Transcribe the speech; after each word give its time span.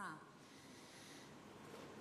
começar? 0.00 0.18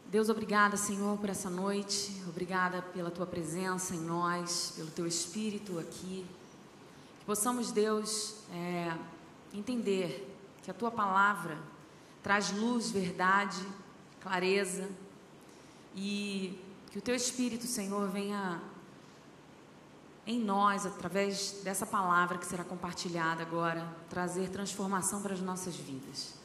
Deus, 0.08 0.30
obrigada, 0.30 0.78
Senhor, 0.78 1.18
por 1.18 1.30
essa 1.30 1.50
noite. 1.50 2.24
Obrigada 2.28 2.82
pela 2.82 3.12
tua 3.12 3.28
presença 3.28 3.94
em 3.94 4.00
nós, 4.00 4.74
pelo 4.76 4.90
teu 4.90 5.06
espírito 5.06 5.78
aqui. 5.78 6.26
Que 7.20 7.26
possamos, 7.26 7.72
Deus, 7.72 8.36
é, 8.52 8.98
entender 9.54 10.34
que 10.64 10.72
a 10.72 10.74
tua 10.74 10.90
palavra 10.90 11.58
traz 12.24 12.52
luz, 12.52 12.90
verdade, 12.90 13.64
clareza 14.22 14.90
e 15.96 16.58
que 16.92 16.98
o 16.98 17.02
teu 17.02 17.16
espírito, 17.16 17.66
Senhor, 17.66 18.10
venha 18.10 18.62
em 20.26 20.40
nós, 20.40 20.86
através 20.86 21.62
dessa 21.64 21.86
palavra 21.86 22.38
que 22.38 22.46
será 22.46 22.64
compartilhada 22.64 23.42
agora, 23.42 23.88
trazer 24.10 24.50
transformação 24.50 25.22
para 25.22 25.34
as 25.34 25.42
nossas 25.42 25.76
vidas. 25.76 26.39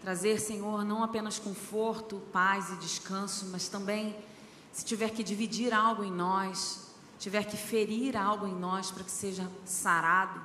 Trazer, 0.00 0.40
Senhor, 0.40 0.84
não 0.84 1.02
apenas 1.02 1.38
conforto, 1.38 2.22
paz 2.32 2.70
e 2.70 2.76
descanso, 2.76 3.46
mas 3.50 3.68
também, 3.68 4.16
se 4.72 4.84
tiver 4.84 5.10
que 5.10 5.22
dividir 5.24 5.72
algo 5.74 6.04
em 6.04 6.12
nós, 6.12 6.90
tiver 7.18 7.44
que 7.44 7.56
ferir 7.56 8.16
algo 8.16 8.46
em 8.46 8.54
nós 8.54 8.90
para 8.90 9.02
que 9.02 9.10
seja 9.10 9.50
sarado, 9.64 10.40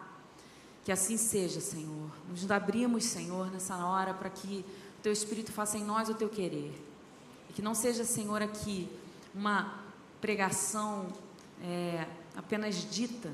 que 0.83 0.91
assim 0.91 1.17
seja, 1.17 1.61
Senhor. 1.61 2.09
Nos 2.29 2.49
abrimos, 2.49 3.03
Senhor, 3.03 3.51
nessa 3.51 3.75
hora 3.85 4.13
para 4.13 4.29
que 4.29 4.65
o 4.97 5.01
Teu 5.01 5.11
Espírito 5.11 5.51
faça 5.51 5.77
em 5.77 5.83
nós 5.83 6.09
o 6.09 6.15
Teu 6.15 6.29
querer. 6.29 6.73
E 7.49 7.53
que 7.53 7.61
não 7.61 7.75
seja, 7.75 8.03
Senhor, 8.03 8.41
aqui 8.41 8.89
uma 9.35 9.79
pregação 10.19 11.07
é, 11.61 12.07
apenas 12.35 12.75
dita 12.89 13.31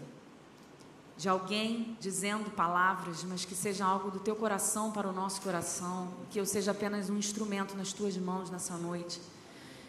de 1.18 1.28
alguém 1.28 1.98
dizendo 2.00 2.52
palavras, 2.52 3.24
mas 3.24 3.44
que 3.44 3.56
seja 3.56 3.84
algo 3.84 4.12
do 4.12 4.20
teu 4.20 4.36
coração 4.36 4.92
para 4.92 5.10
o 5.10 5.12
nosso 5.12 5.42
coração, 5.42 6.10
que 6.30 6.40
eu 6.40 6.46
seja 6.46 6.72
apenas 6.72 7.10
um 7.10 7.18
instrumento 7.18 7.76
nas 7.76 7.92
tuas 7.92 8.16
mãos 8.18 8.52
nessa 8.52 8.78
noite. 8.78 9.20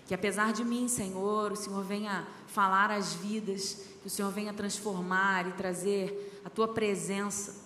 Que 0.06 0.14
apesar 0.14 0.54
de 0.54 0.64
mim, 0.64 0.88
Senhor, 0.88 1.52
o 1.52 1.56
Senhor 1.56 1.84
venha 1.84 2.26
falar 2.46 2.90
as 2.90 3.12
vidas, 3.12 3.76
que 4.00 4.06
o 4.06 4.10
Senhor 4.10 4.32
venha 4.32 4.54
transformar 4.54 5.46
e 5.46 5.52
trazer 5.52 6.40
a 6.42 6.48
tua 6.48 6.66
presença. 6.66 7.56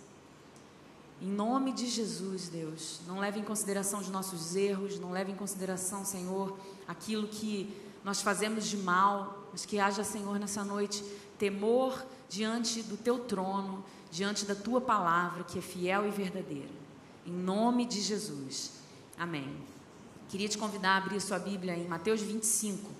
Em 1.20 1.28
nome 1.28 1.72
de 1.72 1.87
Jesus, 1.87 2.48
Deus, 2.48 2.98
não 3.06 3.20
leve 3.20 3.39
em 3.39 3.44
consideração 3.44 4.00
os 4.00 4.09
nossos 4.09 4.56
erros, 4.56 4.98
não 4.98 5.12
leve 5.12 5.31
em 5.31 5.37
consideração, 5.37 6.05
Senhor, 6.05 6.59
aquilo 6.89 7.28
que 7.28 7.72
nós 8.05 8.20
fazemos 8.20 8.67
de 8.67 8.77
mal, 8.77 9.47
mas 9.53 9.65
que 9.65 9.78
haja, 9.78 10.03
Senhor, 10.03 10.37
nessa 10.41 10.65
noite 10.65 11.05
temor 11.39 12.05
diante 12.33 12.83
do 12.83 12.97
teu 12.97 13.19
trono, 13.19 13.84
diante 14.11 14.47
da 14.47 14.55
tua 14.55 14.80
palavra, 14.80 15.44
que 15.44 15.58
é 15.58 15.62
fiel 15.62 16.06
e 16.06 16.11
verdadeira. 16.11 16.70
Em 17.27 17.30
nome 17.30 17.84
de 17.84 18.00
Jesus. 18.00 18.72
Amém. 19.19 19.55
Queria 20.30 20.48
te 20.48 20.56
convidar 20.56 20.94
a 20.94 20.97
abrir 20.97 21.20
sua 21.20 21.38
Bíblia 21.38 21.77
em 21.77 21.86
Mateus 21.86 22.22
25. 22.22 22.91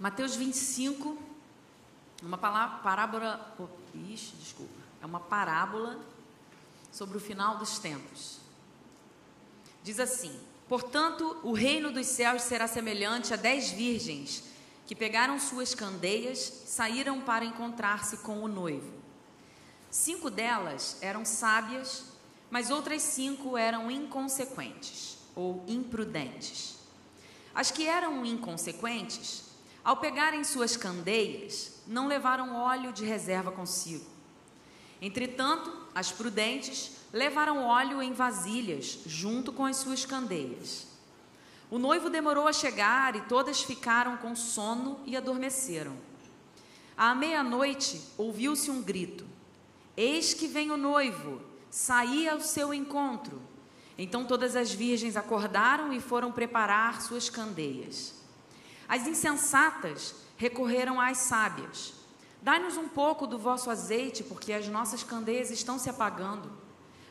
Mateus 0.00 0.34
25, 0.34 1.16
uma 2.24 2.38
parábola, 2.38 3.54
ixi, 3.94 4.34
desculpa, 4.36 4.72
é 5.02 5.06
uma 5.06 5.20
parábola 5.20 5.98
sobre 6.90 7.16
o 7.16 7.20
final 7.20 7.58
dos 7.58 7.78
tempos. 7.78 8.38
Diz 9.82 10.00
assim: 10.00 10.38
Portanto, 10.68 11.38
o 11.42 11.52
reino 11.52 11.92
dos 11.92 12.06
céus 12.06 12.42
será 12.42 12.66
semelhante 12.66 13.34
a 13.34 13.36
dez 13.36 13.70
virgens 13.70 14.44
que 14.86 14.94
pegaram 14.94 15.38
suas 15.38 15.74
candeias, 15.74 16.38
saíram 16.66 17.20
para 17.20 17.44
encontrar-se 17.44 18.18
com 18.18 18.42
o 18.42 18.48
noivo. 18.48 18.92
Cinco 19.90 20.30
delas 20.30 20.98
eram 21.00 21.24
sábias, 21.24 22.04
mas 22.50 22.70
outras 22.70 23.02
cinco 23.02 23.56
eram 23.56 23.90
inconsequentes 23.90 25.18
ou 25.34 25.64
imprudentes. 25.68 26.76
As 27.54 27.70
que 27.70 27.86
eram 27.86 28.26
inconsequentes 28.26 29.43
ao 29.84 29.98
pegarem 29.98 30.42
suas 30.42 30.76
candeias, 30.76 31.82
não 31.86 32.06
levaram 32.06 32.56
óleo 32.56 32.92
de 32.92 33.04
reserva 33.04 33.52
consigo. 33.52 34.06
Entretanto, 35.00 35.70
as 35.94 36.10
prudentes 36.10 36.92
levaram 37.12 37.64
óleo 37.64 38.02
em 38.02 38.12
vasilhas, 38.12 39.00
junto 39.04 39.52
com 39.52 39.66
as 39.66 39.76
suas 39.76 40.06
candeias. 40.06 40.86
O 41.70 41.78
noivo 41.78 42.08
demorou 42.08 42.48
a 42.48 42.52
chegar 42.52 43.14
e 43.14 43.20
todas 43.22 43.62
ficaram 43.62 44.16
com 44.16 44.34
sono 44.34 44.98
e 45.04 45.16
adormeceram. 45.16 45.96
À 46.96 47.14
meia-noite 47.14 48.00
ouviu-se 48.16 48.70
um 48.70 48.80
grito: 48.80 49.26
Eis 49.96 50.32
que 50.32 50.46
vem 50.46 50.70
o 50.70 50.76
noivo, 50.76 51.42
saí 51.70 52.28
ao 52.28 52.40
seu 52.40 52.72
encontro. 52.72 53.42
Então 53.98 54.24
todas 54.24 54.56
as 54.56 54.72
virgens 54.72 55.16
acordaram 55.16 55.92
e 55.92 56.00
foram 56.00 56.32
preparar 56.32 57.02
suas 57.02 57.28
candeias. 57.28 58.23
As 58.88 59.06
insensatas 59.06 60.14
recorreram 60.36 61.00
às 61.00 61.18
sábias. 61.18 61.94
Dai-nos 62.42 62.76
um 62.76 62.88
pouco 62.88 63.26
do 63.26 63.38
vosso 63.38 63.70
azeite, 63.70 64.22
porque 64.22 64.52
as 64.52 64.68
nossas 64.68 65.02
candeias 65.02 65.50
estão 65.50 65.78
se 65.78 65.88
apagando. 65.88 66.52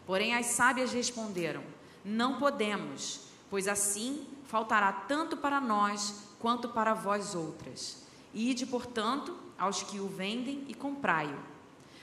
Porém, 0.06 0.36
as 0.36 0.48
sábias 0.48 0.92
responderam: 0.92 1.64
Não 2.06 2.38
podemos, 2.38 3.22
pois 3.50 3.68
assim 3.68 4.28
faltará 4.46 4.92
tanto 4.92 5.36
para 5.36 5.60
nós 5.60 6.24
quanto 6.40 6.70
para 6.70 6.94
vós 6.94 7.34
outras. 7.34 8.04
Ide, 8.34 8.66
portanto, 8.66 9.36
aos 9.58 9.82
que 9.82 10.00
o 10.00 10.08
vendem 10.08 10.66
e 10.68 10.74
comprai-o. 10.74 11.40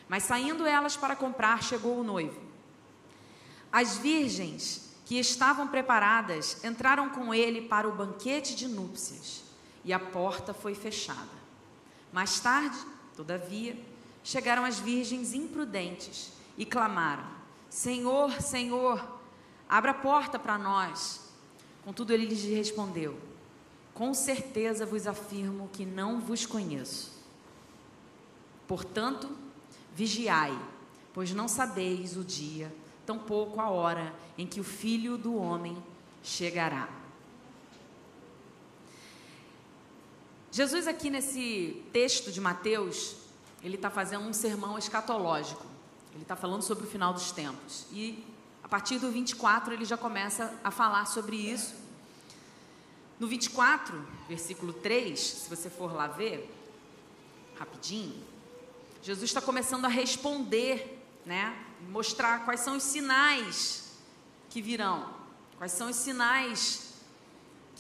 Mas 0.08 0.24
saindo 0.24 0.66
elas 0.66 0.96
para 0.96 1.14
comprar, 1.14 1.62
chegou 1.62 2.00
o 2.00 2.04
noivo. 2.04 2.40
As 3.70 3.96
virgens 3.98 4.90
que 5.04 5.16
estavam 5.20 5.68
preparadas 5.68 6.64
entraram 6.64 7.10
com 7.10 7.32
ele 7.32 7.62
para 7.62 7.88
o 7.88 7.92
banquete 7.92 8.56
de 8.56 8.66
núpcias 8.66 9.49
e 9.84 9.92
a 9.92 9.98
porta 9.98 10.52
foi 10.52 10.74
fechada. 10.74 11.40
Mais 12.12 12.40
tarde, 12.40 12.76
todavia, 13.16 13.76
chegaram 14.22 14.64
as 14.64 14.78
virgens 14.78 15.32
imprudentes 15.34 16.32
e 16.58 16.64
clamaram: 16.64 17.24
Senhor, 17.68 18.40
Senhor, 18.40 19.20
abra 19.68 19.92
a 19.92 19.94
porta 19.94 20.38
para 20.38 20.58
nós. 20.58 21.20
Contudo, 21.84 22.12
ele 22.12 22.26
lhes 22.26 22.44
respondeu: 22.44 23.18
Com 23.94 24.12
certeza 24.12 24.84
vos 24.84 25.06
afirmo 25.06 25.70
que 25.72 25.86
não 25.86 26.20
vos 26.20 26.44
conheço. 26.44 27.12
Portanto, 28.66 29.28
vigiai, 29.94 30.56
pois 31.12 31.32
não 31.32 31.48
sabeis 31.48 32.16
o 32.16 32.24
dia, 32.24 32.72
tampouco 33.04 33.60
a 33.60 33.68
hora 33.68 34.14
em 34.38 34.46
que 34.46 34.60
o 34.60 34.64
filho 34.64 35.18
do 35.18 35.34
homem 35.34 35.76
chegará. 36.22 36.99
Jesus, 40.52 40.88
aqui 40.88 41.10
nesse 41.10 41.80
texto 41.92 42.32
de 42.32 42.40
Mateus, 42.40 43.14
ele 43.62 43.76
está 43.76 43.88
fazendo 43.88 44.24
um 44.24 44.32
sermão 44.32 44.76
escatológico. 44.76 45.64
Ele 46.12 46.22
está 46.22 46.34
falando 46.34 46.62
sobre 46.62 46.84
o 46.84 46.90
final 46.90 47.12
dos 47.12 47.30
tempos. 47.30 47.86
E 47.92 48.24
a 48.62 48.68
partir 48.68 48.98
do 48.98 49.12
24, 49.12 49.72
ele 49.72 49.84
já 49.84 49.96
começa 49.96 50.52
a 50.64 50.70
falar 50.72 51.06
sobre 51.06 51.36
isso. 51.36 51.74
No 53.20 53.28
24, 53.28 54.04
versículo 54.28 54.72
3, 54.72 55.20
se 55.20 55.48
você 55.48 55.70
for 55.70 55.92
lá 55.94 56.08
ver, 56.08 56.52
rapidinho, 57.56 58.20
Jesus 59.02 59.30
está 59.30 59.40
começando 59.40 59.84
a 59.84 59.88
responder, 59.88 61.00
né? 61.24 61.56
Mostrar 61.90 62.44
quais 62.44 62.60
são 62.60 62.76
os 62.76 62.82
sinais 62.82 63.92
que 64.48 64.60
virão, 64.60 65.14
quais 65.58 65.72
são 65.72 65.88
os 65.88 65.96
sinais 65.96 66.89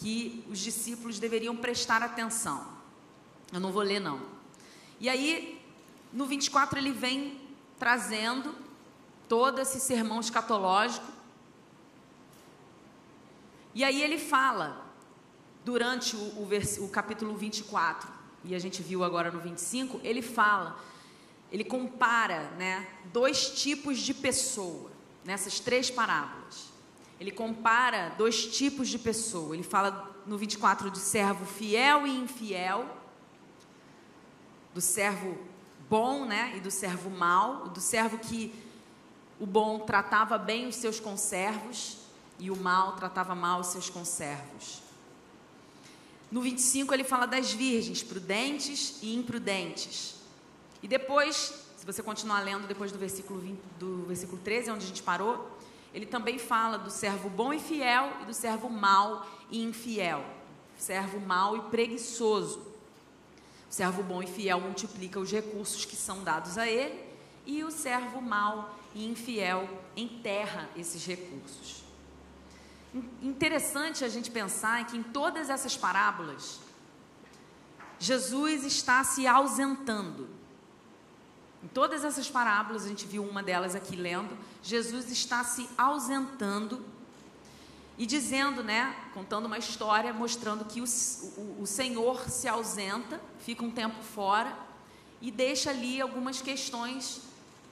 que 0.00 0.42
os 0.48 0.58
discípulos 0.58 1.18
deveriam 1.18 1.54
prestar 1.54 2.02
atenção. 2.02 2.66
Eu 3.52 3.60
não 3.60 3.70
vou 3.70 3.82
ler, 3.82 4.00
não. 4.00 4.20
E 4.98 5.08
aí, 5.10 5.62
no 6.10 6.24
24, 6.24 6.78
ele 6.78 6.90
vem 6.90 7.38
trazendo 7.78 8.54
todo 9.28 9.60
esse 9.60 9.78
sermão 9.78 10.18
escatológico. 10.18 11.06
E 13.74 13.84
aí 13.84 14.02
ele 14.02 14.18
fala, 14.18 14.86
durante 15.64 16.16
o, 16.16 16.18
o, 16.18 16.48
o 16.84 16.88
capítulo 16.88 17.36
24, 17.36 18.10
e 18.44 18.54
a 18.54 18.58
gente 18.58 18.82
viu 18.82 19.04
agora 19.04 19.30
no 19.30 19.38
25, 19.38 20.00
ele 20.02 20.22
fala, 20.22 20.80
ele 21.52 21.62
compara 21.62 22.50
né, 22.52 22.88
dois 23.12 23.50
tipos 23.50 23.98
de 23.98 24.14
pessoa 24.14 24.90
nessas 25.26 25.60
três 25.60 25.90
parábolas 25.90 26.69
ele 27.20 27.30
compara 27.30 28.14
dois 28.16 28.46
tipos 28.46 28.88
de 28.88 28.98
pessoa. 28.98 29.54
Ele 29.54 29.62
fala 29.62 30.10
no 30.26 30.38
24 30.38 30.90
de 30.90 30.98
servo 30.98 31.44
fiel 31.44 32.06
e 32.06 32.16
infiel, 32.16 32.96
do 34.72 34.80
servo 34.80 35.36
bom, 35.88 36.24
né, 36.24 36.54
e 36.56 36.60
do 36.60 36.70
servo 36.70 37.10
mau, 37.10 37.68
do 37.68 37.80
servo 37.80 38.16
que 38.16 38.54
o 39.38 39.44
bom 39.44 39.80
tratava 39.80 40.38
bem 40.38 40.66
os 40.66 40.76
seus 40.76 40.98
conservos 40.98 41.98
e 42.38 42.50
o 42.50 42.56
mal 42.56 42.92
tratava 42.92 43.34
mal 43.34 43.60
os 43.60 43.66
seus 43.66 43.90
conservos. 43.90 44.80
No 46.30 46.40
25 46.40 46.94
ele 46.94 47.04
fala 47.04 47.26
das 47.26 47.52
virgens, 47.52 48.02
prudentes 48.02 48.98
e 49.02 49.14
imprudentes. 49.14 50.14
E 50.82 50.88
depois, 50.88 51.52
se 51.76 51.84
você 51.84 52.02
continuar 52.02 52.40
lendo 52.40 52.66
depois 52.66 52.92
do 52.92 52.98
versículo 52.98 53.40
20, 53.40 53.60
do 53.78 54.04
versículo 54.06 54.40
13, 54.42 54.70
onde 54.70 54.84
a 54.84 54.88
gente 54.88 55.02
parou, 55.02 55.59
ele 55.92 56.06
também 56.06 56.38
fala 56.38 56.78
do 56.78 56.90
servo 56.90 57.28
bom 57.28 57.52
e 57.52 57.58
fiel 57.58 58.12
e 58.22 58.24
do 58.24 58.34
servo 58.34 58.68
mau 58.68 59.26
e 59.50 59.62
infiel. 59.62 60.24
Servo 60.76 61.20
mau 61.20 61.56
e 61.56 61.60
preguiçoso. 61.62 62.60
O 63.68 63.72
servo 63.72 64.02
bom 64.02 64.22
e 64.22 64.26
fiel 64.26 64.60
multiplica 64.60 65.20
os 65.20 65.30
recursos 65.30 65.84
que 65.84 65.96
são 65.96 66.24
dados 66.24 66.58
a 66.58 66.66
ele, 66.66 67.04
e 67.46 67.62
o 67.62 67.70
servo 67.70 68.20
mau 68.20 68.74
e 68.94 69.06
infiel 69.06 69.68
enterra 69.96 70.68
esses 70.76 71.04
recursos. 71.06 71.82
Interessante 73.22 74.04
a 74.04 74.08
gente 74.08 74.30
pensar 74.30 74.84
que 74.86 74.96
em 74.96 75.02
todas 75.02 75.48
essas 75.48 75.76
parábolas, 75.76 76.60
Jesus 77.98 78.64
está 78.64 79.04
se 79.04 79.26
ausentando. 79.26 80.28
Em 81.62 81.68
todas 81.68 82.04
essas 82.04 82.30
parábolas, 82.30 82.84
a 82.84 82.88
gente 82.88 83.06
viu 83.06 83.22
uma 83.22 83.42
delas 83.42 83.74
aqui 83.74 83.94
lendo, 83.94 84.36
Jesus 84.62 85.10
está 85.10 85.44
se 85.44 85.68
ausentando 85.76 86.82
e 87.98 88.06
dizendo, 88.06 88.62
né, 88.64 88.96
contando 89.12 89.44
uma 89.44 89.58
história, 89.58 90.12
mostrando 90.12 90.64
que 90.64 90.80
o, 90.80 90.84
o, 91.36 91.62
o 91.62 91.66
Senhor 91.66 92.30
se 92.30 92.48
ausenta, 92.48 93.20
fica 93.40 93.62
um 93.62 93.70
tempo 93.70 94.02
fora 94.02 94.56
e 95.20 95.30
deixa 95.30 95.68
ali 95.68 96.00
algumas 96.00 96.40
questões 96.40 97.20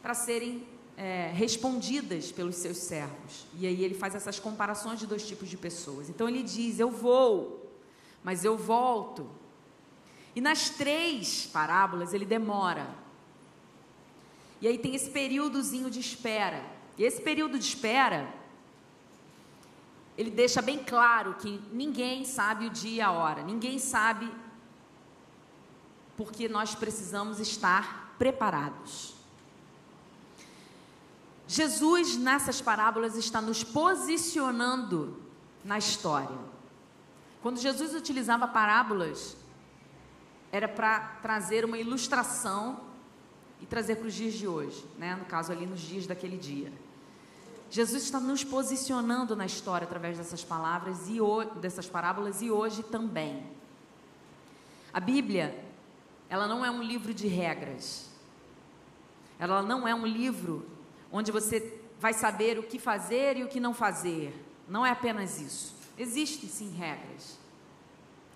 para 0.02 0.12
serem 0.12 0.66
é, 0.98 1.30
respondidas 1.32 2.30
pelos 2.30 2.56
seus 2.56 2.76
servos. 2.76 3.46
E 3.54 3.66
aí 3.66 3.82
ele 3.82 3.94
faz 3.94 4.14
essas 4.14 4.38
comparações 4.38 4.98
de 4.98 5.06
dois 5.06 5.26
tipos 5.26 5.48
de 5.48 5.56
pessoas. 5.56 6.10
Então 6.10 6.28
ele 6.28 6.42
diz: 6.42 6.78
Eu 6.78 6.90
vou, 6.90 7.72
mas 8.22 8.44
eu 8.44 8.56
volto. 8.56 9.30
E 10.36 10.40
nas 10.40 10.68
três 10.68 11.46
parábolas 11.46 12.12
ele 12.12 12.26
demora. 12.26 13.07
E 14.60 14.66
aí 14.66 14.78
tem 14.78 14.94
esse 14.94 15.10
períodozinho 15.10 15.90
de 15.90 16.00
espera. 16.00 16.64
E 16.96 17.04
esse 17.04 17.20
período 17.20 17.58
de 17.58 17.64
espera, 17.64 18.28
ele 20.16 20.30
deixa 20.30 20.60
bem 20.60 20.78
claro 20.82 21.34
que 21.34 21.60
ninguém 21.72 22.24
sabe 22.24 22.66
o 22.66 22.70
dia 22.70 22.92
e 22.96 23.00
a 23.00 23.12
hora, 23.12 23.42
ninguém 23.42 23.78
sabe 23.78 24.30
porque 26.16 26.48
nós 26.48 26.74
precisamos 26.74 27.38
estar 27.38 28.16
preparados. 28.18 29.14
Jesus, 31.46 32.16
nessas 32.16 32.60
parábolas, 32.60 33.14
está 33.16 33.40
nos 33.40 33.62
posicionando 33.62 35.22
na 35.64 35.78
história. 35.78 36.36
Quando 37.40 37.60
Jesus 37.60 37.94
utilizava 37.94 38.48
parábolas, 38.48 39.36
era 40.50 40.66
para 40.66 40.98
trazer 41.22 41.64
uma 41.64 41.78
ilustração 41.78 42.87
e 43.60 43.66
trazer 43.66 43.96
para 43.96 44.06
os 44.06 44.14
dias 44.14 44.34
de 44.34 44.46
hoje, 44.46 44.84
né? 44.98 45.16
no 45.16 45.24
caso, 45.24 45.52
ali 45.52 45.66
nos 45.66 45.80
dias 45.80 46.06
daquele 46.06 46.36
dia. 46.36 46.72
Jesus 47.70 48.04
está 48.04 48.18
nos 48.18 48.42
posicionando 48.42 49.36
na 49.36 49.44
história 49.44 49.84
através 49.84 50.16
dessas 50.16 50.42
palavras 50.42 51.08
e 51.08 51.18
dessas 51.60 51.86
parábolas 51.86 52.40
e 52.40 52.50
hoje 52.50 52.82
também. 52.82 53.44
A 54.92 55.00
Bíblia, 55.00 55.64
ela 56.30 56.46
não 56.46 56.64
é 56.64 56.70
um 56.70 56.82
livro 56.82 57.12
de 57.12 57.26
regras. 57.26 58.08
Ela 59.38 59.62
não 59.62 59.86
é 59.86 59.94
um 59.94 60.06
livro 60.06 60.66
onde 61.12 61.30
você 61.30 61.78
vai 62.00 62.12
saber 62.12 62.58
o 62.58 62.62
que 62.62 62.78
fazer 62.78 63.36
e 63.36 63.44
o 63.44 63.48
que 63.48 63.60
não 63.60 63.74
fazer. 63.74 64.34
Não 64.66 64.84
é 64.84 64.90
apenas 64.90 65.40
isso. 65.40 65.74
Existem 65.96 66.48
sim 66.48 66.70
regras. 66.70 67.38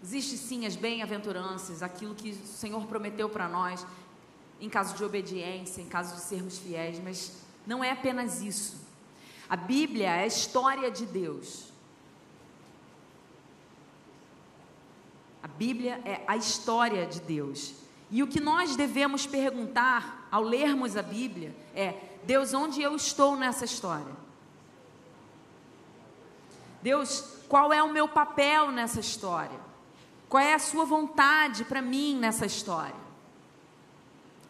Existem 0.02 0.36
sim 0.36 0.66
as 0.66 0.76
bem-aventuranças, 0.76 1.82
aquilo 1.82 2.14
que 2.14 2.30
o 2.30 2.46
Senhor 2.46 2.84
prometeu 2.86 3.28
para 3.28 3.48
nós, 3.48 3.86
em 4.62 4.68
caso 4.68 4.94
de 4.94 5.02
obediência, 5.02 5.82
em 5.82 5.88
caso 5.88 6.14
de 6.14 6.20
sermos 6.20 6.56
fiéis, 6.56 7.00
mas 7.02 7.32
não 7.66 7.82
é 7.82 7.90
apenas 7.90 8.40
isso. 8.40 8.80
A 9.48 9.56
Bíblia 9.56 10.08
é 10.08 10.22
a 10.22 10.26
história 10.26 10.88
de 10.88 11.04
Deus. 11.04 11.72
A 15.42 15.48
Bíblia 15.48 16.00
é 16.04 16.22
a 16.28 16.36
história 16.36 17.04
de 17.04 17.20
Deus. 17.20 17.74
E 18.08 18.22
o 18.22 18.28
que 18.28 18.38
nós 18.38 18.76
devemos 18.76 19.26
perguntar 19.26 20.28
ao 20.30 20.44
lermos 20.44 20.96
a 20.96 21.02
Bíblia 21.02 21.52
é: 21.74 21.96
Deus, 22.22 22.54
onde 22.54 22.80
eu 22.80 22.94
estou 22.94 23.36
nessa 23.36 23.64
história? 23.64 24.14
Deus, 26.80 27.36
qual 27.48 27.72
é 27.72 27.82
o 27.82 27.92
meu 27.92 28.06
papel 28.06 28.70
nessa 28.70 29.00
história? 29.00 29.58
Qual 30.28 30.40
é 30.40 30.54
a 30.54 30.58
sua 30.60 30.84
vontade 30.84 31.64
para 31.64 31.82
mim 31.82 32.16
nessa 32.16 32.46
história? 32.46 33.01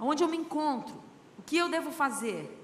Onde 0.05 0.25
eu 0.25 0.29
me 0.29 0.37
encontro? 0.37 0.95
O 1.39 1.43
que 1.43 1.57
eu 1.57 1.69
devo 1.69 1.93
fazer? 1.93 2.59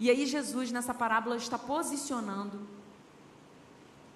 E 0.00 0.10
aí 0.10 0.26
Jesus 0.26 0.72
nessa 0.72 0.92
parábola 0.92 1.36
está 1.36 1.56
posicionando 1.56 2.66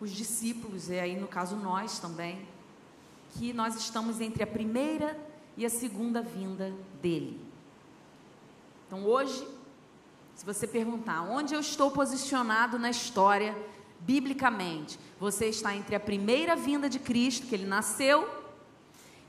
os 0.00 0.10
discípulos, 0.10 0.88
e 0.88 0.98
aí 0.98 1.16
no 1.16 1.28
caso 1.28 1.54
nós 1.54 1.98
também, 1.98 2.46
que 3.30 3.52
nós 3.52 3.76
estamos 3.76 4.20
entre 4.20 4.42
a 4.42 4.46
primeira 4.46 5.16
e 5.56 5.64
a 5.64 5.70
segunda 5.70 6.20
vinda 6.20 6.74
dele. 7.00 7.40
Então 8.86 9.04
hoje, 9.04 9.46
se 10.34 10.44
você 10.44 10.66
perguntar 10.66 11.22
onde 11.22 11.54
eu 11.54 11.60
estou 11.60 11.90
posicionado 11.90 12.78
na 12.78 12.90
história, 12.90 13.56
biblicamente, 14.00 14.98
você 15.20 15.46
está 15.46 15.74
entre 15.74 15.94
a 15.94 16.00
primeira 16.00 16.56
vinda 16.56 16.88
de 16.88 16.98
Cristo, 16.98 17.46
que 17.46 17.54
ele 17.54 17.66
nasceu, 17.66 18.43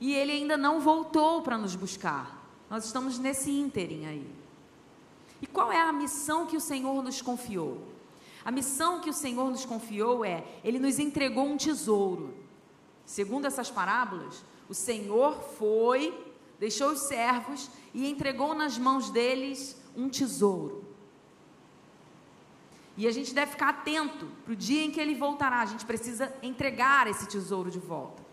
e 0.00 0.12
ele 0.14 0.32
ainda 0.32 0.56
não 0.56 0.80
voltou 0.80 1.42
para 1.42 1.56
nos 1.56 1.74
buscar. 1.74 2.44
Nós 2.68 2.84
estamos 2.84 3.18
nesse 3.18 3.50
ínterim 3.50 4.06
aí. 4.06 4.26
E 5.40 5.46
qual 5.46 5.70
é 5.70 5.80
a 5.80 5.92
missão 5.92 6.46
que 6.46 6.56
o 6.56 6.60
Senhor 6.60 7.02
nos 7.02 7.22
confiou? 7.22 7.82
A 8.44 8.50
missão 8.50 9.00
que 9.00 9.10
o 9.10 9.14
Senhor 9.14 9.50
nos 9.50 9.64
confiou 9.64 10.24
é: 10.24 10.44
Ele 10.62 10.78
nos 10.78 10.98
entregou 10.98 11.46
um 11.46 11.56
tesouro. 11.56 12.34
Segundo 13.04 13.46
essas 13.46 13.70
parábolas, 13.70 14.44
o 14.68 14.74
Senhor 14.74 15.40
foi, 15.58 16.12
deixou 16.58 16.90
os 16.90 17.00
servos 17.00 17.70
e 17.94 18.08
entregou 18.08 18.54
nas 18.54 18.78
mãos 18.78 19.10
deles 19.10 19.76
um 19.96 20.08
tesouro. 20.08 20.84
E 22.96 23.06
a 23.06 23.12
gente 23.12 23.34
deve 23.34 23.52
ficar 23.52 23.68
atento 23.68 24.26
para 24.44 24.52
o 24.52 24.56
dia 24.56 24.82
em 24.82 24.90
que 24.90 24.98
ele 24.98 25.14
voltará. 25.14 25.60
A 25.60 25.66
gente 25.66 25.84
precisa 25.84 26.34
entregar 26.42 27.06
esse 27.06 27.26
tesouro 27.26 27.70
de 27.70 27.78
volta. 27.78 28.25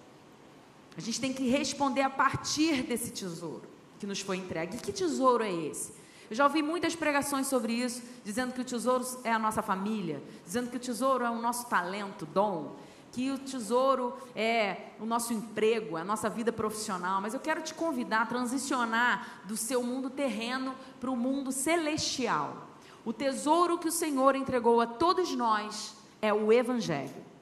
A 0.97 1.01
gente 1.01 1.19
tem 1.19 1.33
que 1.33 1.47
responder 1.50 2.01
a 2.01 2.09
partir 2.09 2.83
desse 2.83 3.12
tesouro 3.12 3.63
que 4.00 4.05
nos 4.05 4.19
foi 4.19 4.38
entregue. 4.38 4.77
E 4.77 4.79
que 4.79 4.91
tesouro 4.91 5.43
é 5.43 5.51
esse? 5.51 5.93
Eu 6.29 6.35
já 6.35 6.45
ouvi 6.45 6.62
muitas 6.62 6.95
pregações 6.95 7.47
sobre 7.47 7.73
isso, 7.73 8.01
dizendo 8.23 8.53
que 8.53 8.62
o 8.62 8.65
tesouro 8.65 9.05
é 9.23 9.31
a 9.31 9.39
nossa 9.39 9.62
família, 9.62 10.21
dizendo 10.45 10.69
que 10.69 10.77
o 10.77 10.79
tesouro 10.79 11.23
é 11.23 11.29
o 11.29 11.41
nosso 11.41 11.67
talento, 11.67 12.25
dom, 12.25 12.75
que 13.12 13.29
o 13.29 13.38
tesouro 13.38 14.17
é 14.35 14.89
o 15.00 15.05
nosso 15.05 15.33
emprego, 15.33 15.95
a 15.95 16.03
nossa 16.03 16.29
vida 16.29 16.51
profissional, 16.51 17.21
mas 17.21 17.33
eu 17.33 17.39
quero 17.39 17.62
te 17.62 17.73
convidar 17.73 18.23
a 18.23 18.25
transicionar 18.25 19.43
do 19.45 19.55
seu 19.55 19.83
mundo 19.83 20.09
terreno 20.09 20.73
para 21.00 21.12
o 21.12 21.15
mundo 21.15 21.51
celestial. 21.51 22.69
O 23.05 23.13
tesouro 23.13 23.77
que 23.77 23.88
o 23.88 23.91
Senhor 23.91 24.35
entregou 24.35 24.81
a 24.81 24.88
todos 24.88 25.35
nós 25.35 25.95
é 26.21 26.33
o 26.33 26.51
Evangelho. 26.51 27.32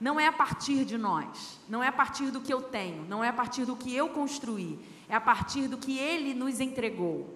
Não 0.00 0.18
é 0.18 0.26
a 0.26 0.32
partir 0.32 0.84
de 0.84 0.98
nós, 0.98 1.60
não 1.68 1.82
é 1.82 1.88
a 1.88 1.92
partir 1.92 2.30
do 2.30 2.40
que 2.40 2.52
eu 2.52 2.60
tenho, 2.60 3.04
não 3.04 3.22
é 3.22 3.28
a 3.28 3.32
partir 3.32 3.64
do 3.64 3.76
que 3.76 3.94
eu 3.94 4.08
construí, 4.08 4.78
é 5.08 5.14
a 5.14 5.20
partir 5.20 5.68
do 5.68 5.78
que 5.78 5.98
Ele 5.98 6.34
nos 6.34 6.60
entregou. 6.60 7.34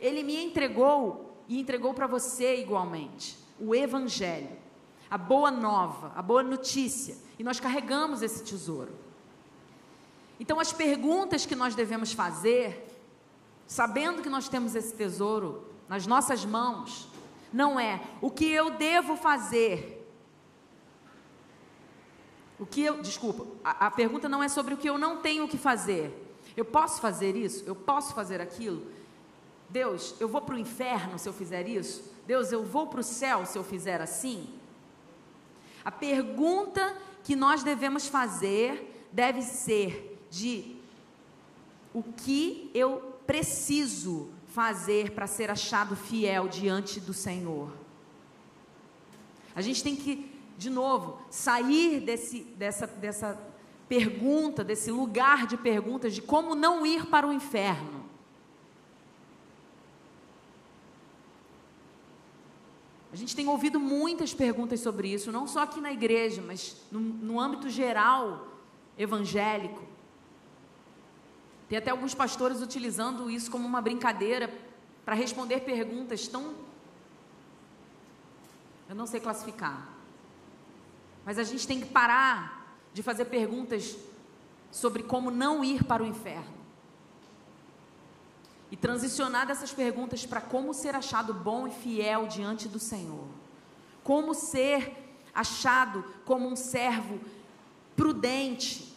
Ele 0.00 0.22
me 0.22 0.36
entregou 0.42 1.36
e 1.48 1.60
entregou 1.60 1.94
para 1.94 2.06
você 2.06 2.60
igualmente 2.60 3.38
o 3.60 3.74
Evangelho, 3.74 4.56
a 5.10 5.18
boa 5.18 5.50
nova, 5.50 6.12
a 6.16 6.22
boa 6.22 6.42
notícia, 6.42 7.16
e 7.38 7.44
nós 7.44 7.60
carregamos 7.60 8.22
esse 8.22 8.42
tesouro. 8.42 8.92
Então, 10.40 10.58
as 10.58 10.72
perguntas 10.72 11.46
que 11.46 11.54
nós 11.54 11.74
devemos 11.74 12.12
fazer, 12.12 12.84
sabendo 13.66 14.22
que 14.22 14.28
nós 14.28 14.48
temos 14.48 14.74
esse 14.74 14.92
tesouro 14.94 15.64
nas 15.88 16.06
nossas 16.06 16.44
mãos, 16.44 17.08
não 17.52 17.78
é 17.78 18.00
o 18.20 18.30
que 18.30 18.46
eu 18.46 18.70
devo 18.70 19.16
fazer. 19.16 20.01
O 22.62 22.66
que 22.66 22.80
eu, 22.80 23.02
desculpa, 23.02 23.44
a, 23.64 23.88
a 23.88 23.90
pergunta 23.90 24.28
não 24.28 24.40
é 24.40 24.48
sobre 24.48 24.72
o 24.72 24.76
que 24.76 24.88
eu 24.88 24.96
não 24.96 25.16
tenho 25.16 25.48
que 25.48 25.58
fazer. 25.58 26.16
Eu 26.56 26.64
posso 26.64 27.00
fazer 27.00 27.34
isso? 27.34 27.64
Eu 27.66 27.74
posso 27.74 28.14
fazer 28.14 28.40
aquilo? 28.40 28.86
Deus, 29.68 30.14
eu 30.20 30.28
vou 30.28 30.40
para 30.40 30.54
o 30.54 30.58
inferno 30.58 31.18
se 31.18 31.28
eu 31.28 31.32
fizer 31.32 31.66
isso? 31.66 32.04
Deus, 32.24 32.52
eu 32.52 32.64
vou 32.64 32.86
para 32.86 33.00
o 33.00 33.02
céu 33.02 33.44
se 33.44 33.58
eu 33.58 33.64
fizer 33.64 34.00
assim? 34.00 34.48
A 35.84 35.90
pergunta 35.90 36.96
que 37.24 37.34
nós 37.34 37.64
devemos 37.64 38.06
fazer 38.06 39.08
deve 39.10 39.42
ser 39.42 40.24
de 40.30 40.76
o 41.92 42.00
que 42.00 42.70
eu 42.72 43.18
preciso 43.26 44.30
fazer 44.46 45.10
para 45.10 45.26
ser 45.26 45.50
achado 45.50 45.96
fiel 45.96 46.46
diante 46.46 47.00
do 47.00 47.12
Senhor? 47.12 47.72
A 49.52 49.60
gente 49.60 49.82
tem 49.82 49.96
que, 49.96 50.31
de 50.56 50.70
novo, 50.70 51.20
sair 51.30 52.00
desse, 52.00 52.40
dessa, 52.56 52.86
dessa 52.86 53.52
pergunta, 53.88 54.64
desse 54.64 54.90
lugar 54.90 55.46
de 55.46 55.56
perguntas 55.56 56.14
de 56.14 56.22
como 56.22 56.54
não 56.54 56.86
ir 56.86 57.06
para 57.06 57.26
o 57.26 57.32
inferno. 57.32 58.02
A 63.12 63.16
gente 63.16 63.36
tem 63.36 63.46
ouvido 63.46 63.78
muitas 63.78 64.32
perguntas 64.32 64.80
sobre 64.80 65.12
isso, 65.12 65.30
não 65.30 65.46
só 65.46 65.60
aqui 65.60 65.80
na 65.82 65.92
igreja, 65.92 66.40
mas 66.40 66.76
no, 66.90 66.98
no 66.98 67.38
âmbito 67.38 67.68
geral 67.68 68.48
evangélico. 68.96 69.82
Tem 71.68 71.76
até 71.76 71.90
alguns 71.90 72.14
pastores 72.14 72.62
utilizando 72.62 73.30
isso 73.30 73.50
como 73.50 73.66
uma 73.66 73.82
brincadeira 73.82 74.50
para 75.04 75.14
responder 75.14 75.60
perguntas 75.60 76.26
tão. 76.26 76.54
Eu 78.88 78.94
não 78.94 79.06
sei 79.06 79.20
classificar. 79.20 79.91
Mas 81.24 81.38
a 81.38 81.44
gente 81.44 81.66
tem 81.66 81.80
que 81.80 81.86
parar 81.86 82.76
de 82.92 83.02
fazer 83.02 83.26
perguntas 83.26 83.96
sobre 84.70 85.02
como 85.02 85.30
não 85.30 85.64
ir 85.64 85.84
para 85.84 86.02
o 86.02 86.06
inferno. 86.06 86.62
E 88.70 88.76
transicionar 88.76 89.46
dessas 89.46 89.72
perguntas 89.72 90.24
para 90.24 90.40
como 90.40 90.72
ser 90.72 90.94
achado 90.94 91.34
bom 91.34 91.68
e 91.68 91.70
fiel 91.70 92.26
diante 92.26 92.68
do 92.68 92.78
Senhor. 92.78 93.26
Como 94.02 94.34
ser 94.34 94.98
achado 95.34 96.04
como 96.24 96.48
um 96.48 96.56
servo 96.56 97.20
prudente, 97.94 98.92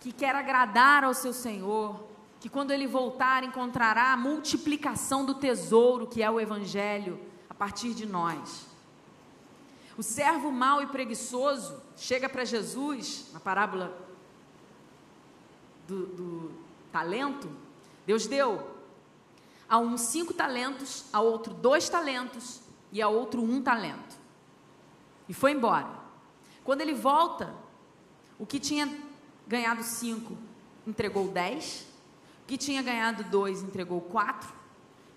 que 0.00 0.12
quer 0.12 0.34
agradar 0.34 1.02
ao 1.02 1.14
seu 1.14 1.32
Senhor, 1.32 2.06
que 2.38 2.48
quando 2.48 2.70
ele 2.70 2.86
voltar 2.86 3.42
encontrará 3.42 4.12
a 4.12 4.16
multiplicação 4.16 5.24
do 5.24 5.34
tesouro 5.34 6.06
que 6.06 6.22
é 6.22 6.30
o 6.30 6.38
Evangelho 6.38 7.18
a 7.48 7.54
partir 7.54 7.94
de 7.94 8.06
nós. 8.06 8.75
O 9.98 10.02
servo 10.02 10.50
mau 10.50 10.82
e 10.82 10.86
preguiçoso 10.86 11.82
chega 11.96 12.28
para 12.28 12.44
Jesus, 12.44 13.30
na 13.32 13.40
parábola 13.40 13.96
do, 15.88 16.06
do 16.06 16.50
talento. 16.92 17.50
Deus 18.04 18.26
deu 18.26 18.76
a 19.68 19.78
um 19.78 19.96
cinco 19.96 20.34
talentos, 20.34 21.06
a 21.12 21.20
outro 21.20 21.54
dois 21.54 21.88
talentos 21.88 22.60
e 22.92 23.00
a 23.00 23.08
outro 23.08 23.42
um 23.42 23.62
talento. 23.62 24.16
E 25.28 25.34
foi 25.34 25.52
embora. 25.52 25.88
Quando 26.62 26.82
ele 26.82 26.94
volta, 26.94 27.54
o 28.38 28.44
que 28.44 28.60
tinha 28.60 28.92
ganhado 29.46 29.82
cinco, 29.82 30.36
entregou 30.86 31.28
dez. 31.28 31.86
O 32.42 32.46
que 32.46 32.58
tinha 32.58 32.82
ganhado 32.82 33.24
dois, 33.24 33.62
entregou 33.62 34.00
quatro. 34.00 34.48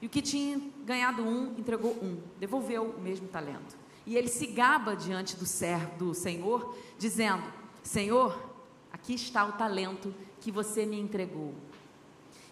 E 0.01 0.07
o 0.07 0.09
que 0.09 0.21
tinha 0.21 0.59
ganhado 0.85 1.21
um, 1.21 1.53
entregou 1.57 1.91
um. 2.01 2.21
Devolveu 2.39 2.95
o 2.97 3.01
mesmo 3.01 3.27
talento. 3.27 3.77
E 4.09 4.17
ele 4.17 4.27
se 4.27 4.47
gaba 4.47 4.95
diante 4.95 5.35
do, 5.35 5.45
servo, 5.45 5.95
do 5.99 6.13
Senhor, 6.15 6.75
dizendo: 6.97 7.43
Senhor, 7.83 8.51
aqui 8.91 9.13
está 9.13 9.45
o 9.45 9.51
talento 9.51 10.11
que 10.41 10.51
você 10.51 10.83
me 10.83 10.99
entregou. 10.99 11.53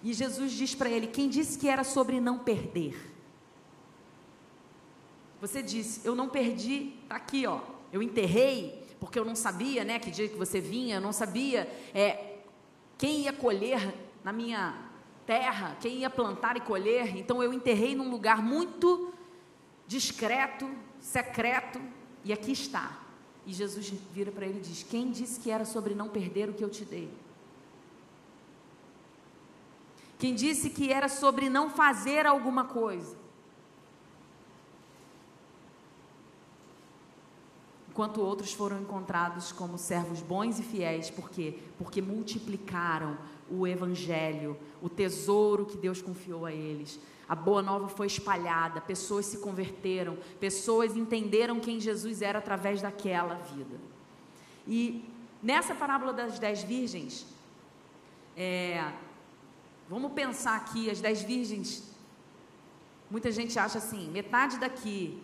E 0.03 0.13
Jesus 0.13 0.51
diz 0.51 0.75
para 0.75 0.87
ele: 0.87 1.07
Quem 1.07 1.27
disse 1.27 1.57
que 1.57 1.67
era 1.67 1.83
sobre 1.83 2.21
não 2.21 2.37
perder? 2.37 3.11
Você 5.41 5.63
disse: 5.63 6.07
Eu 6.07 6.13
não 6.13 6.29
perdi, 6.29 6.93
está 7.01 7.15
aqui, 7.15 7.47
ó. 7.47 7.59
Eu 7.91 8.03
enterrei, 8.03 8.85
porque 8.99 9.17
eu 9.17 9.25
não 9.25 9.35
sabia, 9.35 9.83
né, 9.83 9.97
que 9.97 10.11
dia 10.11 10.29
que 10.29 10.37
você 10.37 10.61
vinha, 10.61 10.97
eu 10.97 11.01
não 11.01 11.11
sabia 11.11 11.67
é, 11.91 12.35
quem 12.99 13.21
ia 13.21 13.33
colher 13.33 13.95
na 14.23 14.31
minha 14.31 14.77
terra, 15.25 15.75
quem 15.81 16.01
ia 16.01 16.09
plantar 16.11 16.55
e 16.55 16.61
colher. 16.61 17.17
Então 17.17 17.41
eu 17.41 17.51
enterrei 17.51 17.95
num 17.95 18.11
lugar 18.11 18.43
muito 18.43 19.11
discreto, 19.87 20.69
secreto, 21.07 21.79
e 22.23 22.33
aqui 22.33 22.51
está. 22.51 22.99
E 23.45 23.53
Jesus 23.53 23.93
vira 24.13 24.31
para 24.31 24.45
ele 24.45 24.59
e 24.59 24.61
diz: 24.61 24.83
Quem 24.83 25.09
disse 25.09 25.39
que 25.39 25.49
era 25.49 25.65
sobre 25.65 25.95
não 25.95 26.09
perder 26.09 26.49
o 26.49 26.53
que 26.53 26.63
eu 26.63 26.69
te 26.69 26.83
dei? 26.83 27.09
Quem 30.19 30.35
disse 30.35 30.69
que 30.69 30.91
era 30.91 31.07
sobre 31.07 31.49
não 31.49 31.69
fazer 31.69 32.25
alguma 32.25 32.65
coisa? 32.65 33.15
enquanto 37.97 38.21
outros 38.21 38.53
foram 38.53 38.79
encontrados 38.79 39.51
como 39.51 39.75
servos 39.75 40.21
bons 40.21 40.59
e 40.59 40.61
fiéis, 40.61 41.09
por 41.09 41.31
quê? 41.31 41.57
Porque 41.79 41.99
multiplicaram 41.99 43.17
o 43.49 43.65
evangelho, 43.65 44.55
o 44.83 44.87
tesouro 44.87 45.65
que 45.65 45.75
Deus 45.75 45.99
confiou 45.99 46.45
a 46.45 46.53
eles. 46.53 46.99
A 47.27 47.35
boa 47.35 47.61
nova 47.61 47.89
foi 47.89 48.07
espalhada, 48.07 48.79
pessoas 48.79 49.25
se 49.25 49.39
converteram, 49.39 50.17
pessoas 50.39 50.95
entenderam 50.95 51.59
quem 51.59 51.79
Jesus 51.79 52.21
era 52.21 52.39
através 52.39 52.81
daquela 52.81 53.35
vida. 53.35 53.77
E 54.65 55.03
nessa 55.43 55.75
parábola 55.75 56.13
das 56.13 56.39
dez 56.39 56.63
virgens, 56.63 57.25
é, 58.35 58.93
vamos 59.89 60.11
pensar 60.13 60.55
aqui, 60.55 60.89
as 60.89 61.01
dez 61.01 61.21
virgens, 61.21 61.83
muita 63.11 63.31
gente 63.31 63.57
acha 63.59 63.77
assim, 63.77 64.09
metade 64.09 64.57
daqui 64.57 65.21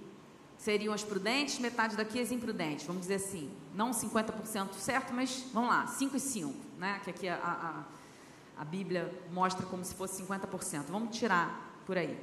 seriam 0.57 0.93
as 0.93 1.03
prudentes, 1.03 1.60
metade 1.60 1.98
daqui 1.98 2.22
as 2.22 2.31
imprudentes, 2.31 2.86
vamos 2.86 3.01
dizer 3.01 3.15
assim. 3.15 3.51
Não 3.75 3.91
50% 3.91 4.74
certo, 4.75 5.13
mas 5.13 5.45
vamos 5.53 5.69
lá, 5.69 5.88
5 5.88 6.15
e 6.15 6.19
5, 6.19 6.53
né? 6.79 7.01
que 7.03 7.10
aqui 7.10 7.27
a, 7.27 7.36
a, 8.55 8.62
a 8.62 8.63
Bíblia 8.63 9.13
mostra 9.31 9.65
como 9.65 9.83
se 9.83 9.93
fosse 9.93 10.24
50%. 10.24 10.86
Vamos 10.88 11.17
tirar 11.17 11.73
por 11.86 11.98
aí. 11.98 12.18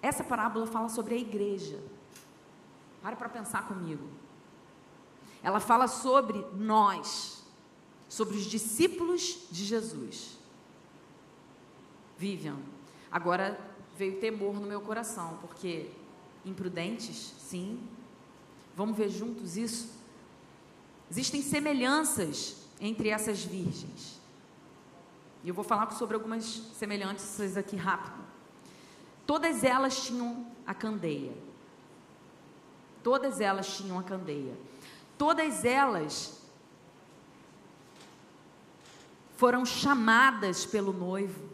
Essa 0.00 0.24
parábola 0.24 0.66
fala 0.66 0.88
sobre 0.88 1.14
a 1.14 1.18
igreja. 1.18 1.80
Para 3.00 3.16
para 3.16 3.28
pensar 3.28 3.66
comigo. 3.66 4.08
Ela 5.42 5.60
fala 5.60 5.88
sobre 5.88 6.44
nós, 6.54 7.42
sobre 8.08 8.36
os 8.36 8.44
discípulos 8.44 9.46
de 9.50 9.64
Jesus. 9.64 10.38
Vivian, 12.16 12.58
agora 13.10 13.58
veio 13.96 14.20
temor 14.20 14.54
no 14.54 14.66
meu 14.66 14.80
coração, 14.80 15.38
porque 15.40 15.90
imprudentes? 16.44 17.34
Sim. 17.38 17.80
Vamos 18.76 18.96
ver 18.96 19.08
juntos 19.08 19.56
isso? 19.56 19.90
Existem 21.10 21.42
semelhanças 21.42 22.56
entre 22.80 23.08
essas 23.08 23.44
virgens. 23.44 24.21
E 25.44 25.48
eu 25.48 25.54
vou 25.54 25.64
falar 25.64 25.90
sobre 25.92 26.14
algumas 26.14 26.44
semelhanças 26.44 27.56
aqui 27.56 27.76
rápido. 27.76 28.22
Todas 29.26 29.64
elas 29.64 30.04
tinham 30.04 30.46
a 30.66 30.74
candeia. 30.74 31.32
Todas 33.02 33.40
elas 33.40 33.76
tinham 33.76 33.98
a 33.98 34.02
candeia. 34.02 34.56
Todas 35.18 35.64
elas 35.64 36.40
foram 39.36 39.66
chamadas 39.66 40.64
pelo 40.64 40.92
noivo. 40.92 41.50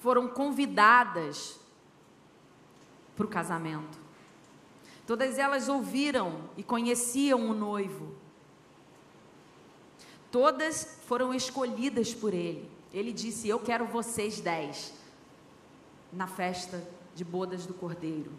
Foram 0.00 0.28
convidadas 0.28 1.58
para 3.16 3.26
o 3.26 3.28
casamento. 3.28 3.98
Todas 5.04 5.38
elas 5.38 5.68
ouviram 5.68 6.50
e 6.56 6.62
conheciam 6.62 7.50
o 7.50 7.54
noivo. 7.54 8.14
Todas 10.30 10.98
foram 11.06 11.32
escolhidas 11.34 12.14
por 12.14 12.34
ele. 12.34 12.70
Ele 12.92 13.12
disse: 13.12 13.48
Eu 13.48 13.58
quero 13.58 13.86
vocês 13.86 14.40
dez 14.40 14.92
na 16.12 16.26
festa 16.26 16.86
de 17.14 17.24
bodas 17.24 17.66
do 17.66 17.74
cordeiro. 17.74 18.30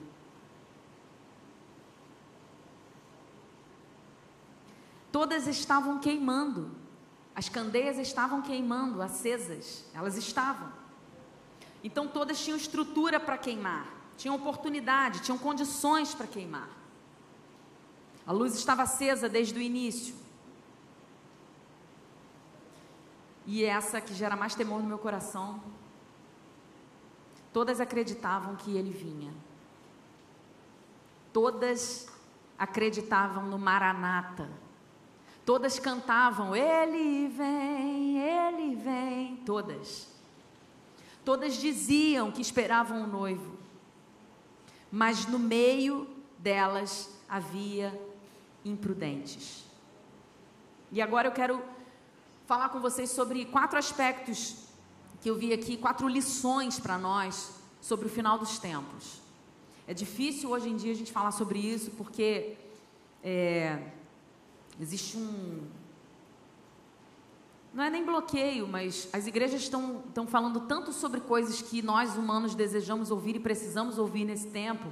Todas 5.11 5.47
estavam 5.47 5.99
queimando, 5.99 6.71
as 7.35 7.49
candeias 7.49 7.97
estavam 7.97 8.41
queimando, 8.41 9.01
acesas, 9.01 9.85
elas 9.93 10.15
estavam. 10.17 10.71
Então 11.83 12.07
todas 12.07 12.39
tinham 12.39 12.57
estrutura 12.57 13.19
para 13.19 13.37
queimar 13.37 13.99
tinham 14.19 14.35
oportunidade, 14.35 15.21
tinham 15.21 15.37
condições 15.37 16.13
para 16.13 16.27
queimar. 16.27 16.69
A 18.27 18.33
luz 18.33 18.53
estava 18.53 18.83
acesa 18.83 19.29
desde 19.29 19.57
o 19.57 19.61
início. 19.61 20.13
E 23.51 23.65
essa 23.65 23.99
que 23.99 24.13
gera 24.13 24.35
mais 24.35 24.53
temor 24.53 24.79
no 24.79 24.87
meu 24.87 24.99
coração, 24.99 25.59
todas 27.51 27.81
acreditavam 27.81 28.55
que 28.55 28.77
ele 28.77 28.91
vinha. 28.91 29.33
Todas 31.33 32.07
acreditavam 32.57 33.47
no 33.47 33.57
Maranata. 33.57 34.47
Todas 35.43 35.79
cantavam: 35.79 36.55
Ele 36.55 37.27
vem, 37.27 38.19
Ele 38.19 38.75
vem. 38.75 39.37
Todas. 39.37 40.07
Todas 41.25 41.55
diziam 41.55 42.31
que 42.31 42.41
esperavam 42.41 43.03
o 43.03 43.07
noivo 43.07 43.59
mas 44.91 45.27
no 45.27 45.37
meio 45.37 46.07
delas 46.37 47.09
havia 47.27 47.99
imprudentes. 48.65 49.65
E 50.91 51.01
agora 51.01 51.27
eu 51.27 51.31
quero 51.31 51.61
falar 52.49 52.69
com 52.69 52.79
vocês 52.79 53.11
sobre 53.11 53.45
quatro 53.45 53.77
aspectos 53.77 54.55
que 55.21 55.29
eu 55.29 55.35
vi 55.35 55.53
aqui 55.53 55.77
quatro 55.77 56.07
lições 56.07 56.79
para 56.79 56.97
nós 56.97 57.51
sobre 57.79 58.07
o 58.07 58.09
final 58.09 58.39
dos 58.39 58.57
tempos. 58.57 59.21
É 59.87 59.93
difícil 59.93 60.49
hoje 60.49 60.67
em 60.67 60.75
dia 60.75 60.91
a 60.91 60.95
gente 60.95 61.11
falar 61.11 61.29
sobre 61.29 61.59
isso 61.59 61.91
porque 61.91 62.57
é, 63.23 63.91
existe 64.79 65.15
um. 65.15 65.61
Não 67.71 67.83
é 67.83 67.89
nem 67.91 68.03
bloqueio, 68.03 68.67
mas 68.67 69.07
as 69.13 69.27
igrejas 69.27 69.61
estão, 69.61 70.01
estão 70.07 70.25
falando 70.25 70.61
tanto 70.61 70.91
sobre 70.91 71.21
coisas 71.21 71.61
que 71.61 71.83
nós 71.83 72.15
humanos 72.17 72.55
desejamos 72.55 73.11
ouvir 73.11 73.35
e 73.35 73.39
precisamos 73.39 73.99
ouvir 73.99 74.25
nesse 74.25 74.47
tempo, 74.47 74.91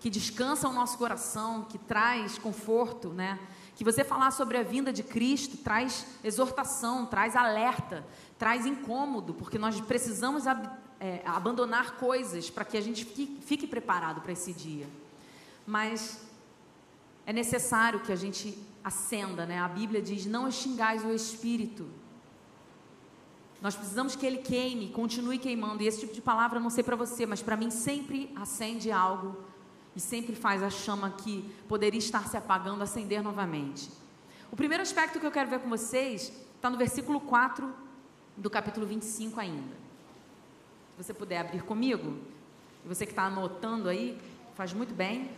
que 0.00 0.08
descansa 0.08 0.66
o 0.66 0.72
nosso 0.72 0.96
coração, 0.96 1.64
que 1.64 1.76
traz 1.76 2.38
conforto, 2.38 3.10
né? 3.10 3.38
Que 3.78 3.84
você 3.84 4.02
falar 4.02 4.32
sobre 4.32 4.58
a 4.58 4.64
vinda 4.64 4.92
de 4.92 5.04
Cristo 5.04 5.56
traz 5.56 6.04
exortação, 6.24 7.06
traz 7.06 7.36
alerta, 7.36 8.04
traz 8.36 8.66
incômodo, 8.66 9.32
porque 9.32 9.56
nós 9.56 9.80
precisamos 9.80 10.48
ab 10.48 10.68
é, 10.98 11.22
abandonar 11.24 11.92
coisas 11.92 12.50
para 12.50 12.64
que 12.64 12.76
a 12.76 12.80
gente 12.80 13.04
fique, 13.04 13.40
fique 13.40 13.68
preparado 13.68 14.20
para 14.20 14.32
esse 14.32 14.52
dia. 14.52 14.88
Mas 15.64 16.20
é 17.24 17.32
necessário 17.32 18.00
que 18.00 18.10
a 18.10 18.16
gente 18.16 18.58
acenda, 18.82 19.46
né? 19.46 19.60
A 19.60 19.68
Bíblia 19.68 20.02
diz: 20.02 20.26
não 20.26 20.48
extingais 20.48 21.04
o 21.04 21.14
espírito. 21.14 21.86
Nós 23.62 23.76
precisamos 23.76 24.16
que 24.16 24.26
ele 24.26 24.38
queime, 24.38 24.88
continue 24.88 25.38
queimando. 25.38 25.84
E 25.84 25.86
esse 25.86 26.00
tipo 26.00 26.12
de 26.12 26.20
palavra, 26.20 26.58
não 26.58 26.68
sei 26.68 26.82
para 26.82 26.96
você, 26.96 27.24
mas 27.24 27.42
para 27.42 27.56
mim 27.56 27.70
sempre 27.70 28.32
acende 28.34 28.90
algo 28.90 29.36
e 29.98 30.00
sempre 30.00 30.32
faz 30.36 30.62
a 30.62 30.70
chama 30.70 31.10
que 31.10 31.42
poderia 31.66 31.98
estar 31.98 32.28
se 32.28 32.36
apagando 32.36 32.84
acender 32.84 33.20
novamente. 33.20 33.90
O 34.48 34.54
primeiro 34.54 34.80
aspecto 34.80 35.18
que 35.18 35.26
eu 35.26 35.30
quero 35.32 35.50
ver 35.50 35.58
com 35.58 35.68
vocês 35.68 36.32
está 36.54 36.70
no 36.70 36.78
versículo 36.78 37.20
4 37.20 37.74
do 38.36 38.48
capítulo 38.48 38.86
25 38.86 39.40
ainda. 39.40 39.74
Se 40.96 41.02
você 41.02 41.12
puder 41.12 41.38
abrir 41.38 41.64
comigo, 41.64 42.16
e 42.84 42.88
você 42.88 43.04
que 43.04 43.10
está 43.10 43.24
anotando 43.24 43.88
aí, 43.88 44.16
faz 44.54 44.72
muito 44.72 44.94
bem. 44.94 45.32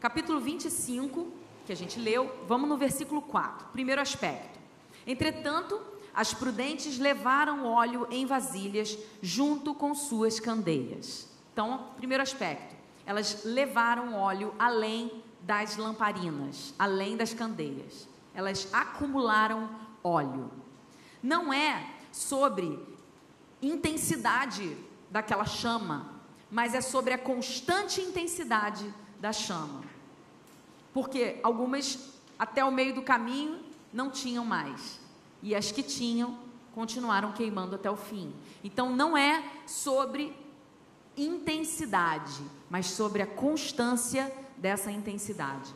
Capítulo 0.00 0.38
25, 0.38 1.26
que 1.64 1.72
a 1.72 1.76
gente 1.76 1.98
leu, 1.98 2.44
vamos 2.46 2.68
no 2.68 2.76
versículo 2.76 3.22
4. 3.22 3.68
Primeiro 3.68 4.02
aspecto. 4.02 4.58
Entretanto, 5.06 5.80
as 6.12 6.34
prudentes 6.34 6.98
levaram 6.98 7.64
óleo 7.64 8.06
em 8.10 8.26
vasilhas 8.26 8.98
junto 9.22 9.74
com 9.74 9.94
suas 9.94 10.38
candeias. 10.38 11.26
Então, 11.54 11.86
primeiro 11.96 12.22
aspecto 12.22 12.75
elas 13.06 13.44
levaram 13.44 14.14
óleo 14.14 14.52
além 14.58 15.22
das 15.40 15.76
lamparinas, 15.76 16.74
além 16.78 17.16
das 17.16 17.32
candeias. 17.32 18.08
Elas 18.34 18.68
acumularam 18.72 19.70
óleo. 20.02 20.50
Não 21.22 21.52
é 21.52 21.88
sobre 22.10 22.78
intensidade 23.62 24.76
daquela 25.10 25.44
chama, 25.44 26.12
mas 26.50 26.74
é 26.74 26.80
sobre 26.80 27.14
a 27.14 27.18
constante 27.18 28.00
intensidade 28.00 28.92
da 29.20 29.32
chama. 29.32 29.82
Porque 30.92 31.38
algumas 31.42 32.12
até 32.38 32.64
o 32.64 32.72
meio 32.72 32.94
do 32.94 33.02
caminho 33.02 33.60
não 33.92 34.10
tinham 34.10 34.44
mais, 34.44 35.00
e 35.42 35.54
as 35.54 35.70
que 35.72 35.82
tinham 35.82 36.38
continuaram 36.74 37.32
queimando 37.32 37.74
até 37.74 37.90
o 37.90 37.96
fim. 37.96 38.34
Então 38.62 38.94
não 38.94 39.16
é 39.16 39.42
sobre 39.66 40.36
intensidade, 41.16 42.42
mas 42.68 42.86
sobre 42.86 43.22
a 43.22 43.26
constância 43.26 44.32
dessa 44.56 44.90
intensidade. 44.90 45.74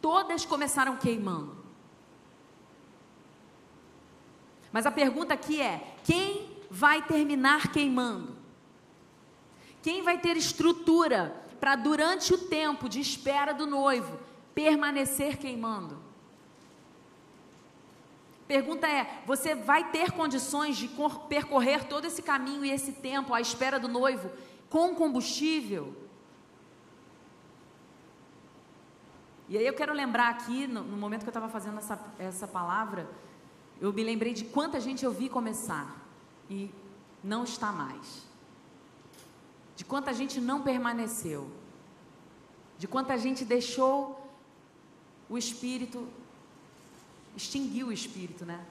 Todas 0.00 0.44
começaram 0.44 0.96
queimando. 0.96 1.56
Mas 4.72 4.86
a 4.86 4.90
pergunta 4.90 5.34
aqui 5.34 5.60
é: 5.60 5.94
quem 6.02 6.58
vai 6.70 7.02
terminar 7.02 7.70
queimando? 7.70 8.36
Quem 9.82 10.02
vai 10.02 10.18
ter 10.18 10.36
estrutura 10.36 11.36
para, 11.60 11.76
durante 11.76 12.32
o 12.32 12.38
tempo 12.38 12.88
de 12.88 13.00
espera 13.00 13.52
do 13.52 13.66
noivo, 13.66 14.18
permanecer 14.54 15.36
queimando? 15.36 16.00
Pergunta 18.48 18.88
é: 18.88 19.22
você 19.26 19.54
vai 19.54 19.90
ter 19.90 20.12
condições 20.12 20.76
de 20.76 20.90
percorrer 21.28 21.84
todo 21.84 22.06
esse 22.06 22.22
caminho 22.22 22.64
e 22.64 22.70
esse 22.70 22.92
tempo 22.92 23.34
à 23.34 23.40
espera 23.40 23.78
do 23.78 23.88
noivo 23.88 24.30
com 24.72 24.94
combustível? 24.94 25.84
E 29.48 29.58
aí 29.58 29.66
eu 29.66 29.74
quero 29.74 29.92
lembrar 29.92 30.28
aqui, 30.30 30.66
no, 30.66 30.82
no 30.82 30.96
momento 30.96 31.22
que 31.24 31.28
eu 31.28 31.36
estava 31.36 31.48
fazendo 31.48 31.78
essa, 31.78 31.96
essa 32.18 32.48
palavra, 32.48 33.08
eu 33.80 33.92
me 33.92 34.02
lembrei 34.02 34.32
de 34.32 34.44
quanta 34.44 34.80
gente 34.80 35.04
eu 35.04 35.12
vi 35.12 35.28
começar 35.28 35.86
e 36.48 36.70
não 37.22 37.44
está 37.44 37.70
mais. 37.70 38.26
De 39.76 39.84
quanta 39.84 40.12
gente 40.14 40.40
não 40.40 40.62
permaneceu. 40.62 41.50
De 42.78 42.88
quanta 42.88 43.18
gente 43.18 43.44
deixou 43.44 43.96
o 45.28 45.36
Espírito 45.36 46.08
extinguiu 47.36 47.88
o 47.88 47.92
espírito, 47.92 48.44
né? 48.44 48.64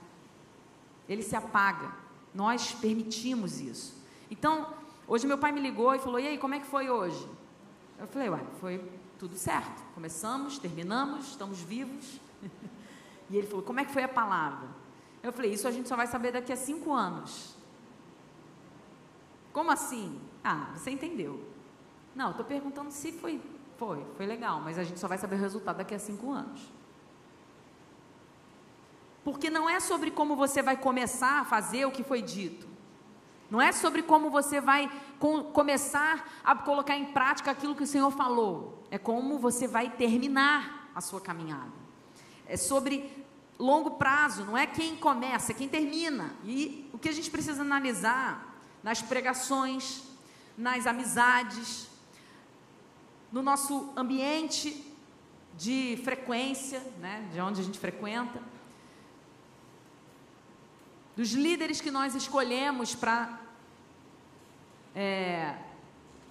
Ele 1.07 1.23
se 1.23 1.35
apaga. 1.35 1.93
Nós 2.33 2.71
permitimos 2.73 3.59
isso. 3.59 3.93
Então, 4.29 4.73
hoje 5.11 5.27
meu 5.27 5.37
pai 5.37 5.51
me 5.51 5.59
ligou 5.59 5.93
e 5.93 5.99
falou: 5.99 6.19
"E 6.19 6.27
aí, 6.27 6.37
como 6.37 6.55
é 6.55 6.59
que 6.59 6.65
foi 6.65 6.89
hoje?" 6.89 7.27
Eu 7.99 8.07
falei: 8.07 8.29
"Ué, 8.29 8.39
foi 8.59 8.83
tudo 9.19 9.35
certo. 9.37 9.83
Começamos, 9.93 10.57
terminamos, 10.57 11.27
estamos 11.29 11.59
vivos." 11.59 12.19
e 13.29 13.37
ele 13.37 13.47
falou: 13.47 13.63
"Como 13.63 13.79
é 13.79 13.85
que 13.85 13.91
foi 13.91 14.03
a 14.03 14.07
palavra?" 14.07 14.69
Eu 15.21 15.33
falei: 15.33 15.51
"Isso 15.53 15.67
a 15.67 15.71
gente 15.71 15.89
só 15.89 15.95
vai 15.95 16.07
saber 16.07 16.31
daqui 16.31 16.53
a 16.53 16.55
cinco 16.55 16.93
anos." 16.93 17.55
Como 19.51 19.69
assim? 19.69 20.19
Ah, 20.43 20.69
você 20.73 20.91
entendeu. 20.91 21.45
Não, 22.15 22.31
estou 22.31 22.45
perguntando 22.45 22.91
se 22.91 23.11
foi. 23.11 23.41
Foi, 23.77 24.05
foi 24.15 24.25
legal, 24.25 24.61
mas 24.61 24.77
a 24.77 24.83
gente 24.83 24.99
só 24.99 25.07
vai 25.07 25.17
saber 25.17 25.35
o 25.35 25.39
resultado 25.39 25.77
daqui 25.77 25.95
a 25.95 25.99
cinco 25.99 26.31
anos. 26.31 26.71
Porque 29.23 29.49
não 29.49 29.69
é 29.69 29.79
sobre 29.79 30.11
como 30.11 30.35
você 30.35 30.61
vai 30.61 30.77
começar 30.77 31.41
a 31.41 31.45
fazer 31.45 31.85
o 31.85 31.91
que 31.91 32.03
foi 32.03 32.21
dito. 32.21 32.67
Não 33.51 33.61
é 33.61 33.73
sobre 33.73 34.01
como 34.01 34.29
você 34.29 34.61
vai 34.61 34.89
com, 35.19 35.43
começar 35.43 36.39
a 36.41 36.55
colocar 36.55 36.95
em 36.95 37.05
prática 37.11 37.51
aquilo 37.51 37.75
que 37.75 37.83
o 37.83 37.87
Senhor 37.87 38.09
falou. 38.09 38.81
É 38.89 38.97
como 38.97 39.37
você 39.37 39.67
vai 39.67 39.89
terminar 39.89 40.89
a 40.95 41.01
sua 41.01 41.19
caminhada. 41.19 41.73
É 42.47 42.55
sobre 42.55 43.11
longo 43.59 43.91
prazo, 43.91 44.45
não 44.45 44.57
é 44.57 44.65
quem 44.65 44.95
começa, 44.95 45.51
é 45.51 45.55
quem 45.55 45.67
termina. 45.67 46.33
E 46.45 46.89
o 46.93 46.97
que 46.97 47.09
a 47.09 47.11
gente 47.11 47.29
precisa 47.29 47.61
analisar 47.61 48.55
nas 48.81 49.01
pregações, 49.01 50.01
nas 50.57 50.87
amizades, 50.87 51.89
no 53.33 53.41
nosso 53.41 53.91
ambiente 53.97 54.81
de 55.57 55.99
frequência, 56.05 56.79
né, 57.01 57.29
de 57.33 57.41
onde 57.41 57.59
a 57.59 57.63
gente 57.63 57.77
frequenta, 57.77 58.41
dos 61.21 61.33
líderes 61.33 61.79
que 61.79 61.91
nós 61.91 62.15
escolhemos 62.15 62.95
para 62.95 63.39
é, 64.95 65.55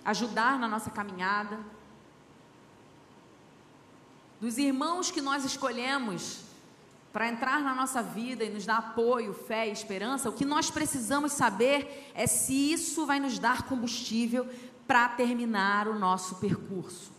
ajudar 0.04 0.58
na 0.58 0.66
nossa 0.66 0.90
caminhada, 0.90 1.60
dos 4.40 4.58
irmãos 4.58 5.08
que 5.08 5.20
nós 5.20 5.44
escolhemos 5.44 6.40
para 7.12 7.28
entrar 7.28 7.62
na 7.62 7.72
nossa 7.72 8.02
vida 8.02 8.42
e 8.42 8.50
nos 8.50 8.66
dar 8.66 8.78
apoio, 8.78 9.32
fé 9.32 9.68
e 9.68 9.70
esperança, 9.70 10.28
o 10.28 10.32
que 10.32 10.44
nós 10.44 10.72
precisamos 10.72 11.34
saber 11.34 12.10
é 12.12 12.26
se 12.26 12.72
isso 12.72 13.06
vai 13.06 13.20
nos 13.20 13.38
dar 13.38 13.68
combustível 13.68 14.44
para 14.88 15.08
terminar 15.10 15.86
o 15.86 15.96
nosso 15.96 16.34
percurso. 16.40 17.12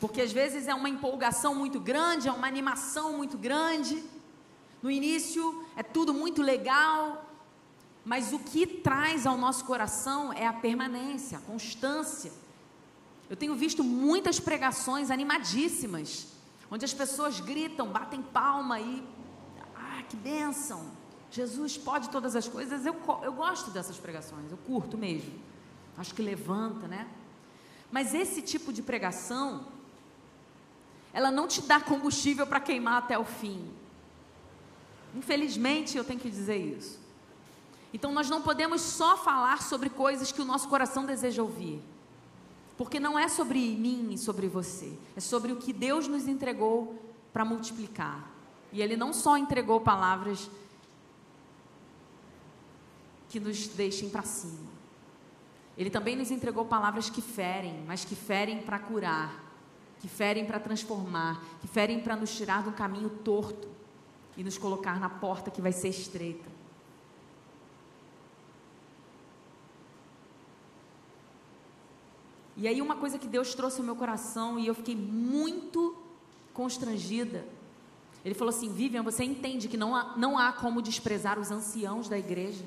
Porque 0.00 0.22
às 0.22 0.32
vezes 0.32 0.66
é 0.66 0.74
uma 0.74 0.88
empolgação 0.88 1.54
muito 1.54 1.78
grande, 1.78 2.26
é 2.26 2.32
uma 2.32 2.48
animação 2.48 3.12
muito 3.12 3.38
grande, 3.38 4.17
no 4.82 4.90
início 4.90 5.64
é 5.76 5.82
tudo 5.82 6.14
muito 6.14 6.42
legal, 6.42 7.24
mas 8.04 8.32
o 8.32 8.38
que 8.38 8.66
traz 8.66 9.26
ao 9.26 9.36
nosso 9.36 9.64
coração 9.64 10.32
é 10.32 10.46
a 10.46 10.52
permanência, 10.52 11.38
a 11.38 11.40
constância. 11.40 12.32
Eu 13.28 13.36
tenho 13.36 13.54
visto 13.54 13.84
muitas 13.84 14.40
pregações 14.40 15.10
animadíssimas, 15.10 16.28
onde 16.70 16.84
as 16.84 16.94
pessoas 16.94 17.40
gritam, 17.40 17.88
batem 17.88 18.22
palma 18.22 18.80
e. 18.80 19.04
Ah, 19.76 20.02
que 20.08 20.16
bênção! 20.16 20.86
Jesus 21.30 21.76
pode 21.76 22.08
todas 22.08 22.34
as 22.34 22.48
coisas. 22.48 22.86
Eu, 22.86 22.96
eu 23.22 23.32
gosto 23.32 23.70
dessas 23.70 23.98
pregações, 23.98 24.50
eu 24.50 24.56
curto 24.58 24.96
mesmo. 24.96 25.32
Acho 25.96 26.14
que 26.14 26.22
levanta, 26.22 26.86
né? 26.88 27.06
Mas 27.90 28.14
esse 28.14 28.40
tipo 28.40 28.72
de 28.72 28.82
pregação, 28.82 29.66
ela 31.12 31.30
não 31.30 31.46
te 31.46 31.60
dá 31.62 31.80
combustível 31.80 32.46
para 32.46 32.60
queimar 32.60 32.98
até 32.98 33.18
o 33.18 33.24
fim. 33.24 33.68
Infelizmente, 35.14 35.96
eu 35.96 36.04
tenho 36.04 36.20
que 36.20 36.30
dizer 36.30 36.56
isso. 36.56 36.98
Então, 37.92 38.12
nós 38.12 38.28
não 38.28 38.42
podemos 38.42 38.80
só 38.80 39.16
falar 39.16 39.62
sobre 39.62 39.88
coisas 39.88 40.30
que 40.30 40.42
o 40.42 40.44
nosso 40.44 40.68
coração 40.68 41.06
deseja 41.06 41.42
ouvir. 41.42 41.82
Porque 42.76 43.00
não 43.00 43.18
é 43.18 43.28
sobre 43.28 43.58
mim 43.58 44.12
e 44.12 44.18
sobre 44.18 44.46
você. 44.46 44.92
É 45.16 45.20
sobre 45.20 45.52
o 45.52 45.56
que 45.56 45.72
Deus 45.72 46.06
nos 46.06 46.28
entregou 46.28 47.02
para 47.32 47.44
multiplicar. 47.44 48.30
E 48.72 48.82
Ele 48.82 48.96
não 48.96 49.12
só 49.12 49.36
entregou 49.36 49.80
palavras 49.80 50.50
que 53.28 53.40
nos 53.40 53.66
deixem 53.68 54.10
para 54.10 54.22
cima. 54.22 54.68
Ele 55.76 55.90
também 55.90 56.16
nos 56.16 56.30
entregou 56.30 56.64
palavras 56.64 57.08
que 57.08 57.22
ferem, 57.22 57.82
mas 57.86 58.04
que 58.04 58.16
ferem 58.16 58.60
para 58.60 58.78
curar, 58.78 59.44
que 60.00 60.08
ferem 60.08 60.44
para 60.44 60.58
transformar, 60.58 61.42
que 61.60 61.68
ferem 61.68 62.00
para 62.00 62.16
nos 62.16 62.34
tirar 62.36 62.62
do 62.62 62.72
caminho 62.72 63.08
torto 63.08 63.77
e 64.38 64.44
nos 64.44 64.56
colocar 64.56 65.00
na 65.00 65.10
porta 65.10 65.50
que 65.50 65.60
vai 65.60 65.72
ser 65.72 65.88
estreita. 65.88 66.48
E 72.56 72.66
aí 72.66 72.80
uma 72.80 72.96
coisa 72.96 73.18
que 73.18 73.26
Deus 73.26 73.54
trouxe 73.54 73.80
ao 73.80 73.84
meu 73.84 73.96
coração 73.96 74.58
e 74.58 74.66
eu 74.66 74.74
fiquei 74.74 74.94
muito 74.96 75.96
constrangida. 76.54 77.44
Ele 78.24 78.34
falou 78.34 78.50
assim: 78.50 78.72
Vivian, 78.72 79.02
você 79.02 79.24
entende 79.24 79.68
que 79.68 79.76
não 79.76 79.94
há, 79.94 80.16
não 80.16 80.38
há 80.38 80.52
como 80.52 80.80
desprezar 80.80 81.38
os 81.38 81.50
anciãos 81.50 82.08
da 82.08 82.18
igreja? 82.18 82.64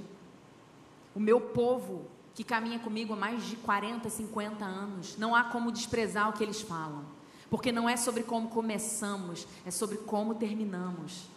O 1.15 1.19
meu 1.19 1.39
povo 1.39 2.05
que 2.34 2.43
caminha 2.43 2.79
comigo 2.79 3.13
há 3.13 3.17
mais 3.17 3.45
de 3.45 3.55
40, 3.57 4.10
50 4.10 4.63
anos, 4.63 5.17
não 5.17 5.36
há 5.36 5.43
como 5.43 5.71
desprezar 5.71 6.29
o 6.29 6.34
que 6.34 6.43
eles 6.43 6.62
falam. 6.62 7.03
Porque 7.49 7.71
não 7.71 7.88
é 7.88 7.97
sobre 7.97 8.23
como 8.23 8.49
começamos, 8.49 9.45
é 9.65 9.71
sobre 9.71 9.97
como 9.97 10.36
terminamos. 10.36 11.29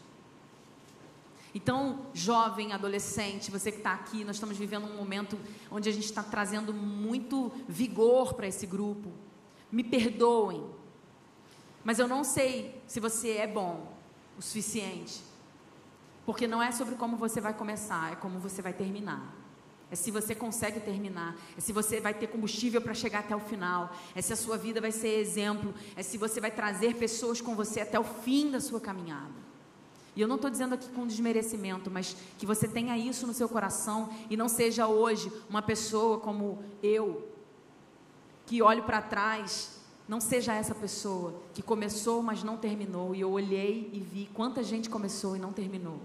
Então, 1.54 2.06
jovem, 2.12 2.72
adolescente, 2.72 3.50
você 3.50 3.70
que 3.70 3.78
está 3.78 3.94
aqui, 3.94 4.24
nós 4.24 4.36
estamos 4.36 4.58
vivendo 4.58 4.86
um 4.86 4.96
momento 4.96 5.38
onde 5.70 5.88
a 5.88 5.92
gente 5.92 6.06
está 6.06 6.22
trazendo 6.22 6.74
muito 6.74 7.52
vigor 7.68 8.34
para 8.34 8.48
esse 8.48 8.66
grupo. 8.66 9.12
Me 9.70 9.84
perdoem, 9.84 10.64
mas 11.84 11.98
eu 11.98 12.08
não 12.08 12.24
sei 12.24 12.82
se 12.86 12.98
você 12.98 13.36
é 13.36 13.46
bom 13.46 13.92
o 14.36 14.42
suficiente, 14.42 15.20
porque 16.26 16.46
não 16.48 16.62
é 16.62 16.72
sobre 16.72 16.96
como 16.96 17.16
você 17.16 17.40
vai 17.40 17.54
começar, 17.54 18.12
é 18.12 18.16
como 18.16 18.38
você 18.40 18.60
vai 18.60 18.72
terminar. 18.72 19.32
É 19.90 19.94
se 19.94 20.10
você 20.10 20.34
consegue 20.34 20.80
terminar, 20.80 21.36
é 21.56 21.60
se 21.60 21.72
você 21.72 22.00
vai 22.00 22.14
ter 22.14 22.26
combustível 22.26 22.80
para 22.80 22.94
chegar 22.94 23.20
até 23.20 23.36
o 23.36 23.40
final, 23.40 23.94
é 24.14 24.22
se 24.22 24.32
a 24.32 24.36
sua 24.36 24.56
vida 24.56 24.80
vai 24.80 24.90
ser 24.90 25.20
exemplo, 25.20 25.72
é 25.94 26.02
se 26.02 26.18
você 26.18 26.40
vai 26.40 26.50
trazer 26.50 26.96
pessoas 26.96 27.40
com 27.40 27.54
você 27.54 27.80
até 27.80 28.00
o 28.00 28.02
fim 28.02 28.50
da 28.50 28.60
sua 28.60 28.80
caminhada. 28.80 29.53
E 30.16 30.20
eu 30.20 30.28
não 30.28 30.36
estou 30.36 30.50
dizendo 30.50 30.74
aqui 30.74 30.88
com 30.90 31.06
desmerecimento, 31.06 31.90
mas 31.90 32.16
que 32.38 32.46
você 32.46 32.68
tenha 32.68 32.96
isso 32.96 33.26
no 33.26 33.34
seu 33.34 33.48
coração 33.48 34.08
e 34.30 34.36
não 34.36 34.48
seja 34.48 34.86
hoje 34.86 35.32
uma 35.50 35.60
pessoa 35.60 36.18
como 36.18 36.62
eu, 36.82 37.28
que 38.46 38.62
olho 38.62 38.84
para 38.84 39.02
trás, 39.02 39.80
não 40.06 40.20
seja 40.20 40.52
essa 40.52 40.74
pessoa 40.74 41.34
que 41.52 41.62
começou, 41.62 42.22
mas 42.22 42.44
não 42.44 42.56
terminou. 42.56 43.14
E 43.14 43.20
eu 43.22 43.30
olhei 43.30 43.90
e 43.92 43.98
vi 43.98 44.30
quanta 44.32 44.62
gente 44.62 44.88
começou 44.88 45.34
e 45.34 45.38
não 45.38 45.52
terminou. 45.52 45.98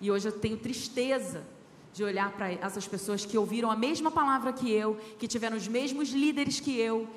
E 0.00 0.10
hoje 0.10 0.28
eu 0.28 0.32
tenho 0.32 0.56
tristeza 0.56 1.44
de 1.92 2.04
olhar 2.04 2.30
para 2.32 2.52
essas 2.52 2.86
pessoas 2.86 3.24
que 3.24 3.36
ouviram 3.36 3.70
a 3.70 3.76
mesma 3.76 4.10
palavra 4.10 4.52
que 4.52 4.70
eu, 4.70 4.96
que 5.18 5.26
tiveram 5.26 5.56
os 5.56 5.66
mesmos 5.66 6.10
líderes 6.10 6.60
que 6.60 6.78
eu, 6.78 7.08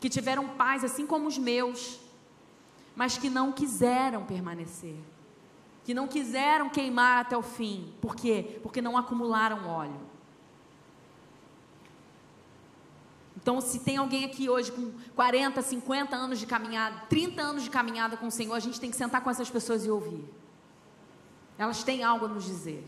que 0.00 0.08
tiveram 0.08 0.48
pais 0.48 0.84
assim 0.84 1.06
como 1.06 1.26
os 1.26 1.38
meus, 1.38 1.98
mas 2.98 3.16
que 3.16 3.30
não 3.30 3.52
quiseram 3.52 4.24
permanecer, 4.24 4.96
que 5.84 5.94
não 5.94 6.08
quiseram 6.08 6.68
queimar 6.68 7.20
até 7.20 7.36
o 7.36 7.42
fim. 7.42 7.94
Por 8.00 8.16
quê? 8.16 8.58
Porque 8.60 8.82
não 8.82 8.98
acumularam 8.98 9.68
óleo. 9.68 10.00
Então, 13.36 13.60
se 13.60 13.78
tem 13.78 13.98
alguém 13.98 14.24
aqui 14.24 14.50
hoje 14.50 14.72
com 14.72 14.90
40, 15.14 15.62
50 15.62 16.16
anos 16.16 16.40
de 16.40 16.46
caminhada, 16.46 17.02
30 17.08 17.40
anos 17.40 17.62
de 17.62 17.70
caminhada 17.70 18.16
com 18.16 18.26
o 18.26 18.32
Senhor, 18.32 18.54
a 18.54 18.58
gente 18.58 18.80
tem 18.80 18.90
que 18.90 18.96
sentar 18.96 19.22
com 19.22 19.30
essas 19.30 19.48
pessoas 19.48 19.86
e 19.86 19.90
ouvir. 19.90 20.28
Elas 21.56 21.84
têm 21.84 22.02
algo 22.02 22.24
a 22.24 22.28
nos 22.28 22.44
dizer. 22.44 22.84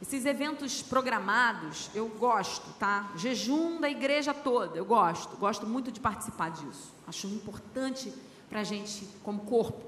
Esses 0.00 0.24
eventos 0.24 0.80
programados, 0.80 1.90
eu 1.94 2.08
gosto, 2.08 2.72
tá? 2.78 3.10
Jejum 3.16 3.80
da 3.80 3.90
igreja 3.90 4.32
toda, 4.32 4.78
eu 4.78 4.84
gosto. 4.84 5.36
Gosto 5.36 5.66
muito 5.66 5.90
de 5.90 5.98
participar 5.98 6.50
disso. 6.50 6.92
Acho 7.06 7.26
importante 7.26 8.12
para 8.48 8.60
a 8.60 8.64
gente, 8.64 9.06
como 9.24 9.40
corpo, 9.40 9.84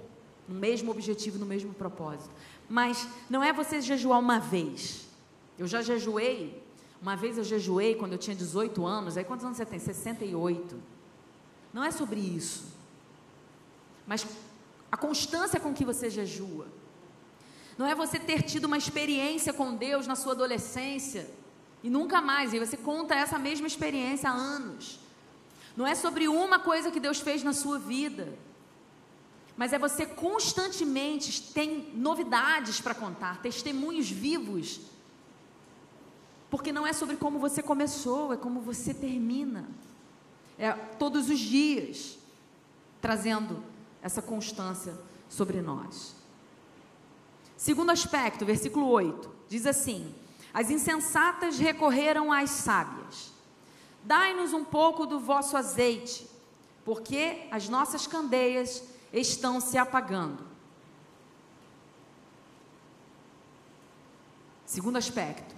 no 0.48 0.54
mesmo 0.54 0.90
objetivo, 0.90 1.38
no 1.38 1.46
mesmo 1.46 1.72
propósito. 1.72 2.30
Mas 2.68 3.06
não 3.28 3.42
é 3.42 3.52
você 3.52 3.80
jejuar 3.80 4.18
uma 4.18 4.40
vez. 4.40 5.06
Eu 5.56 5.68
já 5.68 5.80
jejuei. 5.80 6.60
Uma 7.00 7.14
vez 7.14 7.38
eu 7.38 7.44
jejuei 7.44 7.94
quando 7.94 8.12
eu 8.12 8.18
tinha 8.18 8.34
18 8.34 8.84
anos. 8.84 9.16
Aí 9.16 9.24
quantos 9.24 9.44
anos 9.44 9.56
você 9.56 9.64
tem? 9.64 9.78
68. 9.78 10.76
Não 11.72 11.84
é 11.84 11.90
sobre 11.92 12.18
isso. 12.18 12.64
Mas 14.06 14.26
a 14.90 14.96
constância 14.96 15.60
com 15.60 15.72
que 15.72 15.84
você 15.84 16.10
jejua 16.10 16.66
não 17.80 17.86
é 17.86 17.94
você 17.94 18.18
ter 18.18 18.42
tido 18.42 18.66
uma 18.66 18.76
experiência 18.76 19.54
com 19.54 19.74
Deus 19.74 20.06
na 20.06 20.14
sua 20.14 20.32
adolescência 20.34 21.30
e 21.82 21.88
nunca 21.88 22.20
mais, 22.20 22.52
e 22.52 22.58
você 22.58 22.76
conta 22.76 23.14
essa 23.14 23.38
mesma 23.38 23.66
experiência 23.66 24.28
há 24.28 24.34
anos. 24.34 25.00
Não 25.74 25.86
é 25.86 25.94
sobre 25.94 26.28
uma 26.28 26.58
coisa 26.58 26.90
que 26.90 27.00
Deus 27.00 27.20
fez 27.20 27.42
na 27.42 27.54
sua 27.54 27.78
vida, 27.78 28.36
mas 29.56 29.72
é 29.72 29.78
você 29.78 30.04
constantemente 30.04 31.54
tem 31.54 31.90
novidades 31.94 32.82
para 32.82 32.94
contar, 32.94 33.40
testemunhos 33.40 34.10
vivos. 34.10 34.82
Porque 36.50 36.72
não 36.72 36.86
é 36.86 36.92
sobre 36.92 37.16
como 37.16 37.38
você 37.38 37.62
começou, 37.62 38.34
é 38.34 38.36
como 38.36 38.60
você 38.60 38.92
termina. 38.92 39.66
É 40.58 40.70
todos 40.98 41.30
os 41.30 41.38
dias 41.38 42.18
trazendo 43.00 43.64
essa 44.02 44.20
constância 44.20 44.92
sobre 45.30 45.62
nós. 45.62 46.19
Segundo 47.60 47.90
aspecto, 47.90 48.46
versículo 48.46 48.88
8, 48.88 49.30
diz 49.46 49.66
assim: 49.66 50.14
As 50.50 50.70
insensatas 50.70 51.58
recorreram 51.58 52.32
às 52.32 52.48
sábias. 52.48 53.34
Dai-nos 54.02 54.54
um 54.54 54.64
pouco 54.64 55.04
do 55.04 55.20
vosso 55.20 55.58
azeite, 55.58 56.26
porque 56.86 57.46
as 57.50 57.68
nossas 57.68 58.06
candeias 58.06 58.82
estão 59.12 59.60
se 59.60 59.76
apagando. 59.76 60.42
Segundo 64.64 64.96
aspecto, 64.96 65.54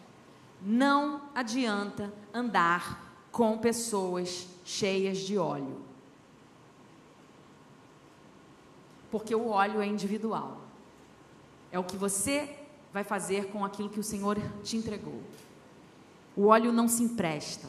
não 0.60 1.22
adianta 1.32 2.12
andar 2.34 3.14
com 3.30 3.56
pessoas 3.58 4.48
cheias 4.64 5.18
de 5.18 5.38
óleo. 5.38 5.80
Porque 9.08 9.32
o 9.36 9.50
óleo 9.50 9.80
é 9.80 9.86
individual. 9.86 10.61
É 11.72 11.78
o 11.78 11.84
que 11.84 11.96
você 11.96 12.54
vai 12.92 13.02
fazer 13.02 13.46
com 13.46 13.64
aquilo 13.64 13.88
que 13.88 13.98
o 13.98 14.04
Senhor 14.04 14.38
te 14.62 14.76
entregou. 14.76 15.22
O 16.36 16.46
óleo 16.46 16.70
não 16.70 16.86
se 16.86 17.02
empresta. 17.02 17.66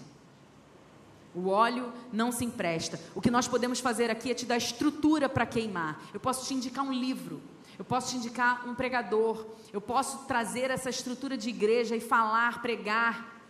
O 1.34 1.48
óleo 1.48 1.92
não 2.12 2.32
se 2.32 2.46
empresta. 2.46 3.00
O 3.16 3.22
que 3.22 3.32
nós 3.32 3.48
podemos 3.48 3.80
fazer 3.80 4.12
aqui 4.12 4.30
é 4.30 4.34
te 4.34 4.46
dar 4.46 4.58
estrutura 4.58 5.28
para 5.30 5.46
queimar. 5.46 6.02
Eu 6.14 6.20
posso 6.20 6.46
te 6.46 6.54
indicar 6.54 6.84
um 6.84 6.94
livro. 6.94 7.42
Eu 7.80 7.86
posso 7.86 8.12
te 8.12 8.18
indicar 8.18 8.68
um 8.68 8.76
pregador. 8.76 9.46
Eu 9.72 9.82
posso 9.82 10.26
trazer 10.26 10.70
essa 10.70 10.90
estrutura 10.90 11.36
de 11.36 11.50
igreja 11.50 11.96
e 11.96 12.02
falar, 12.02 12.62
pregar. 12.62 13.42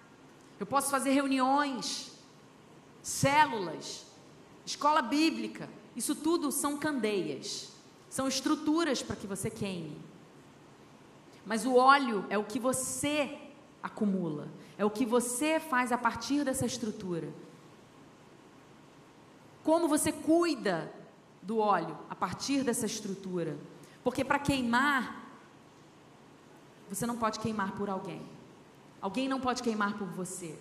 Eu 0.59 0.65
posso 0.65 0.89
fazer 0.89 1.11
reuniões, 1.11 2.11
células, 3.01 4.05
escola 4.65 5.01
bíblica. 5.01 5.67
Isso 5.95 6.15
tudo 6.15 6.51
são 6.51 6.77
candeias. 6.77 7.69
São 8.09 8.27
estruturas 8.27 9.01
para 9.01 9.15
que 9.15 9.27
você 9.27 9.49
queime. 9.49 10.12
Mas 11.45 11.65
o 11.65 11.75
óleo 11.75 12.25
é 12.29 12.37
o 12.37 12.43
que 12.43 12.59
você 12.59 13.37
acumula, 13.81 14.47
é 14.77 14.85
o 14.85 14.89
que 14.89 15.05
você 15.05 15.59
faz 15.59 15.91
a 15.91 15.97
partir 15.97 16.43
dessa 16.45 16.65
estrutura. 16.65 17.33
Como 19.63 19.87
você 19.87 20.11
cuida 20.11 20.93
do 21.41 21.57
óleo 21.57 21.97
a 22.09 22.15
partir 22.15 22.63
dessa 22.63 22.85
estrutura? 22.85 23.57
Porque 24.03 24.23
para 24.23 24.39
queimar, 24.39 25.23
você 26.89 27.05
não 27.05 27.17
pode 27.17 27.39
queimar 27.39 27.71
por 27.73 27.89
alguém. 27.89 28.21
Alguém 29.01 29.27
não 29.27 29.39
pode 29.39 29.63
queimar 29.63 29.97
por 29.97 30.07
você. 30.07 30.57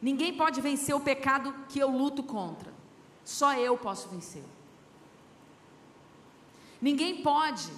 Ninguém 0.00 0.36
pode 0.36 0.60
vencer 0.60 0.94
o 0.94 1.00
pecado 1.00 1.54
que 1.68 1.78
eu 1.78 1.90
luto 1.90 2.22
contra. 2.22 2.72
Só 3.24 3.54
eu 3.54 3.76
posso 3.76 4.08
vencer. 4.08 4.44
Ninguém 6.80 7.22
pode 7.22 7.70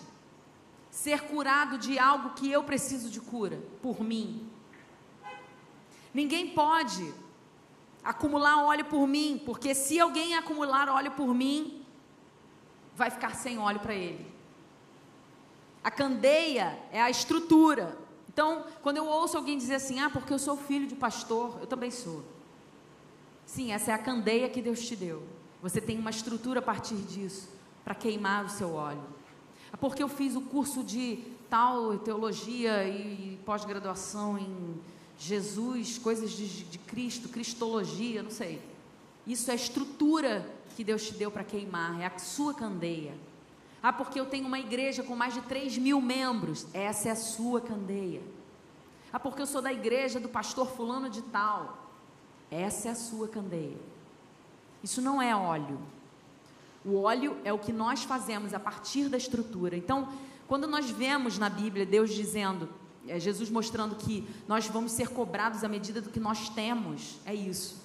ser 0.91 1.23
curado 1.23 1.79
de 1.79 1.99
algo 1.99 2.31
que 2.31 2.51
eu 2.51 2.65
preciso 2.65 3.11
de 3.11 3.21
cura 3.21 3.61
por 3.81 4.03
mim. 4.03 4.49
Ninguém 6.13 6.51
pode 6.51 7.15
acumular 8.03 8.65
óleo 8.65 8.85
por 8.87 9.07
mim, 9.07 9.41
porque 9.45 9.75
se 9.75 10.01
alguém 10.01 10.35
acumular 10.35 10.89
óleo 10.89 11.13
por 11.13 11.33
mim, 11.35 11.85
vai 12.97 13.11
ficar 13.11 13.37
sem 13.37 13.59
óleo 13.59 13.81
para 13.81 13.95
ele. 13.95 14.27
A 15.85 15.91
candeia 15.91 16.79
é 16.91 17.01
a 17.01 17.11
estrutura. 17.11 17.97
Então, 18.29 18.65
quando 18.83 18.97
eu 18.97 19.07
ouço 19.07 19.37
alguém 19.37 19.57
dizer 19.57 19.77
assim: 19.77 20.01
"Ah, 20.01 20.11
porque 20.11 20.33
eu 20.33 20.39
sou 20.39 20.57
filho 20.57 20.87
de 20.87 20.97
pastor", 20.97 21.59
eu 21.61 21.67
também 21.67 21.91
sou. 21.91 22.25
Sim, 23.47 23.73
essa 23.73 23.93
é 23.93 23.95
a 23.95 23.99
candeia 23.99 24.49
que 24.49 24.61
Deus 24.61 24.81
te 24.81 24.97
deu. 24.97 25.23
Você 25.63 25.81
tem 25.81 25.99
uma 25.99 26.11
estrutura 26.11 26.61
a 26.61 26.63
partir 26.63 26.97
disso 26.97 27.58
para 27.89 27.95
queimar 27.95 28.45
o 28.45 28.51
seu 28.51 28.75
óleo. 28.75 29.03
É 29.73 29.77
porque 29.79 30.03
eu 30.03 30.11
fiz 30.11 30.37
o 30.37 30.43
curso 30.43 30.85
de 30.85 31.25
tal 31.49 31.97
teologia 31.97 32.87
e 32.87 33.41
pós-graduação 33.47 34.37
em 34.37 34.79
Jesus, 35.19 35.97
coisas 35.97 36.33
de, 36.33 36.65
de 36.65 36.79
Cristo, 36.81 37.31
cristologia, 37.31 38.23
não 38.23 38.31
sei. 38.31 38.61
Isso 39.27 39.51
é 39.51 39.55
a 39.55 39.57
estrutura 39.57 40.47
que 40.77 40.85
Deus 40.85 41.07
te 41.07 41.15
deu 41.15 41.31
para 41.31 41.43
queimar, 41.43 41.99
é 41.99 42.05
a 42.05 42.19
sua 42.19 42.53
candeia. 42.53 43.15
Ah, 43.83 43.91
porque 43.91 44.21
eu 44.21 44.27
tenho 44.27 44.47
uma 44.47 44.59
igreja 44.59 45.03
com 45.03 45.17
mais 45.17 45.33
de 45.33 45.41
3 45.41 45.79
mil 45.79 45.99
membros. 45.99 46.67
Essa 46.75 47.09
é 47.09 47.13
a 47.13 47.17
sua 47.17 47.59
candeia. 47.59 48.21
Ah, 49.11 49.19
porque 49.19 49.41
eu 49.41 49.47
sou 49.47 49.63
da 49.63 49.73
igreja 49.73 50.21
do 50.21 50.29
pastor 50.29 50.69
fulano 50.69 51.09
de 51.09 51.23
tal. 51.23 51.89
Essa 52.51 52.89
é 52.89 52.91
a 52.91 52.95
sua 52.95 53.29
candeia. 53.29 53.81
Isso 54.85 55.01
não 55.01 55.23
é 55.23 55.35
óleo. 55.35 55.81
O 56.89 57.03
óleo 57.03 57.37
é 57.45 57.53
o 57.53 57.59
que 57.59 57.71
nós 57.71 58.03
fazemos 58.05 58.55
a 58.55 58.59
partir 58.59 59.11
da 59.11 59.19
estrutura. 59.19 59.77
Então, 59.77 60.09
quando 60.47 60.67
nós 60.67 60.91
vemos 60.91 61.37
na 61.37 61.51
Bíblia 61.51 61.85
Deus 61.85 62.15
dizendo, 62.15 62.67
é, 63.07 63.21
Jesus 63.21 63.51
mostrando 63.51 63.95
que 63.95 64.27
nós 64.49 64.67
vamos 64.69 64.93
ser 64.93 65.09
cobrados 65.09 65.63
à 65.63 65.69
medida 65.69 66.01
do 66.01 66.09
que 66.09 66.19
nós 66.19 66.49
temos, 66.49 67.19
é 67.27 67.35
isso. 67.35 67.77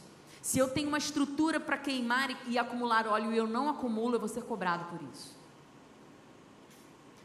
Se 0.42 0.58
eu 0.58 0.70
tenho 0.70 0.88
uma 0.88 0.98
estrutura 0.98 1.60
para 1.60 1.78
queimar 1.78 2.30
e, 2.48 2.58
acumular 2.58 3.06
óleo 3.06 3.34
e 3.34 3.38
eu 3.38 3.46
não 3.46 3.68
acumulo, 3.68 4.16
eu 4.16 4.20
vou 4.22 4.30
ser 4.30 4.44
cobrado 4.44 4.86
por 4.86 5.06
isso. 5.13 5.36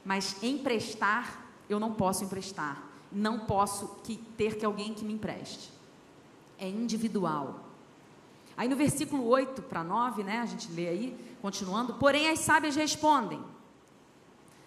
Mas 0.05 0.43
emprestar, 0.43 1.47
eu 1.71 1.79
não 1.79 1.95
posso 1.95 2.25
emprestar. 2.25 2.83
Não 3.12 3.41
posso 3.41 4.01
que, 4.03 4.17
ter 4.37 4.57
que 4.57 4.67
alguém 4.67 4.95
que 4.95 5.05
me 5.05 5.12
empreste. 5.12 5.71
É 6.59 6.69
individual. 6.69 7.67
Aí 8.59 8.68
no 8.68 8.75
versículo 8.75 9.25
8 9.29 9.62
para 9.62 9.85
9, 9.85 10.25
né, 10.25 10.40
a 10.40 10.47
gente 10.47 10.68
lê 10.73 10.88
aí, 10.88 11.37
continuando, 11.40 11.94
porém 11.94 12.29
as 12.29 12.40
sábias 12.40 12.75
respondem: 12.75 13.40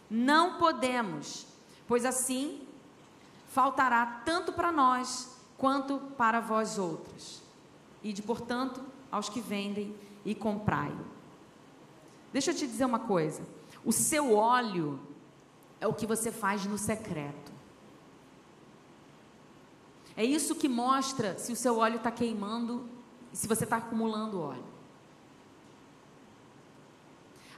Não 0.09 0.57
podemos, 0.57 1.45
pois 1.85 2.05
assim 2.05 2.65
faltará 3.49 4.21
tanto 4.25 4.53
para 4.53 4.71
nós 4.71 5.37
quanto 5.57 5.97
para 6.17 6.39
vós 6.39 6.79
outros. 6.79 7.41
E 8.01 8.13
de 8.13 8.21
portanto 8.21 8.81
aos 9.11 9.27
que 9.27 9.41
vendem 9.41 9.93
e 10.23 10.33
comprai. 10.33 10.95
Deixa 12.31 12.51
eu 12.51 12.55
te 12.55 12.65
dizer 12.65 12.85
uma 12.85 12.99
coisa: 12.99 13.43
o 13.83 13.91
seu 13.91 14.33
óleo 14.33 15.01
é 15.81 15.87
o 15.87 15.93
que 15.93 16.07
você 16.07 16.31
faz 16.31 16.65
no 16.65 16.77
secreto. 16.77 17.51
É 20.15 20.23
isso 20.23 20.55
que 20.55 20.69
mostra 20.69 21.37
se 21.37 21.51
o 21.51 21.57
seu 21.57 21.77
óleo 21.79 21.97
está 21.97 22.09
queimando 22.09 23.00
e 23.31 23.37
se 23.37 23.47
você 23.47 23.63
está 23.63 23.77
acumulando 23.77 24.39
óleo. 24.39 24.71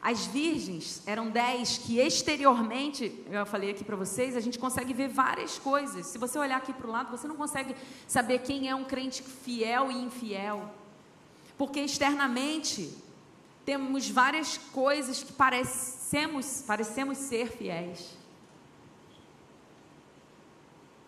As 0.01 0.25
virgens 0.25 1.01
eram 1.07 1.29
dez 1.29 1.77
que 1.77 1.97
exteriormente, 1.97 3.23
eu 3.31 3.45
falei 3.45 3.71
aqui 3.71 3.85
para 3.85 3.95
vocês, 3.95 4.35
a 4.35 4.41
gente 4.41 4.59
consegue 4.59 4.93
ver 4.93 5.07
várias 5.07 5.57
coisas. 5.57 6.07
Se 6.07 6.17
você 6.17 6.37
olhar 6.37 6.57
aqui 6.57 6.73
para 6.73 6.87
o 6.87 6.91
lado, 6.91 7.09
você 7.09 7.25
não 7.25 7.37
consegue 7.37 7.73
saber 8.05 8.39
quem 8.39 8.67
é 8.67 8.75
um 8.75 8.83
crente 8.83 9.23
fiel 9.23 9.89
e 9.89 9.95
infiel. 9.95 10.69
Porque 11.57 11.79
externamente 11.79 12.93
temos 13.63 14.09
várias 14.09 14.57
coisas 14.57 15.23
que 15.23 15.31
parecemos, 15.31 16.61
parecemos 16.67 17.17
ser 17.17 17.47
fiéis. 17.47 18.17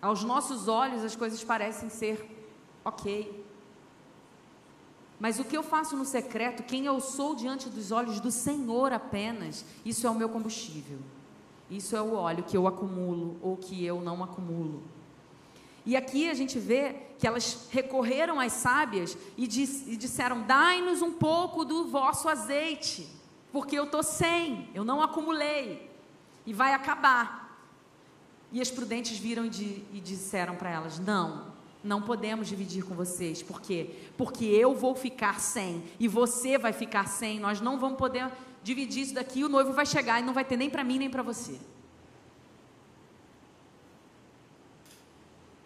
Aos 0.01 0.23
nossos 0.23 0.69
olhos 0.69 1.03
as 1.03 1.17
coisas 1.17 1.43
parecem 1.43 1.89
ser 1.89 2.25
ok. 2.85 3.43
Mas 5.25 5.39
o 5.39 5.43
que 5.43 5.57
eu 5.57 5.63
faço 5.63 5.97
no 5.97 6.05
secreto, 6.05 6.61
quem 6.61 6.85
eu 6.85 7.01
sou 7.01 7.33
diante 7.33 7.67
dos 7.67 7.91
olhos 7.91 8.19
do 8.19 8.29
Senhor 8.29 8.93
apenas, 8.93 9.65
isso 9.83 10.05
é 10.05 10.09
o 10.11 10.13
meu 10.13 10.29
combustível. 10.29 10.99
Isso 11.67 11.95
é 11.95 12.01
o 12.03 12.13
óleo 12.13 12.43
que 12.43 12.55
eu 12.55 12.67
acumulo 12.67 13.35
ou 13.41 13.57
que 13.57 13.83
eu 13.83 13.99
não 14.01 14.23
acumulo. 14.23 14.83
E 15.83 15.97
aqui 15.97 16.29
a 16.29 16.35
gente 16.35 16.59
vê 16.59 16.95
que 17.17 17.25
elas 17.25 17.67
recorreram 17.71 18.39
às 18.39 18.53
sábias 18.53 19.17
e, 19.35 19.45
e 19.45 19.97
disseram: 19.97 20.43
Dai-nos 20.43 21.01
um 21.01 21.13
pouco 21.13 21.65
do 21.65 21.85
vosso 21.87 22.29
azeite, 22.29 23.09
porque 23.51 23.75
eu 23.75 23.85
estou 23.85 24.03
sem, 24.03 24.69
eu 24.75 24.85
não 24.85 25.01
acumulei, 25.01 25.89
e 26.45 26.53
vai 26.53 26.71
acabar. 26.71 27.59
E 28.51 28.61
as 28.61 28.69
prudentes 28.69 29.17
viram 29.17 29.43
e, 29.43 29.87
e 29.91 29.99
disseram 29.99 30.55
para 30.55 30.69
elas: 30.69 30.99
Não, 30.99 31.54
não 31.85 32.01
podemos 32.01 32.47
dividir 32.47 32.83
com 32.83 32.95
vocês. 32.95 33.43
Por 33.43 33.61
quê? 33.61 33.91
Porque 34.17 34.43
eu 34.43 34.73
vou 34.73 34.95
ficar 34.95 35.39
sem 35.39 35.83
e 35.99 36.07
você 36.07 36.57
vai 36.57 36.73
ficar 36.73 37.07
sem. 37.07 37.39
Nós 37.39 37.61
não 37.61 37.79
vamos 37.79 37.97
poder 37.97 38.29
dividir 38.63 39.03
isso 39.03 39.13
daqui. 39.13 39.43
O 39.43 39.49
noivo 39.49 39.71
vai 39.71 39.85
chegar 39.85 40.19
e 40.19 40.23
não 40.23 40.33
vai 40.33 40.43
ter 40.43 40.57
nem 40.57 40.69
para 40.69 40.83
mim 40.83 40.97
nem 40.97 41.09
para 41.09 41.21
você. 41.21 41.59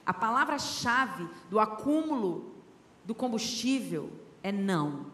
A 0.05 0.13
palavra-chave 0.13 1.27
do 1.49 1.59
acúmulo 1.59 2.55
do 3.05 3.15
combustível 3.15 4.11
é 4.43 4.51
não. 4.51 5.08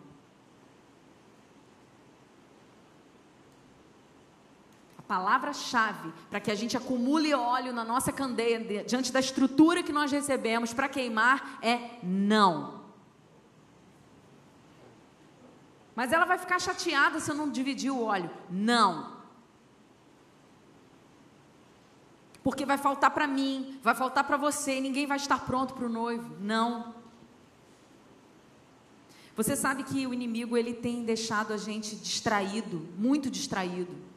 Palavra-chave 5.08 6.12
para 6.30 6.40
que 6.40 6.52
a 6.52 6.56
gente 6.56 6.76
acumule 6.76 7.34
óleo 7.34 7.72
na 7.72 7.84
nossa 7.84 8.12
candeia 8.12 8.84
diante 8.84 9.12
da 9.12 9.20
estrutura 9.20 9.84
que 9.84 9.94
nós 9.94 10.12
recebemos 10.12 10.74
para 10.74 10.90
queimar 10.90 11.60
é 11.62 12.00
não. 12.04 12.86
Mas 15.96 16.12
ela 16.12 16.26
vai 16.26 16.38
ficar 16.38 16.60
chateada 16.60 17.20
se 17.20 17.32
eu 17.32 17.36
não 17.36 17.50
dividir 17.50 17.92
o 17.92 18.04
óleo. 18.04 18.30
Não. 18.50 19.16
Porque 22.44 22.66
vai 22.66 22.78
faltar 22.78 23.12
para 23.12 23.26
mim, 23.26 23.80
vai 23.82 23.96
faltar 23.96 24.24
para 24.26 24.38
você, 24.38 24.80
ninguém 24.82 25.08
vai 25.08 25.18
estar 25.18 25.40
pronto 25.46 25.74
para 25.74 25.86
o 25.86 25.90
noivo. 25.90 26.36
Não. 26.40 26.94
Você 29.36 29.56
sabe 29.56 29.84
que 29.84 30.06
o 30.06 30.14
inimigo 30.14 30.56
ele 30.56 30.74
tem 30.74 31.04
deixado 31.04 31.54
a 31.54 31.58
gente 31.58 31.96
distraído, 31.96 32.88
muito 32.98 33.32
distraído 33.32 34.15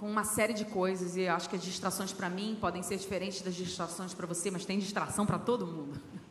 com 0.00 0.10
uma 0.10 0.24
série 0.24 0.54
de 0.54 0.64
coisas 0.64 1.14
e 1.14 1.28
acho 1.28 1.50
que 1.50 1.56
as 1.56 1.62
distrações 1.62 2.10
para 2.10 2.30
mim 2.30 2.56
podem 2.58 2.82
ser 2.82 2.96
diferentes 2.96 3.42
das 3.42 3.54
distrações 3.54 4.14
para 4.14 4.26
você, 4.26 4.50
mas 4.50 4.64
tem 4.64 4.78
distração 4.78 5.26
para 5.26 5.38
todo 5.38 5.66
mundo. 5.66 6.00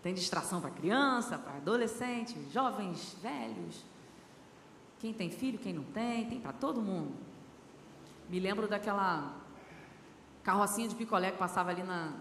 Tem 0.00 0.14
distração 0.14 0.60
para 0.60 0.70
criança, 0.70 1.36
para 1.36 1.54
adolescente, 1.54 2.36
jovens, 2.52 3.16
velhos. 3.20 3.84
Quem 5.00 5.12
tem 5.12 5.28
filho, 5.28 5.58
quem 5.58 5.72
não 5.72 5.82
tem, 5.82 6.24
tem 6.26 6.40
para 6.40 6.52
todo 6.52 6.80
mundo. 6.80 7.12
Me 8.28 8.38
lembro 8.38 8.68
daquela 8.68 9.34
carrocinha 10.44 10.86
de 10.86 10.94
picolé 10.94 11.32
que 11.32 11.36
passava 11.36 11.70
ali 11.70 11.82
na, 11.82 12.12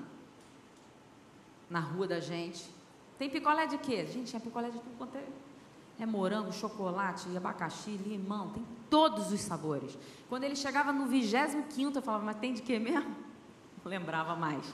na 1.69 1.79
rua 1.79 2.07
da 2.07 2.19
gente. 2.19 2.67
Tem 3.19 3.29
picolé 3.29 3.67
de 3.67 3.77
quê? 3.77 4.07
Gente, 4.07 4.31
tinha 4.31 4.39
picolé 4.39 4.71
de 4.71 4.79
tudo 4.79 4.97
quanto 4.97 5.15
é 5.15 5.23
é 5.99 6.05
morango, 6.05 6.51
chocolate, 6.51 7.36
abacaxi, 7.36 7.91
limão, 7.91 8.49
tem 8.49 8.63
todos 8.89 9.31
os 9.31 9.41
sabores. 9.41 9.97
Quando 10.29 10.43
ele 10.43 10.55
chegava 10.55 10.93
no 10.93 11.07
25 11.07 11.97
eu 11.97 12.01
falava, 12.01 12.23
mas 12.25 12.38
tem 12.38 12.53
de 12.53 12.62
quê 12.62 12.77
mesmo? 12.77 13.15
Não 13.83 13.89
lembrava 13.89 14.36
mais. 14.36 14.65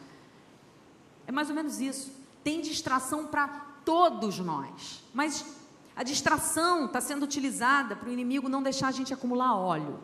É 1.25 1.31
mais 1.31 1.49
ou 1.49 1.55
menos 1.55 1.79
isso. 1.79 2.11
Tem 2.43 2.61
distração 2.61 3.25
para 3.27 3.47
todos 3.85 4.39
nós. 4.39 5.03
Mas 5.13 5.57
a 5.95 6.03
distração 6.03 6.85
está 6.85 6.99
sendo 6.99 7.23
utilizada 7.23 7.95
para 7.95 8.09
o 8.09 8.11
inimigo 8.11 8.49
não 8.49 8.63
deixar 8.63 8.87
a 8.87 8.91
gente 8.91 9.13
acumular 9.13 9.55
óleo. 9.55 9.99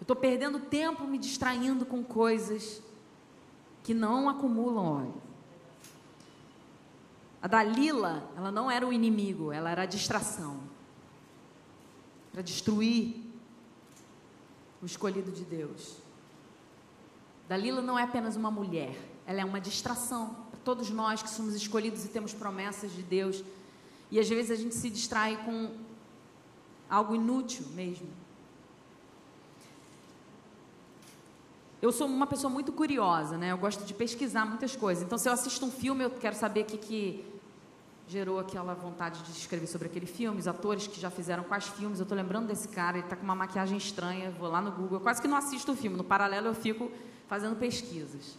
Eu 0.00 0.04
estou 0.04 0.16
perdendo 0.16 0.58
tempo 0.58 1.04
me 1.04 1.18
distraindo 1.18 1.84
com 1.84 2.02
coisas 2.02 2.82
que 3.82 3.92
não 3.92 4.28
acumulam 4.28 4.84
óleo. 4.84 5.31
A 7.42 7.48
Dalila, 7.48 8.30
ela 8.36 8.52
não 8.52 8.70
era 8.70 8.86
o 8.86 8.92
inimigo, 8.92 9.50
ela 9.50 9.68
era 9.68 9.82
a 9.82 9.86
distração 9.86 10.60
para 12.30 12.40
destruir 12.40 13.16
o 14.80 14.86
escolhido 14.86 15.32
de 15.32 15.44
Deus. 15.44 15.96
Dalila 17.48 17.82
não 17.82 17.98
é 17.98 18.04
apenas 18.04 18.36
uma 18.36 18.50
mulher, 18.50 18.96
ela 19.26 19.40
é 19.40 19.44
uma 19.44 19.60
distração 19.60 20.36
para 20.50 20.60
todos 20.60 20.88
nós 20.90 21.20
que 21.20 21.28
somos 21.28 21.56
escolhidos 21.56 22.04
e 22.04 22.08
temos 22.08 22.32
promessas 22.32 22.92
de 22.92 23.02
Deus. 23.02 23.42
E 24.08 24.20
às 24.20 24.28
vezes 24.28 24.52
a 24.52 24.54
gente 24.54 24.76
se 24.76 24.88
distrai 24.88 25.36
com 25.44 25.74
algo 26.88 27.14
inútil 27.16 27.66
mesmo. 27.74 28.08
Eu 31.80 31.90
sou 31.90 32.06
uma 32.06 32.28
pessoa 32.28 32.48
muito 32.48 32.70
curiosa, 32.70 33.36
né? 33.36 33.50
Eu 33.50 33.58
gosto 33.58 33.84
de 33.84 33.92
pesquisar 33.92 34.44
muitas 34.44 34.76
coisas. 34.76 35.02
Então, 35.02 35.18
se 35.18 35.28
eu 35.28 35.32
assisto 35.32 35.66
um 35.66 35.70
filme, 35.70 36.04
eu 36.04 36.10
quero 36.10 36.36
saber 36.36 36.62
o 36.62 36.64
que, 36.66 36.78
que 36.78 37.31
gerou 38.12 38.38
aquela 38.38 38.74
vontade 38.74 39.22
de 39.22 39.30
escrever 39.30 39.66
sobre 39.66 39.88
aquele 39.88 40.04
filme, 40.04 40.38
os 40.38 40.46
atores 40.46 40.86
que 40.86 41.00
já 41.00 41.10
fizeram 41.10 41.44
quais 41.44 41.66
filmes. 41.68 41.98
Eu 41.98 42.02
estou 42.02 42.16
lembrando 42.16 42.46
desse 42.46 42.68
cara, 42.68 42.98
ele 42.98 43.06
está 43.06 43.16
com 43.16 43.24
uma 43.24 43.34
maquiagem 43.34 43.78
estranha. 43.78 44.30
Vou 44.30 44.50
lá 44.50 44.60
no 44.60 44.70
Google, 44.70 44.98
eu 44.98 45.00
quase 45.00 45.22
que 45.22 45.26
não 45.26 45.36
assisto 45.36 45.72
o 45.72 45.76
filme. 45.76 45.96
No 45.96 46.04
paralelo, 46.04 46.48
eu 46.48 46.54
fico 46.54 46.90
fazendo 47.26 47.56
pesquisas. 47.56 48.36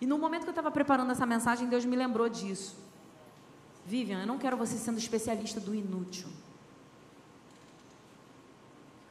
E 0.00 0.06
no 0.06 0.18
momento 0.18 0.42
que 0.42 0.48
eu 0.48 0.58
estava 0.58 0.72
preparando 0.72 1.12
essa 1.12 1.24
mensagem, 1.24 1.68
Deus 1.68 1.84
me 1.84 1.94
lembrou 1.94 2.28
disso. 2.28 2.76
Vivian, 3.86 4.22
eu 4.22 4.26
não 4.26 4.38
quero 4.38 4.56
você 4.56 4.76
sendo 4.76 4.98
especialista 4.98 5.60
do 5.60 5.72
inútil. 5.72 6.26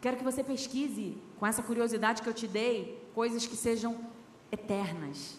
Quero 0.01 0.17
que 0.17 0.23
você 0.25 0.43
pesquise, 0.43 1.17
com 1.39 1.47
essa 1.47 1.63
curiosidade 1.63 2.21
que 2.21 2.27
eu 2.27 2.33
te 2.33 2.47
dei, 2.47 3.01
coisas 3.15 3.47
que 3.47 3.55
sejam 3.55 3.97
eternas. 4.51 5.37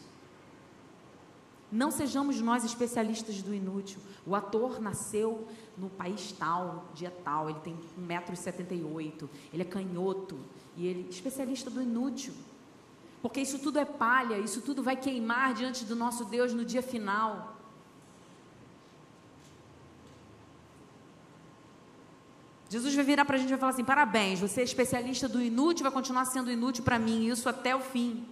Não 1.70 1.90
sejamos 1.90 2.40
nós 2.40 2.64
especialistas 2.64 3.42
do 3.42 3.52
inútil. 3.54 4.00
O 4.24 4.34
ator 4.34 4.80
nasceu 4.80 5.46
no 5.76 5.90
país 5.90 6.32
tal, 6.32 6.86
dia 6.94 7.12
tal, 7.24 7.50
ele 7.50 7.60
tem 7.60 7.76
1,78m, 8.00 9.28
ele 9.52 9.62
é 9.62 9.64
canhoto, 9.64 10.38
e 10.76 10.86
ele 10.86 11.08
especialista 11.10 11.68
do 11.68 11.82
inútil. 11.82 12.32
Porque 13.20 13.40
isso 13.40 13.58
tudo 13.58 13.78
é 13.78 13.84
palha, 13.84 14.38
isso 14.38 14.60
tudo 14.60 14.82
vai 14.82 14.96
queimar 14.96 15.54
diante 15.54 15.84
do 15.84 15.96
nosso 15.96 16.24
Deus 16.24 16.54
no 16.54 16.64
dia 16.64 16.82
final. 16.82 17.56
Jesus 22.68 22.94
vai 22.94 23.04
virar 23.04 23.24
para 23.24 23.36
a 23.36 23.38
gente 23.38 23.48
e 23.48 23.50
vai 23.50 23.58
falar 23.58 23.72
assim: 23.72 23.84
parabéns, 23.84 24.40
você 24.40 24.60
é 24.60 24.64
especialista 24.64 25.28
do 25.28 25.40
inútil, 25.40 25.84
vai 25.84 25.92
continuar 25.92 26.24
sendo 26.24 26.50
inútil 26.50 26.84
para 26.84 26.98
mim, 26.98 27.26
isso 27.26 27.48
até 27.48 27.74
o 27.74 27.80
fim. 27.80 28.26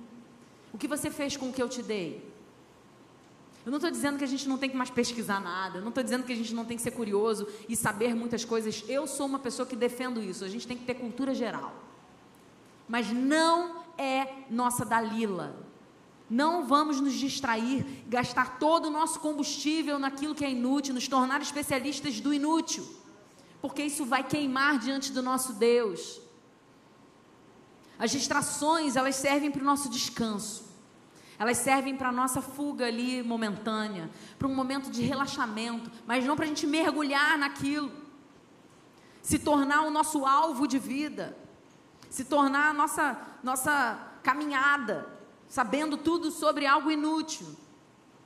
O 0.73 0.79
que 0.79 0.89
você 0.89 1.11
fez 1.11 1.37
com 1.37 1.49
o 1.49 1.53
que 1.53 1.63
eu 1.63 1.69
te 1.69 1.83
dei? 1.83 2.34
Eu 3.65 3.71
não 3.71 3.79
estou 3.79 3.91
dizendo 3.91 4.19
que 4.19 4.25
a 4.25 4.27
gente 4.27 4.47
não 4.47 4.59
tem 4.59 4.69
que 4.69 4.77
mais 4.77 4.91
pesquisar 4.91 5.41
nada, 5.41 5.79
eu 5.79 5.83
não 5.83 5.89
estou 5.89 6.05
dizendo 6.05 6.25
que 6.25 6.33
a 6.33 6.37
gente 6.37 6.55
não 6.55 6.67
tem 6.67 6.77
que 6.77 6.83
ser 6.83 6.91
curioso 6.91 7.49
e 7.67 7.75
saber 7.75 8.15
muitas 8.15 8.45
coisas. 8.45 8.85
Eu 8.87 9.07
sou 9.07 9.27
uma 9.27 9.39
pessoa 9.39 9.67
que 9.67 9.75
defendo 9.75 10.23
isso, 10.23 10.45
a 10.45 10.49
gente 10.49 10.67
tem 10.67 10.77
que 10.77 10.85
ter 10.85 10.95
cultura 10.95 11.35
geral. 11.35 11.75
Mas 12.87 13.11
não 13.11 13.83
é 13.97 14.45
nossa 14.51 14.85
Dalila. 14.85 15.65
Não 16.29 16.67
vamos 16.67 17.01
nos 17.01 17.15
distrair, 17.15 17.87
gastar 18.07 18.59
todo 18.59 18.87
o 18.87 18.91
nosso 18.91 19.21
combustível 19.21 19.99
naquilo 19.99 20.35
que 20.35 20.45
é 20.45 20.51
inútil, 20.51 20.95
nos 20.95 21.09
tornar 21.09 21.41
especialistas 21.41 22.21
do 22.21 22.35
inútil, 22.35 22.87
porque 23.63 23.83
isso 23.83 24.05
vai 24.05 24.25
queimar 24.25 24.79
diante 24.79 25.13
do 25.13 25.23
nosso 25.23 25.55
Deus. 25.55 26.21
As 27.99 28.11
distrações, 28.11 28.97
elas 28.97 29.17
servem 29.17 29.51
para 29.51 29.63
o 29.63 29.65
nosso 29.65 29.89
descanso. 29.89 30.65
Elas 31.39 31.59
servem 31.59 31.97
para 31.97 32.09
a 32.09 32.13
nossa 32.13 32.41
fuga 32.41 32.87
ali 32.87 33.23
momentânea, 33.23 34.11
para 34.39 34.47
um 34.47 34.55
momento 34.55 34.91
de 34.91 35.03
relaxamento, 35.03 35.91
mas 36.07 36.25
não 36.25 36.37
para 36.37 36.45
a 36.45 36.49
gente 36.49 36.67
mergulhar 36.67 37.37
naquilo, 37.39 37.91
se 39.23 39.39
tornar 39.39 39.83
o 39.83 39.91
nosso 39.91 40.25
alvo 40.25 40.67
de 40.67 40.79
vida, 40.79 41.37
se 42.09 42.25
tornar 42.25 42.71
a 42.71 42.73
nossa, 42.73 43.19
nossa 43.43 43.99
caminhada, 44.23 45.09
sabendo 45.49 45.97
tudo 45.97 46.31
sobre 46.31 46.67
algo 46.67 46.91
inútil. 46.91 47.47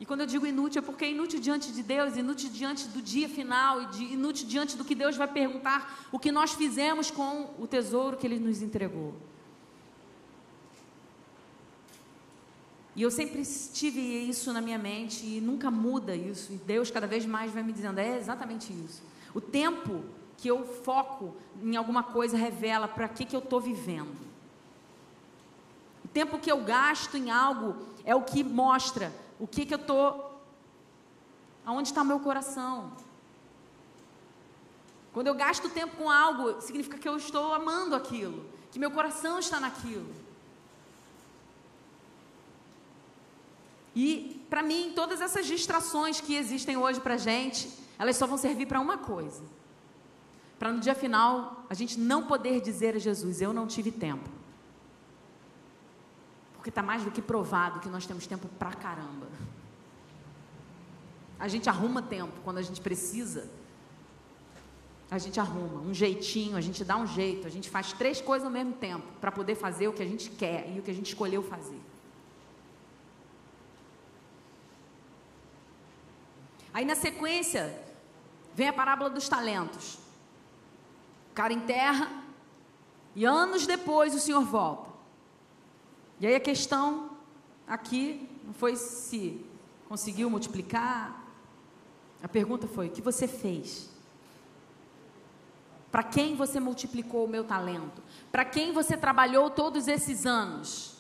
E 0.01 0.07
quando 0.07 0.21
eu 0.21 0.27
digo 0.27 0.47
inútil, 0.47 0.81
é 0.81 0.85
porque 0.85 1.05
é 1.05 1.11
inútil 1.11 1.41
diante 1.41 1.73
de 1.73 1.83
Deus, 1.83 2.17
inútil 2.17 2.51
diante 2.51 2.87
do 2.89 3.03
dia 3.03 3.29
final, 3.29 3.83
inútil 3.99 4.47
diante 4.47 4.77
do 4.77 4.85
que 4.85 4.95
Deus 4.95 5.17
vai 5.17 5.27
perguntar, 5.27 6.07
o 6.13 6.19
que 6.19 6.31
nós 6.31 6.53
fizemos 6.53 7.11
com 7.11 7.55
o 7.59 7.67
tesouro 7.67 8.17
que 8.17 8.27
Ele 8.27 8.39
nos 8.39 8.63
entregou. 8.63 9.15
E 12.99 13.03
eu 13.03 13.13
sempre 13.13 13.45
tive 13.73 14.01
isso 14.01 14.53
na 14.53 14.61
minha 14.61 14.77
mente 14.77 15.25
e 15.25 15.41
nunca 15.41 15.71
muda 15.71 16.17
isso. 16.17 16.53
E 16.53 16.57
Deus 16.57 16.91
cada 16.91 17.07
vez 17.07 17.25
mais 17.25 17.53
vai 17.53 17.63
me 17.63 17.73
dizendo: 17.73 18.01
é 18.01 18.19
exatamente 18.19 18.73
isso. 18.73 19.05
O 19.33 19.41
tempo 19.41 20.03
que 20.37 20.49
eu 20.49 20.67
foco 20.83 21.37
em 21.63 21.77
alguma 21.77 22.03
coisa 22.03 22.37
revela 22.37 22.89
para 22.89 23.07
que, 23.07 23.25
que 23.25 23.37
eu 23.37 23.39
estou 23.39 23.61
vivendo. 23.61 24.19
O 26.05 26.09
tempo 26.09 26.41
que 26.41 26.51
eu 26.51 26.65
gasto 26.65 27.17
em 27.17 27.31
algo 27.31 27.77
é 28.05 28.17
o 28.17 28.23
que 28.23 28.43
mostra 28.43 29.13
o 29.39 29.47
que, 29.47 29.65
que 29.65 29.75
eu 29.75 29.79
estou. 29.79 30.43
aonde 31.65 31.91
está 31.91 32.03
o 32.03 32.05
meu 32.05 32.19
coração. 32.19 32.91
Quando 35.13 35.29
eu 35.29 35.35
gasto 35.35 35.69
tempo 35.69 35.97
com 35.97 36.11
algo, 36.11 36.61
significa 36.61 36.99
que 36.99 37.09
eu 37.09 37.17
estou 37.17 37.55
amando 37.55 37.95
aquilo, 37.95 38.45
que 38.73 38.79
meu 38.81 38.91
coração 38.91 39.39
está 39.39 39.61
naquilo. 39.61 40.13
E, 43.95 44.45
para 44.49 44.63
mim, 44.63 44.93
todas 44.95 45.21
essas 45.21 45.47
distrações 45.47 46.21
que 46.21 46.35
existem 46.35 46.77
hoje 46.77 47.01
para 47.01 47.15
a 47.15 47.19
gente, 47.19 47.69
elas 47.99 48.17
só 48.17 48.27
vão 48.27 48.39
servir 48.39 48.67
para 48.67 48.81
uma 48.81 48.99
coisa: 48.99 49.43
para 50.59 50.73
no 50.73 50.81
dia 50.81 50.95
final 50.95 51.65
a 51.69 51.75
gente 51.75 51.99
não 51.99 52.27
poder 52.27 52.61
dizer 52.61 52.95
a 52.97 52.99
Jesus, 52.99 53.41
eu 53.41 53.53
não 53.53 53.67
tive 53.67 53.91
tempo. 53.91 54.29
Porque 56.55 56.71
está 56.71 56.83
mais 56.83 57.05
do 57.05 57.11
que 57.11 57.23
provado 57.23 57.81
que 57.81 57.89
nós 57.89 58.07
temos 58.07 58.27
tempo 58.27 58.49
pra 58.59 58.73
caramba. 58.73 59.29
A 61.39 61.47
gente 61.47 61.69
arruma 61.69 62.03
tempo 62.03 62.33
quando 62.45 62.59
a 62.59 62.63
gente 62.63 62.81
precisa. 62.81 63.49
A 65.11 65.17
gente 65.17 65.41
arruma 65.41 65.81
um 65.81 65.95
jeitinho, 65.95 66.57
a 66.57 66.61
gente 66.61 66.85
dá 66.85 66.97
um 66.97 67.07
jeito, 67.07 67.47
a 67.47 67.51
gente 67.51 67.71
faz 67.71 67.93
três 67.93 68.21
coisas 68.21 68.45
ao 68.45 68.53
mesmo 68.53 68.75
tempo 68.75 69.07
para 69.21 69.33
poder 69.33 69.55
fazer 69.55 69.89
o 69.89 69.93
que 69.93 70.03
a 70.03 70.07
gente 70.07 70.29
quer 70.29 70.71
e 70.75 70.81
o 70.81 70.83
que 70.83 70.91
a 70.91 70.95
gente 70.95 71.07
escolheu 71.07 71.43
fazer. 71.43 71.81
Aí 76.79 76.85
na 76.85 76.95
sequência, 76.95 77.77
vem 78.55 78.69
a 78.69 78.73
parábola 78.73 79.11
dos 79.11 79.29
talentos. 79.29 79.95
O 81.33 81.35
cara 81.35 81.53
enterra 81.53 82.09
e 83.17 83.25
anos 83.25 83.67
depois 83.67 84.15
o 84.15 84.21
Senhor 84.21 84.45
volta. 84.45 84.89
E 86.21 86.27
aí 86.29 86.37
a 86.37 86.41
questão 86.41 87.19
aqui 87.67 88.31
não 88.45 88.55
foi 88.55 88.77
se 88.77 89.45
conseguiu 89.89 90.31
multiplicar. 90.31 91.21
A 92.23 92.29
pergunta 92.29 92.69
foi: 92.69 92.87
o 92.87 92.91
que 92.93 93.03
você 93.03 93.27
fez? 93.27 93.91
Para 95.91 96.05
quem 96.05 96.37
você 96.37 96.61
multiplicou 96.61 97.25
o 97.25 97.29
meu 97.29 97.43
talento? 97.43 98.01
Para 98.31 98.45
quem 98.45 98.71
você 98.71 98.97
trabalhou 98.97 99.51
todos 99.51 99.89
esses 99.89 100.25
anos? 100.25 100.97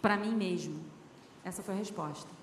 Para 0.00 0.16
mim 0.16 0.34
mesmo. 0.34 0.82
Essa 1.44 1.62
foi 1.62 1.74
a 1.74 1.76
resposta. 1.76 2.37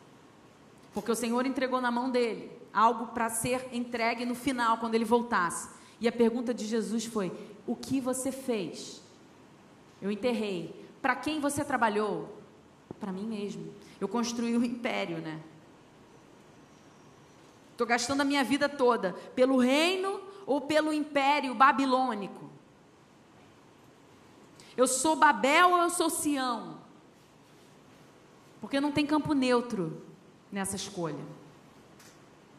Porque 0.95 1.11
o 1.11 1.15
Senhor 1.15 1.45
entregou 1.45 1.81
na 1.81 1.91
mão 1.91 2.09
dele 2.09 2.49
algo 2.73 3.07
para 3.07 3.29
ser 3.29 3.67
entregue 3.73 4.25
no 4.25 4.33
final, 4.33 4.77
quando 4.77 4.95
ele 4.95 5.03
voltasse. 5.03 5.69
E 5.99 6.07
a 6.07 6.11
pergunta 6.11 6.53
de 6.53 6.65
Jesus 6.65 7.03
foi: 7.03 7.33
O 7.67 7.75
que 7.75 7.99
você 7.99 8.31
fez? 8.31 9.01
Eu 10.01 10.09
enterrei. 10.09 10.73
Para 11.01 11.13
quem 11.13 11.41
você 11.41 11.65
trabalhou? 11.65 12.37
Para 12.97 13.11
mim 13.11 13.25
mesmo. 13.25 13.73
Eu 13.99 14.07
construí 14.07 14.57
um 14.57 14.63
império, 14.63 15.17
né? 15.17 15.41
Estou 17.73 17.85
gastando 17.85 18.21
a 18.21 18.25
minha 18.25 18.43
vida 18.43 18.69
toda 18.69 19.11
pelo 19.35 19.57
reino 19.57 20.21
ou 20.45 20.61
pelo 20.61 20.93
império 20.93 21.53
babilônico? 21.53 22.49
Eu 24.77 24.87
sou 24.87 25.17
Babel 25.17 25.71
ou 25.71 25.77
eu 25.79 25.89
sou 25.89 26.09
Sião? 26.09 26.77
Porque 28.61 28.79
não 28.79 28.93
tem 28.93 29.05
campo 29.05 29.33
neutro 29.33 30.04
nessa 30.55 30.77
escolha. 30.77 31.19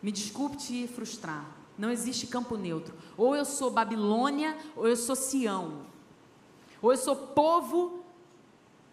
Me 0.02 0.12
desculpe 0.12 0.58
te 0.58 0.86
frustrar. 0.86 1.46
Não 1.78 1.90
existe 1.90 2.26
campo 2.26 2.54
neutro. 2.54 2.94
Ou 3.16 3.34
eu 3.34 3.46
sou 3.46 3.70
Babilônia, 3.70 4.54
ou 4.76 4.86
eu 4.86 4.96
sou 4.96 5.16
Sião. 5.16 5.86
Ou 6.82 6.92
eu 6.92 6.98
sou 6.98 7.16
povo 7.16 8.04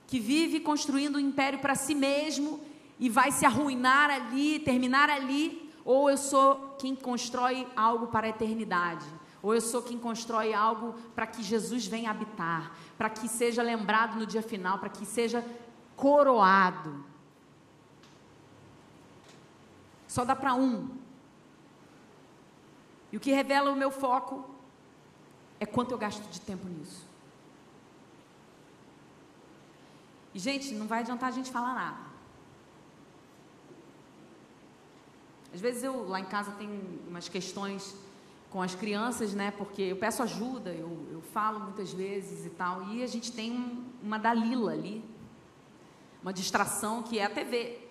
que 0.08 0.22
vive 0.22 0.62
construindo 0.62 1.18
um 1.18 1.20
império 1.20 1.60
para 1.60 1.76
si 1.76 1.94
mesmo 1.94 2.62
e 2.98 3.10
vai 3.10 3.30
se 3.30 3.46
arruinar 3.46 4.10
ali, 4.10 4.60
terminar 4.60 5.10
ali, 5.10 5.70
ou 5.84 6.10
eu 6.10 6.18
sou 6.18 6.78
quem 6.80 6.96
constrói 6.96 7.68
algo 7.76 8.08
para 8.08 8.28
a 8.28 8.30
eternidade. 8.30 9.06
Ou 9.42 9.54
eu 9.54 9.60
sou 9.60 9.82
quem 9.82 10.00
constrói 10.00 10.54
algo 10.54 10.96
para 11.14 11.28
que 11.28 11.44
Jesus 11.44 11.86
venha 11.86 12.10
habitar, 12.10 12.72
para 12.98 13.10
que 13.10 13.28
seja 13.28 13.62
lembrado 13.62 14.18
no 14.18 14.26
dia 14.26 14.42
final, 14.42 14.80
para 14.80 14.88
que 14.88 15.06
seja 15.06 15.46
coroado. 15.94 17.13
Só 20.14 20.24
dá 20.24 20.36
para 20.36 20.54
um. 20.54 20.90
E 23.12 23.18
o 23.18 23.20
que 23.20 23.32
revela 23.32 23.72
o 23.72 23.76
meu 23.76 23.90
foco 23.90 24.48
é 25.60 25.66
quanto 25.66 25.90
eu 25.90 25.98
gasto 25.98 26.22
de 26.30 26.40
tempo 26.40 26.68
nisso. 26.68 27.04
E, 30.36 30.38
gente, 30.38 30.76
não 30.76 30.86
vai 30.86 31.00
adiantar 31.00 31.30
a 31.30 31.32
gente 31.32 31.52
falar 31.52 31.74
nada. 31.74 31.98
Às 35.52 35.60
vezes 35.60 35.82
eu, 35.82 36.08
lá 36.08 36.20
em 36.20 36.26
casa, 36.26 36.52
tenho 36.52 36.80
umas 37.08 37.28
questões 37.28 37.96
com 38.52 38.62
as 38.62 38.76
crianças, 38.76 39.34
né? 39.34 39.50
Porque 39.50 39.82
eu 39.82 39.96
peço 39.96 40.22
ajuda, 40.22 40.70
eu, 40.70 41.08
eu 41.12 41.22
falo 41.22 41.60
muitas 41.60 41.92
vezes 41.92 42.46
e 42.46 42.52
tal. 42.52 42.84
E 42.90 43.02
a 43.02 43.08
gente 43.08 43.32
tem 43.32 43.52
um, 43.52 43.92
uma 44.04 44.20
Dalila 44.20 44.74
ali, 44.74 45.04
uma 46.22 46.32
distração 46.32 47.02
que 47.02 47.18
é 47.18 47.26
a 47.26 47.32
TV. 47.32 47.83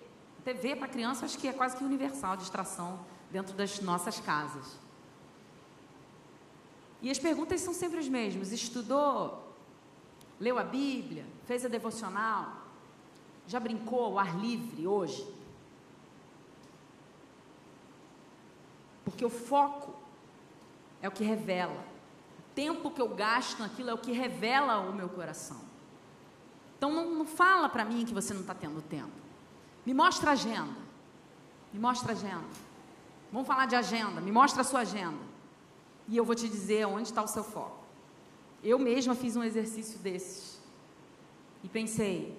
TV 0.43 0.75
para 0.75 0.87
criança 0.87 1.25
acho 1.25 1.37
que 1.37 1.47
é 1.47 1.53
quase 1.53 1.77
que 1.77 1.83
universal, 1.83 2.35
distração 2.35 2.99
dentro 3.31 3.53
das 3.53 3.79
nossas 3.79 4.19
casas. 4.19 4.77
E 7.01 7.09
as 7.09 7.19
perguntas 7.19 7.61
são 7.61 7.73
sempre 7.73 7.99
as 7.99 8.07
mesmas. 8.07 8.51
Estudou? 8.51 9.53
Leu 10.39 10.57
a 10.57 10.63
Bíblia? 10.63 11.25
Fez 11.45 11.65
a 11.65 11.67
devocional? 11.67 12.63
Já 13.47 13.59
brincou 13.59 14.05
ao 14.05 14.19
ar 14.19 14.37
livre 14.39 14.87
hoje? 14.87 15.27
Porque 19.03 19.25
o 19.25 19.29
foco 19.29 19.93
é 21.01 21.07
o 21.07 21.11
que 21.11 21.23
revela. 21.23 21.85
O 22.39 22.55
tempo 22.55 22.91
que 22.91 23.01
eu 23.01 23.09
gasto 23.09 23.59
naquilo 23.59 23.89
é 23.89 23.93
o 23.93 23.97
que 23.97 24.11
revela 24.11 24.79
o 24.79 24.93
meu 24.93 25.09
coração. 25.09 25.61
Então 26.77 26.91
não, 26.91 27.15
não 27.15 27.25
fala 27.25 27.67
para 27.67 27.83
mim 27.83 28.05
que 28.05 28.13
você 28.13 28.33
não 28.33 28.41
está 28.41 28.53
tendo 28.53 28.81
tempo. 28.81 29.22
Me 29.85 29.93
mostra 29.93 30.31
a 30.31 30.33
agenda. 30.33 30.81
Me 31.71 31.79
mostra 31.79 32.13
a 32.13 32.15
agenda. 32.15 32.63
Vamos 33.31 33.47
falar 33.47 33.65
de 33.65 33.75
agenda. 33.75 34.21
Me 34.21 34.31
mostra 34.31 34.61
a 34.61 34.63
sua 34.63 34.81
agenda. 34.81 35.23
E 36.07 36.17
eu 36.17 36.25
vou 36.25 36.35
te 36.35 36.47
dizer 36.47 36.85
onde 36.85 37.03
está 37.03 37.21
o 37.21 37.27
seu 37.27 37.43
foco. 37.43 37.83
Eu 38.63 38.79
mesma 38.79 39.15
fiz 39.15 39.35
um 39.35 39.43
exercício 39.43 39.99
desses. 39.99 40.61
E 41.63 41.69
pensei, 41.69 42.37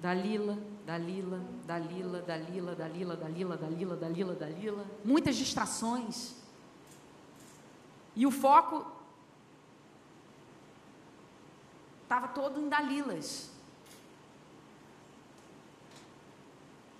Dalila, 0.00 0.58
Dalila, 0.84 1.40
Dalila, 1.66 2.22
Dalila, 2.22 2.74
Dalila, 2.74 3.16
Dalila, 3.16 3.56
Dalila, 3.56 3.96
Dalila, 3.96 4.34
Dalila. 4.34 4.86
Muitas 5.04 5.36
distrações. 5.36 6.36
E 8.14 8.26
o 8.26 8.30
foco 8.30 8.86
estava 12.02 12.28
todo 12.28 12.60
em 12.60 12.68
Dalilas. 12.68 13.50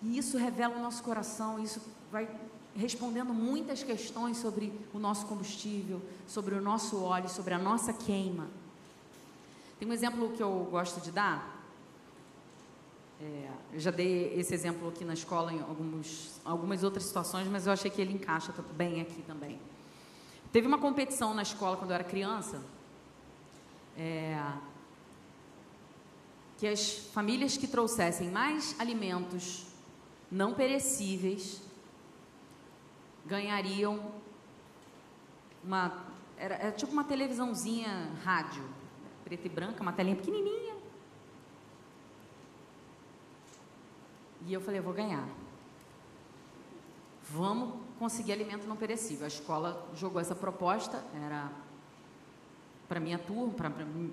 E 0.07 0.19
isso 0.19 0.39
revela 0.39 0.77
o 0.77 0.81
nosso 0.81 1.03
coração, 1.03 1.59
isso 1.59 1.81
vai 2.13 2.29
respondendo 2.77 3.35
muitas 3.35 3.83
questões 3.83 4.37
sobre 4.37 4.73
o 4.95 5.01
nosso 5.01 5.27
combustível, 5.27 6.01
sobre 6.29 6.55
o 6.55 6.61
nosso 6.61 7.03
óleo, 7.03 7.29
sobre 7.29 7.53
a 7.53 7.59
nossa 7.59 7.93
queima. 7.93 8.47
Tem 9.81 9.89
um 9.89 9.93
exemplo 9.93 10.31
que 10.31 10.43
eu 10.43 10.69
gosto 10.71 11.01
de 11.01 11.11
dar. 11.11 11.57
É, 13.21 13.49
eu 13.73 13.81
já 13.81 13.91
dei 13.91 14.33
esse 14.39 14.55
exemplo 14.55 14.89
aqui 14.89 15.05
na 15.05 15.15
escola 15.15 15.53
em 15.53 15.61
alguns, 15.61 16.41
algumas 16.45 16.85
outras 16.85 17.05
situações, 17.05 17.49
mas 17.49 17.67
eu 17.67 17.73
achei 17.73 17.91
que 17.91 18.01
ele 18.01 18.13
encaixa 18.13 18.55
bem 18.77 19.01
aqui 19.01 19.23
também. 19.23 19.59
Teve 20.53 20.69
uma 20.69 20.79
competição 20.79 21.35
na 21.35 21.43
escola 21.43 21.77
quando 21.77 21.91
eu 21.91 21.97
era 21.97 22.05
criança, 22.05 22.63
é, 23.99 24.41
que 26.59 26.69
as 26.69 26.91
famílias 27.13 27.57
que 27.57 27.67
trouxessem 27.67 28.31
mais 28.31 28.79
alimentos 28.79 29.67
não 30.31 30.55
perecíveis 30.55 31.63
ganhariam 33.25 34.13
uma 35.63 36.07
era, 36.37 36.55
era 36.57 36.73
tipo 36.73 36.93
uma 36.93 37.05
televisãozinha 37.05 38.13
rádio 38.23 38.63
preta 39.27 39.45
e 39.45 39.51
branca, 39.51 39.83
uma 39.83 39.93
telinha 39.93 40.15
pequenininha. 40.15 40.77
E 44.47 44.53
eu 44.53 44.61
falei, 44.61 44.79
eu 44.79 44.85
vou 44.85 44.95
ganhar. 44.95 45.29
Vamos 47.25 47.75
conseguir 47.99 48.31
alimento 48.31 48.69
não 48.69 48.77
perecível. 48.77 49.25
A 49.25 49.29
escola 49.29 49.91
jogou 49.97 50.21
essa 50.21 50.37
proposta, 50.37 51.05
era 51.13 51.51
para 52.87 53.01
minha 53.01 53.19
turma, 53.19 53.53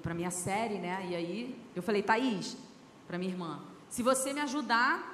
para 0.02 0.14
minha 0.16 0.32
série, 0.32 0.80
né? 0.80 1.08
E 1.12 1.16
aí 1.16 1.64
eu 1.76 1.84
falei, 1.84 2.02
Thaís, 2.02 2.58
para 3.06 3.20
minha 3.20 3.32
irmã, 3.32 3.62
se 3.88 4.02
você 4.02 4.34
me 4.34 4.42
ajudar, 4.42 5.13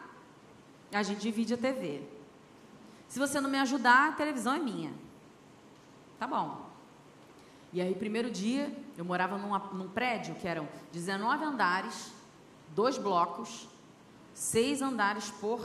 a 0.92 1.04
gente 1.04 1.22
divide 1.22 1.54
a 1.54 1.58
TV. 1.58 2.02
Se 3.08 3.20
você 3.20 3.40
não 3.42 3.50
me 3.50 3.58
ajudar, 3.58 4.10
a 4.10 4.12
televisão 4.14 4.54
é 4.54 4.60
minha. 4.60 4.94
Tá 6.18 6.28
bom. 6.28 6.70
E 7.72 7.82
aí, 7.82 7.94
primeiro 7.94 8.32
dia, 8.32 8.76
eu 8.98 9.06
morava 9.06 9.38
numa, 9.38 9.60
num 9.74 9.88
prédio 9.88 10.36
que 10.36 10.48
eram 10.48 10.68
19 10.92 11.44
andares, 11.44 12.12
dois 12.76 12.98
blocos, 12.98 13.68
seis 14.34 14.82
andares 14.82 15.30
por. 15.32 15.62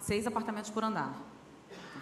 seis 0.00 0.26
apartamentos 0.26 0.70
por 0.70 0.84
andar. 0.84 1.14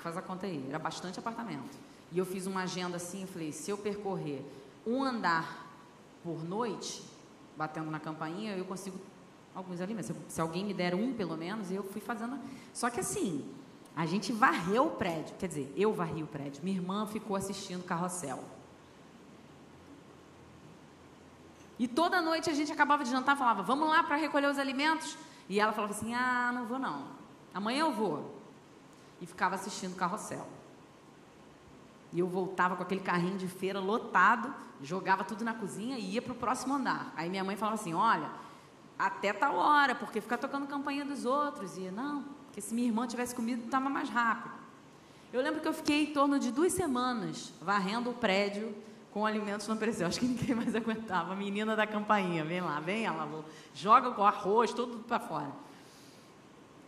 Faz 0.03 0.17
a 0.17 0.23
conta 0.23 0.47
aí, 0.47 0.65
era 0.69 0.79
bastante 0.79 1.19
apartamento. 1.19 1.77
E 2.13 2.19
eu 2.19 2.25
fiz 2.25 2.47
uma 2.47 2.63
agenda 2.63 2.97
assim, 2.97 3.23
eu 3.23 3.29
falei, 3.29 3.53
se 3.53 3.71
eu 3.71 3.77
percorrer 3.77 4.45
um 4.87 5.03
andar 5.03 5.67
por 6.23 6.43
noite, 6.45 7.03
batendo 7.57 7.91
na 7.91 8.01
campainha, 8.01 8.57
eu 8.57 8.65
consigo 8.65 8.99
alguns 9.59 9.81
alimentos. 9.81 10.07
Se, 10.07 10.17
se 10.29 10.41
alguém 10.41 10.65
me 10.65 10.73
der 10.73 10.95
um, 10.95 11.13
pelo 11.13 11.37
menos, 11.37 11.71
eu 11.71 11.83
fui 11.83 12.01
fazendo. 12.01 12.39
Só 12.73 12.89
que 12.89 13.01
assim, 13.01 13.45
a 13.95 14.07
gente 14.07 14.33
varreu 14.33 14.87
o 14.87 14.91
prédio. 14.93 15.35
Quer 15.39 15.49
dizer, 15.49 15.73
eu 15.77 15.93
varri 15.93 16.23
o 16.23 16.27
prédio. 16.27 16.63
Minha 16.63 16.77
irmã 16.77 17.07
ficou 17.07 17.37
assistindo 17.37 17.85
carrossel. 17.85 18.43
E 21.79 21.87
toda 21.87 22.21
noite 22.21 22.51
a 22.51 22.55
gente 22.55 22.73
acabava 22.73 23.05
de 23.05 23.11
jantar 23.11 23.37
falava, 23.37 23.63
vamos 23.63 23.89
lá 23.89 24.03
para 24.03 24.17
recolher 24.17 24.49
os 24.49 24.59
alimentos? 24.59 25.17
E 25.49 25.61
ela 25.61 25.73
falava 25.73 25.93
assim, 25.93 26.13
ah, 26.15 26.51
não 26.53 26.67
vou 26.67 26.79
não. 26.79 27.07
Amanhã 27.55 27.81
eu 27.81 27.93
vou. 27.93 28.37
E 29.21 29.27
ficava 29.27 29.55
assistindo 29.55 29.97
carrossel. 29.97 30.47
E 32.13 32.19
eu 32.19 32.27
voltava 32.27 32.75
com 32.75 32.83
aquele 32.83 33.01
carrinho 33.01 33.37
de 33.37 33.47
feira 33.47 33.79
lotado, 33.79 34.53
jogava 34.83 35.23
tudo 35.25 35.45
na 35.45 35.55
cozinha 35.55 35.99
e 35.99 36.15
ia 36.15 36.23
para 36.23 36.33
o 36.33 36.37
próximo 36.37 36.75
andar. 36.75 37.13
Aí 37.17 37.29
minha 37.29 37.45
mãe 37.45 37.57
falava 37.57 37.75
assim, 37.75 37.95
olha, 37.95 38.31
até 38.99 39.33
tal 39.33 39.55
hora, 39.57 39.95
porque 39.95 40.21
ficar 40.21 40.39
tocando 40.39 40.67
campainha 40.67 41.05
dos 41.05 41.25
outros. 41.25 41.77
E 41.79 41.91
não, 41.91 42.25
porque 42.47 42.61
se 42.61 42.75
minha 42.75 42.89
irmã 42.89 43.07
tivesse 43.07 43.35
comido, 43.35 43.65
estava 43.65 43.89
mais 43.89 44.09
rápido. 44.09 44.55
Eu 45.33 45.43
lembro 45.43 45.61
que 45.61 45.69
eu 45.69 45.75
fiquei 45.75 46.05
em 46.05 46.13
torno 46.13 46.39
de 46.39 46.51
duas 46.51 46.73
semanas 46.73 47.53
varrendo 47.61 48.11
o 48.11 48.15
prédio 48.15 48.75
com 49.13 49.27
alimentos 49.27 49.69
não 49.69 49.77
perecíveis. 49.77 50.09
Acho 50.11 50.21
que 50.21 50.27
ninguém 50.27 50.55
mais 50.55 50.75
aguentava. 50.77 51.33
A 51.33 51.37
menina 51.37 51.77
da 51.77 51.87
campainha, 51.87 52.45
vem 52.45 52.61
lá, 52.61 52.81
vem 52.81 53.05
ela, 53.05 53.45
joga 53.75 54.11
com 54.11 54.25
arroz, 54.25 54.73
tudo 54.73 54.99
para 55.05 55.21
fora. 55.21 55.53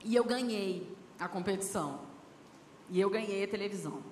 E 0.05 0.17
eu 0.17 0.25
ganhei 0.25 0.97
a 1.19 1.29
competição. 1.29 2.01
E 2.89 2.99
eu 2.99 3.11
ganhei 3.11 3.45
a 3.45 3.49
televisão. 3.49 4.03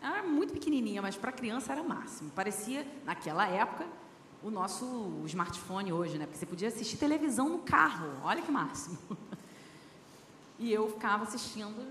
Era 0.00 0.22
muito 0.22 0.52
pequenininha, 0.52 1.02
mas 1.02 1.16
para 1.16 1.32
criança 1.32 1.72
era 1.72 1.82
máximo. 1.82 2.30
Parecia, 2.30 2.86
naquela 3.04 3.48
época, 3.48 3.86
o 4.44 4.50
nosso 4.50 5.22
smartphone 5.26 5.92
hoje, 5.92 6.18
né? 6.18 6.26
Porque 6.26 6.38
você 6.38 6.46
podia 6.46 6.68
assistir 6.68 6.98
televisão 6.98 7.48
no 7.48 7.58
carro. 7.60 8.08
Olha 8.22 8.42
que 8.42 8.52
máximo. 8.52 8.98
E 10.56 10.72
eu 10.72 10.88
ficava 10.88 11.24
assistindo 11.24 11.84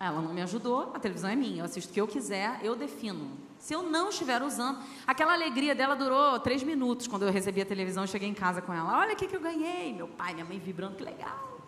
ela 0.00 0.20
não 0.20 0.32
me 0.32 0.40
ajudou, 0.42 0.92
a 0.94 1.00
televisão 1.00 1.28
é 1.28 1.34
minha, 1.34 1.60
eu 1.60 1.64
assisto 1.64 1.90
o 1.90 1.94
que 1.94 2.00
eu 2.00 2.06
quiser, 2.06 2.60
eu 2.62 2.76
defino. 2.76 3.32
Se 3.58 3.74
eu 3.74 3.82
não 3.82 4.10
estiver 4.10 4.40
usando, 4.42 4.78
aquela 5.04 5.32
alegria 5.32 5.74
dela 5.74 5.96
durou 5.96 6.38
três 6.38 6.62
minutos 6.62 7.08
quando 7.08 7.24
eu 7.24 7.32
recebi 7.32 7.60
a 7.60 7.66
televisão 7.66 8.04
e 8.04 8.08
cheguei 8.08 8.28
em 8.28 8.34
casa 8.34 8.62
com 8.62 8.72
ela. 8.72 8.96
Olha 8.96 9.14
o 9.14 9.16
que, 9.16 9.34
eu 9.34 9.40
ganhei, 9.40 9.92
meu 9.92 10.06
pai, 10.06 10.34
minha 10.34 10.46
mãe 10.46 10.60
vibrando, 10.60 10.94
que 10.94 11.02
legal. 11.02 11.58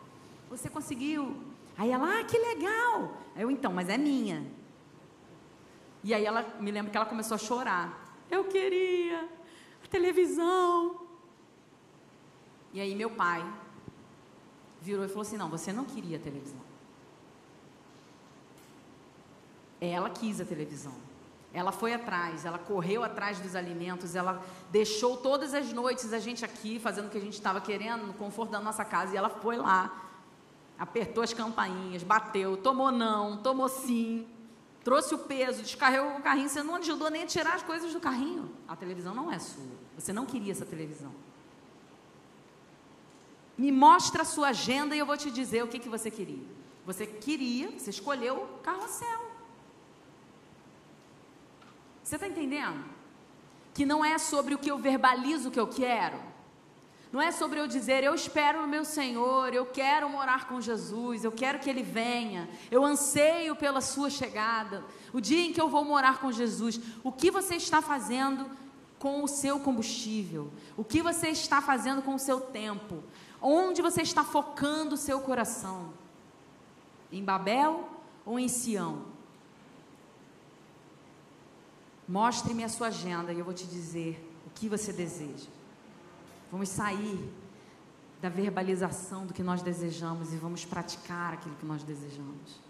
Você 0.48 0.68
conseguiu. 0.70 1.36
Aí 1.76 1.90
ela, 1.90 2.20
ah, 2.20 2.24
que 2.24 2.38
legal. 2.38 3.16
Aí 3.34 3.42
eu, 3.42 3.50
então, 3.50 3.72
mas 3.72 3.88
é 3.88 3.98
minha. 3.98 4.46
E 6.04 6.14
aí 6.14 6.24
ela, 6.24 6.46
me 6.60 6.70
lembro 6.70 6.92
que 6.92 6.96
ela 6.96 7.06
começou 7.06 7.34
a 7.34 7.38
chorar. 7.38 7.99
Eu 8.30 8.44
queria 8.44 9.28
a 9.84 9.88
televisão. 9.88 11.00
E 12.72 12.80
aí 12.80 12.94
meu 12.94 13.10
pai 13.10 13.44
virou 14.80 15.04
e 15.04 15.08
falou 15.08 15.22
assim: 15.22 15.36
não, 15.36 15.48
você 15.48 15.72
não 15.72 15.84
queria 15.84 16.16
a 16.16 16.20
televisão. 16.20 16.60
Ela 19.80 20.10
quis 20.10 20.40
a 20.40 20.44
televisão. 20.44 20.94
Ela 21.52 21.72
foi 21.72 21.92
atrás, 21.92 22.44
ela 22.44 22.58
correu 22.58 23.02
atrás 23.02 23.40
dos 23.40 23.56
alimentos, 23.56 24.14
ela 24.14 24.40
deixou 24.70 25.16
todas 25.16 25.52
as 25.52 25.72
noites 25.72 26.12
a 26.12 26.18
gente 26.20 26.44
aqui 26.44 26.78
fazendo 26.78 27.08
o 27.08 27.10
que 27.10 27.18
a 27.18 27.20
gente 27.20 27.32
estava 27.32 27.60
querendo, 27.60 28.06
no 28.06 28.14
conforto 28.14 28.50
da 28.50 28.60
nossa 28.60 28.84
casa, 28.84 29.14
e 29.14 29.16
ela 29.16 29.28
foi 29.28 29.56
lá, 29.56 30.08
apertou 30.78 31.24
as 31.24 31.32
campainhas, 31.32 32.04
bateu, 32.04 32.56
tomou 32.56 32.92
não, 32.92 33.38
tomou 33.38 33.68
sim, 33.68 34.28
trouxe 34.82 35.14
o 35.14 35.18
peso, 35.18 35.62
descarregou 35.62 36.16
o 36.16 36.22
carrinho, 36.22 36.48
você 36.48 36.62
não 36.62 36.76
ajudou 36.76 37.10
nem 37.10 37.22
a 37.24 37.26
tirar 37.26 37.54
as 37.54 37.62
coisas 37.62 37.92
do 37.92 38.00
carrinho. 38.00 38.50
A 38.66 38.74
televisão 38.76 39.14
não 39.14 39.30
é 39.30 39.38
sua, 39.38 39.64
você 39.96 40.12
não 40.12 40.26
queria 40.26 40.52
essa 40.52 40.64
televisão. 40.64 41.12
Me 43.56 43.70
mostra 43.70 44.22
a 44.22 44.24
sua 44.24 44.48
agenda 44.48 44.96
e 44.96 44.98
eu 44.98 45.04
vou 45.04 45.16
te 45.16 45.30
dizer 45.30 45.62
o 45.62 45.68
que, 45.68 45.78
que 45.78 45.88
você 45.88 46.10
queria. 46.10 46.42
Você 46.86 47.06
queria, 47.06 47.70
você 47.70 47.90
escolheu 47.90 48.36
o 48.36 48.58
carrossel. 48.60 49.30
Você 52.02 52.14
está 52.14 52.26
entendendo? 52.26 52.82
Que 53.74 53.84
não 53.84 54.04
é 54.04 54.16
sobre 54.18 54.54
o 54.54 54.58
que 54.58 54.70
eu 54.70 54.78
verbalizo 54.78 55.50
que 55.50 55.60
eu 55.60 55.66
quero. 55.66 56.29
Não 57.12 57.20
é 57.20 57.32
sobre 57.32 57.58
eu 57.58 57.66
dizer, 57.66 58.04
eu 58.04 58.14
espero 58.14 58.62
no 58.62 58.68
meu 58.68 58.84
Senhor, 58.84 59.52
eu 59.52 59.66
quero 59.66 60.08
morar 60.08 60.46
com 60.46 60.60
Jesus, 60.60 61.24
eu 61.24 61.32
quero 61.32 61.58
que 61.58 61.68
Ele 61.68 61.82
venha, 61.82 62.48
eu 62.70 62.84
anseio 62.84 63.56
pela 63.56 63.80
Sua 63.80 64.08
chegada, 64.08 64.84
o 65.12 65.20
dia 65.20 65.44
em 65.44 65.52
que 65.52 65.60
eu 65.60 65.68
vou 65.68 65.84
morar 65.84 66.20
com 66.20 66.30
Jesus. 66.30 66.80
O 67.02 67.10
que 67.10 67.30
você 67.30 67.56
está 67.56 67.82
fazendo 67.82 68.48
com 69.00 69.24
o 69.24 69.28
seu 69.28 69.58
combustível? 69.58 70.52
O 70.76 70.84
que 70.84 71.02
você 71.02 71.28
está 71.28 71.60
fazendo 71.60 72.00
com 72.00 72.14
o 72.14 72.18
seu 72.18 72.40
tempo? 72.40 73.02
Onde 73.42 73.82
você 73.82 74.02
está 74.02 74.22
focando 74.22 74.94
o 74.94 74.98
seu 74.98 75.20
coração? 75.20 75.92
Em 77.10 77.24
Babel 77.24 77.88
ou 78.24 78.38
em 78.38 78.46
Sião? 78.46 79.02
Mostre-me 82.06 82.62
a 82.62 82.68
sua 82.68 82.88
agenda 82.88 83.32
e 83.32 83.38
eu 83.38 83.44
vou 83.44 83.54
te 83.54 83.66
dizer 83.66 84.24
o 84.46 84.50
que 84.50 84.68
você 84.68 84.92
deseja. 84.92 85.46
Vamos 86.50 86.68
sair 86.68 87.32
da 88.20 88.28
verbalização 88.28 89.24
do 89.24 89.32
que 89.32 89.42
nós 89.42 89.62
desejamos 89.62 90.32
e 90.32 90.36
vamos 90.36 90.64
praticar 90.64 91.34
aquilo 91.34 91.54
que 91.56 91.64
nós 91.64 91.82
desejamos. 91.82 92.60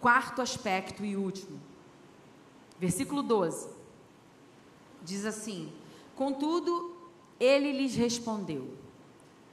Quarto 0.00 0.42
aspecto 0.42 1.04
e 1.04 1.16
último. 1.16 1.58
Versículo 2.78 3.22
12. 3.22 3.68
Diz 5.02 5.24
assim: 5.24 5.72
Contudo, 6.14 6.94
ele 7.40 7.72
lhes 7.72 7.94
respondeu: 7.94 8.76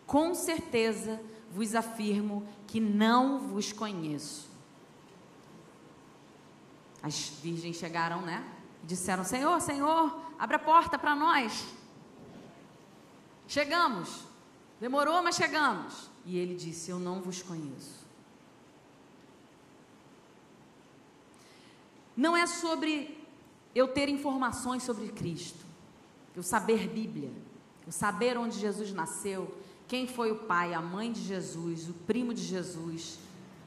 Com 0.06 0.36
certeza 0.36 1.22
vos 1.50 1.74
afirmo 1.74 2.46
que 2.68 2.80
não 2.80 3.40
vos 3.40 3.72
conheço. 3.72 4.50
As 7.02 7.30
virgens 7.42 7.78
chegaram, 7.78 8.22
né? 8.22 8.61
Disseram: 8.84 9.24
Senhor, 9.24 9.60
Senhor, 9.62 10.20
abre 10.38 10.56
a 10.56 10.60
porta 10.60 10.98
para 10.98 11.16
nós. 11.16 11.66
Chegamos. 13.48 14.26
Demorou, 14.80 15.22
mas 15.22 15.36
chegamos. 15.36 16.10
E 16.26 16.38
ele 16.38 16.56
disse: 16.56 16.92
Eu 16.92 17.00
não 17.00 17.22
vos 17.22 17.42
conheço. 17.42 18.02
Não 22.16 22.36
é 22.36 22.46
sobre 22.46 23.18
eu 23.74 23.88
ter 23.88 24.10
informações 24.10 24.84
sobre 24.84 25.08
Cristo, 25.10 25.66
eu 26.36 26.44
saber 26.44 26.88
Bíblia, 26.90 27.32
eu 27.86 27.92
saber 27.92 28.38
onde 28.38 28.60
Jesus 28.60 28.92
nasceu, 28.92 29.58
quem 29.88 30.08
foi 30.08 30.32
o 30.32 30.40
pai, 30.40 30.74
a 30.74 30.82
mãe 30.82 31.12
de 31.12 31.22
Jesus, 31.22 31.90
o 31.90 31.94
primo 31.94 32.34
de 32.34 32.44
Jesus, 32.44 33.18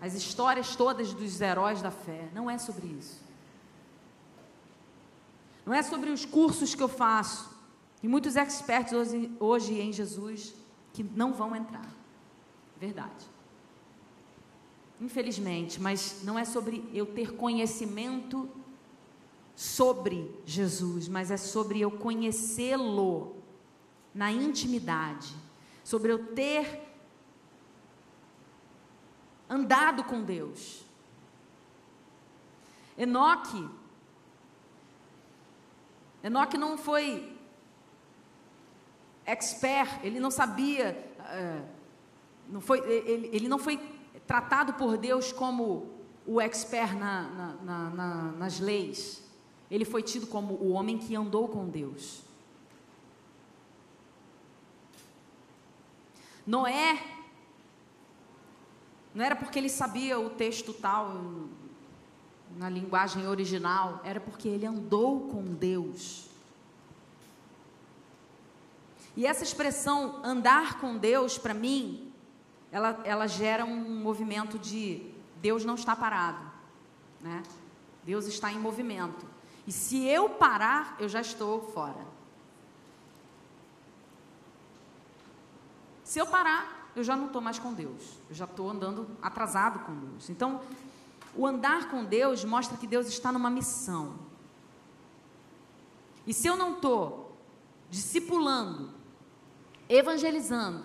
as 0.00 0.14
histórias 0.14 0.76
todas 0.76 1.12
dos 1.14 1.40
heróis 1.40 1.80
da 1.80 1.90
fé. 1.90 2.28
Não 2.34 2.50
é 2.50 2.58
sobre 2.58 2.86
isso. 2.86 3.23
Não 5.64 5.72
é 5.72 5.82
sobre 5.82 6.10
os 6.10 6.24
cursos 6.24 6.74
que 6.74 6.82
eu 6.82 6.88
faço. 6.88 7.50
Tem 8.00 8.08
muitos 8.08 8.36
experts 8.36 8.92
hoje, 8.92 9.32
hoje 9.40 9.80
em 9.80 9.92
Jesus 9.92 10.54
que 10.92 11.02
não 11.02 11.32
vão 11.32 11.56
entrar. 11.56 11.88
Verdade. 12.78 13.24
Infelizmente, 15.00 15.80
mas 15.80 16.22
não 16.22 16.38
é 16.38 16.44
sobre 16.44 16.88
eu 16.92 17.06
ter 17.06 17.34
conhecimento 17.34 18.48
sobre 19.56 20.34
Jesus, 20.44 21.08
mas 21.08 21.30
é 21.30 21.36
sobre 21.36 21.80
eu 21.80 21.90
conhecê-lo 21.90 23.36
na 24.14 24.30
intimidade, 24.30 25.34
sobre 25.82 26.12
eu 26.12 26.34
ter 26.34 26.82
andado 29.48 30.04
com 30.04 30.22
Deus. 30.22 30.84
Enoque, 32.96 33.68
Enoque 36.24 36.56
não 36.56 36.78
foi 36.78 37.36
expert, 39.26 40.00
ele 40.02 40.18
não 40.18 40.30
sabia, 40.30 40.98
uh, 41.20 41.68
não 42.48 42.62
foi, 42.62 42.78
ele, 42.78 43.28
ele 43.30 43.46
não 43.46 43.58
foi 43.58 43.78
tratado 44.26 44.72
por 44.72 44.96
Deus 44.96 45.32
como 45.32 45.86
o 46.26 46.40
expert 46.40 46.96
na, 46.96 47.56
na, 47.62 47.90
na, 47.90 48.32
nas 48.32 48.58
leis. 48.58 49.22
Ele 49.70 49.84
foi 49.84 50.02
tido 50.02 50.26
como 50.26 50.54
o 50.54 50.70
homem 50.70 50.96
que 50.96 51.14
andou 51.14 51.46
com 51.46 51.68
Deus. 51.68 52.22
Noé, 56.46 57.02
não 59.14 59.22
era 59.22 59.36
porque 59.36 59.58
ele 59.58 59.68
sabia 59.68 60.18
o 60.18 60.30
texto 60.30 60.72
tal, 60.72 61.12
na 62.56 62.68
linguagem 62.68 63.26
original, 63.26 64.00
era 64.04 64.20
porque 64.20 64.48
ele 64.48 64.66
andou 64.66 65.28
com 65.28 65.42
Deus. 65.42 66.28
E 69.16 69.26
essa 69.26 69.44
expressão 69.44 70.20
andar 70.24 70.80
com 70.80 70.96
Deus, 70.96 71.38
para 71.38 71.54
mim, 71.54 72.12
ela, 72.70 73.00
ela 73.04 73.26
gera 73.26 73.64
um 73.64 74.02
movimento 74.02 74.58
de 74.58 75.14
Deus 75.40 75.64
não 75.64 75.74
está 75.74 75.94
parado, 75.94 76.40
né? 77.20 77.42
Deus 78.02 78.26
está 78.26 78.50
em 78.50 78.58
movimento. 78.58 79.26
E 79.66 79.72
se 79.72 80.04
eu 80.04 80.28
parar, 80.28 80.96
eu 80.98 81.08
já 81.08 81.20
estou 81.20 81.70
fora. 81.72 82.04
Se 86.02 86.18
eu 86.18 86.26
parar, 86.26 86.90
eu 86.94 87.02
já 87.02 87.16
não 87.16 87.26
estou 87.26 87.40
mais 87.40 87.58
com 87.58 87.72
Deus. 87.72 88.18
Eu 88.28 88.34
já 88.34 88.44
estou 88.44 88.70
andando 88.70 89.06
atrasado 89.22 89.80
com 89.80 89.94
Deus. 89.94 90.28
Então, 90.28 90.60
o 91.36 91.46
andar 91.46 91.90
com 91.90 92.04
Deus 92.04 92.44
mostra 92.44 92.76
que 92.76 92.86
Deus 92.86 93.06
está 93.06 93.32
numa 93.32 93.50
missão. 93.50 94.18
E 96.26 96.32
se 96.32 96.46
eu 96.46 96.56
não 96.56 96.74
estou 96.74 97.36
discipulando, 97.90 98.90
evangelizando, 99.88 100.84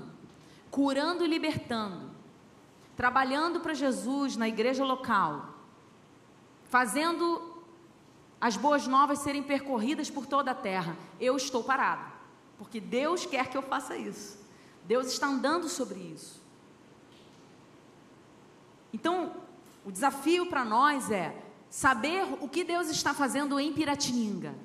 curando 0.69 1.23
e 1.23 1.27
libertando, 1.27 2.09
trabalhando 2.95 3.59
para 3.59 3.73
Jesus 3.73 4.35
na 4.35 4.47
igreja 4.47 4.83
local, 4.83 5.55
fazendo 6.65 7.63
as 8.41 8.55
boas 8.57 8.87
novas 8.87 9.19
serem 9.19 9.43
percorridas 9.43 10.09
por 10.09 10.25
toda 10.25 10.51
a 10.51 10.55
terra, 10.55 10.97
eu 11.19 11.35
estou 11.35 11.63
parado, 11.63 12.11
porque 12.57 12.79
Deus 12.79 13.25
quer 13.25 13.49
que 13.49 13.57
eu 13.57 13.61
faça 13.61 13.95
isso. 13.97 14.39
Deus 14.85 15.07
está 15.07 15.27
andando 15.27 15.69
sobre 15.69 15.99
isso. 15.99 16.41
Então, 18.91 19.33
o 19.85 19.91
desafio 19.91 20.45
para 20.47 20.65
nós 20.65 21.09
é 21.11 21.35
saber 21.69 22.23
o 22.41 22.47
que 22.47 22.63
Deus 22.63 22.89
está 22.89 23.13
fazendo 23.13 23.59
em 23.59 23.71
Piratininga. 23.73 24.55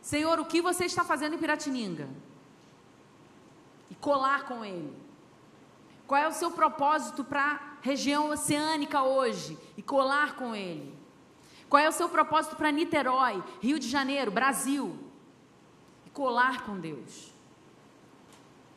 Senhor, 0.00 0.40
o 0.40 0.44
que 0.44 0.60
você 0.60 0.84
está 0.84 1.04
fazendo 1.04 1.34
em 1.34 1.38
Piratininga? 1.38 2.08
E 3.88 3.94
colar 3.94 4.44
com 4.46 4.64
Ele. 4.64 4.92
Qual 6.06 6.20
é 6.20 6.28
o 6.28 6.32
seu 6.32 6.50
propósito 6.50 7.24
para 7.24 7.52
a 7.52 7.60
região 7.80 8.30
oceânica 8.30 9.02
hoje? 9.02 9.56
E 9.76 9.82
colar 9.82 10.34
com 10.34 10.54
Ele. 10.54 10.92
Qual 11.68 11.82
é 11.82 11.88
o 11.88 11.92
seu 11.92 12.08
propósito 12.08 12.56
para 12.56 12.70
Niterói, 12.70 13.42
Rio 13.60 13.78
de 13.78 13.88
Janeiro, 13.88 14.30
Brasil? 14.30 14.98
E 16.04 16.10
colar 16.10 16.66
com 16.66 16.78
Deus. 16.78 17.31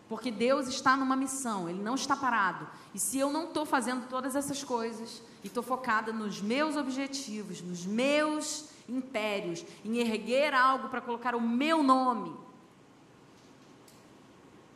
Porque 0.07 0.29
Deus 0.29 0.67
está 0.67 0.95
numa 0.95 1.15
missão, 1.15 1.67
Ele 1.67 1.81
não 1.81 1.95
está 1.95 2.15
parado. 2.15 2.67
E 2.93 2.99
se 2.99 3.17
eu 3.17 3.31
não 3.31 3.45
estou 3.45 3.65
fazendo 3.65 4.07
todas 4.07 4.35
essas 4.35 4.63
coisas, 4.63 5.21
e 5.43 5.47
estou 5.47 5.63
focada 5.63 6.11
nos 6.11 6.41
meus 6.41 6.75
objetivos, 6.75 7.61
nos 7.61 7.85
meus 7.85 8.69
impérios, 8.87 9.65
em 9.83 9.97
erguer 9.97 10.53
algo 10.53 10.89
para 10.89 11.01
colocar 11.01 11.35
o 11.35 11.41
meu 11.41 11.81
nome, 11.81 12.35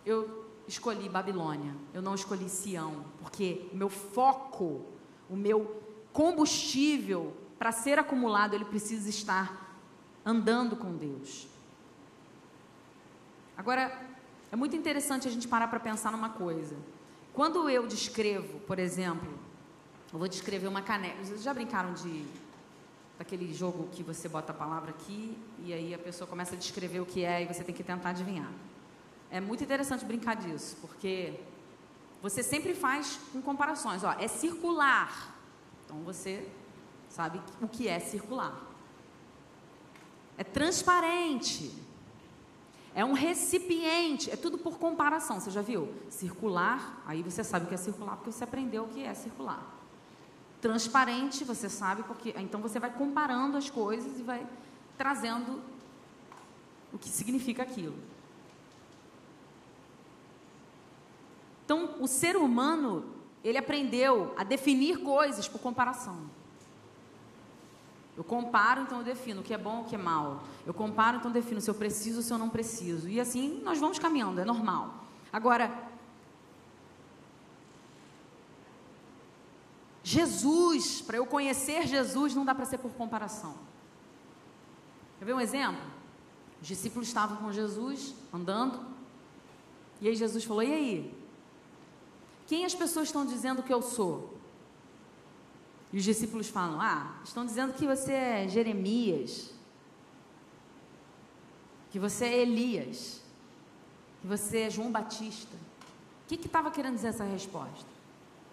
eu 0.05 0.45
escolhi 0.67 1.09
Babilônia, 1.09 1.75
eu 1.93 2.01
não 2.01 2.15
escolhi 2.15 2.49
Sião, 2.49 3.03
porque 3.19 3.67
o 3.71 3.77
meu 3.77 3.89
foco, 3.89 4.85
o 5.29 5.35
meu 5.35 5.81
combustível 6.11 7.35
para 7.57 7.71
ser 7.71 7.99
acumulado, 7.99 8.53
ele 8.53 8.65
precisa 8.65 9.09
estar 9.09 9.75
andando 10.25 10.75
com 10.75 10.95
Deus. 10.95 11.47
Agora, 13.57 14.08
é 14.51 14.55
muito 14.55 14.75
interessante 14.75 15.27
a 15.27 15.31
gente 15.31 15.47
parar 15.47 15.67
para 15.67 15.79
pensar 15.79 16.11
numa 16.11 16.29
coisa. 16.29 16.75
Quando 17.33 17.69
eu 17.69 17.85
descrevo, 17.85 18.59
por 18.61 18.79
exemplo, 18.79 19.31
eu 20.11 20.17
vou 20.17 20.27
descrever 20.27 20.67
uma 20.67 20.81
caneca. 20.81 21.23
Vocês 21.23 21.43
já 21.43 21.53
brincaram 21.53 21.93
de 21.93 22.25
daquele 23.17 23.53
jogo 23.53 23.89
que 23.91 24.01
você 24.01 24.29
bota 24.29 24.53
a 24.53 24.55
palavra 24.55 24.91
aqui 24.91 25.37
e 25.65 25.73
aí 25.73 25.93
a 25.93 25.99
pessoa 25.99 26.25
começa 26.25 26.55
a 26.55 26.57
descrever 26.57 27.01
o 27.01 27.05
que 27.05 27.25
é 27.25 27.43
e 27.43 27.45
você 27.45 27.65
tem 27.65 27.75
que 27.75 27.83
tentar 27.83 28.11
adivinhar. 28.11 28.49
É 29.29 29.41
muito 29.41 29.61
interessante 29.61 30.05
brincar 30.05 30.37
disso, 30.37 30.77
porque 30.79 31.37
você 32.21 32.41
sempre 32.41 32.73
faz 32.73 33.19
com 33.33 33.41
comparações. 33.41 34.05
Ó, 34.05 34.11
é 34.13 34.27
circular. 34.27 35.35
Então 35.85 35.97
você 35.99 36.47
sabe 37.09 37.41
o 37.61 37.67
que 37.67 37.89
é 37.89 37.99
circular. 37.99 38.57
É 40.37 40.43
transparente. 40.43 41.73
É 42.95 43.05
um 43.05 43.13
recipiente, 43.13 44.31
é 44.31 44.35
tudo 44.35 44.57
por 44.57 44.77
comparação, 44.77 45.39
você 45.39 45.51
já 45.51 45.61
viu? 45.61 45.93
Circular, 46.09 47.01
aí 47.05 47.21
você 47.21 47.43
sabe 47.43 47.65
o 47.65 47.67
que 47.67 47.75
é 47.75 47.77
circular 47.77 48.15
porque 48.15 48.31
você 48.31 48.43
aprendeu 48.43 48.83
o 48.85 48.87
que 48.87 49.03
é 49.03 49.13
circular. 49.13 49.63
Transparente, 50.59 51.43
você 51.43 51.69
sabe 51.69 52.03
porque 52.03 52.33
então 52.37 52.61
você 52.61 52.79
vai 52.79 52.91
comparando 52.91 53.57
as 53.57 53.69
coisas 53.69 54.19
e 54.19 54.23
vai 54.23 54.45
trazendo 54.97 55.61
o 56.91 56.97
que 56.97 57.09
significa 57.09 57.63
aquilo. 57.63 57.95
Então, 61.63 61.97
o 61.99 62.07
ser 62.07 62.35
humano, 62.35 63.05
ele 63.43 63.57
aprendeu 63.57 64.33
a 64.35 64.43
definir 64.43 65.03
coisas 65.03 65.47
por 65.47 65.61
comparação. 65.61 66.17
Eu 68.19 68.23
comparo, 68.25 68.81
então 68.81 68.97
eu 68.97 69.03
defino 69.05 69.39
o 69.39 69.43
que 69.45 69.53
é 69.53 69.57
bom, 69.57 69.79
o 69.79 69.85
que 69.85 69.95
é 69.95 69.97
mal. 69.97 70.43
Eu 70.65 70.73
comparo, 70.73 71.15
então 71.15 71.29
eu 71.29 71.33
defino 71.33 71.61
se 71.61 71.69
eu 71.69 71.73
preciso 71.73 72.21
se 72.21 72.33
eu 72.33 72.37
não 72.37 72.49
preciso. 72.49 73.07
E 73.07 73.17
assim 73.17 73.61
nós 73.63 73.79
vamos 73.79 73.97
caminhando, 73.97 74.41
é 74.41 74.43
normal. 74.43 75.05
Agora, 75.31 75.71
Jesus, 80.03 81.01
para 81.01 81.15
eu 81.15 81.25
conhecer 81.25 81.87
Jesus, 81.87 82.35
não 82.35 82.43
dá 82.43 82.53
para 82.53 82.65
ser 82.65 82.79
por 82.79 82.91
comparação. 82.91 83.55
Quer 85.17 85.23
ver 85.23 85.33
um 85.33 85.39
exemplo? 85.39 85.81
Os 86.61 86.67
discípulos 86.67 87.07
estavam 87.07 87.37
com 87.37 87.53
Jesus, 87.53 88.13
andando, 88.33 88.85
e 90.01 90.09
aí 90.09 90.15
Jesus 90.17 90.43
falou: 90.43 90.61
E 90.61 90.73
aí? 90.73 91.17
Quem 92.47 92.65
as 92.65 92.75
pessoas 92.75 93.07
estão 93.07 93.25
dizendo 93.25 93.63
que 93.63 93.73
eu 93.73 93.81
sou? 93.81 94.38
E 95.91 95.97
os 95.97 96.03
discípulos 96.03 96.47
falam: 96.47 96.79
Ah, 96.79 97.19
estão 97.23 97.45
dizendo 97.45 97.73
que 97.73 97.85
você 97.85 98.13
é 98.13 98.47
Jeremias, 98.47 99.51
que 101.91 101.99
você 101.99 102.25
é 102.25 102.41
Elias, 102.41 103.21
que 104.21 104.27
você 104.27 104.59
é 104.59 104.69
João 104.69 104.91
Batista. 104.91 105.55
O 106.25 106.27
que 106.27 106.35
estava 106.35 106.69
que 106.69 106.75
querendo 106.75 106.95
dizer 106.95 107.07
essa 107.07 107.23
resposta? 107.23 107.87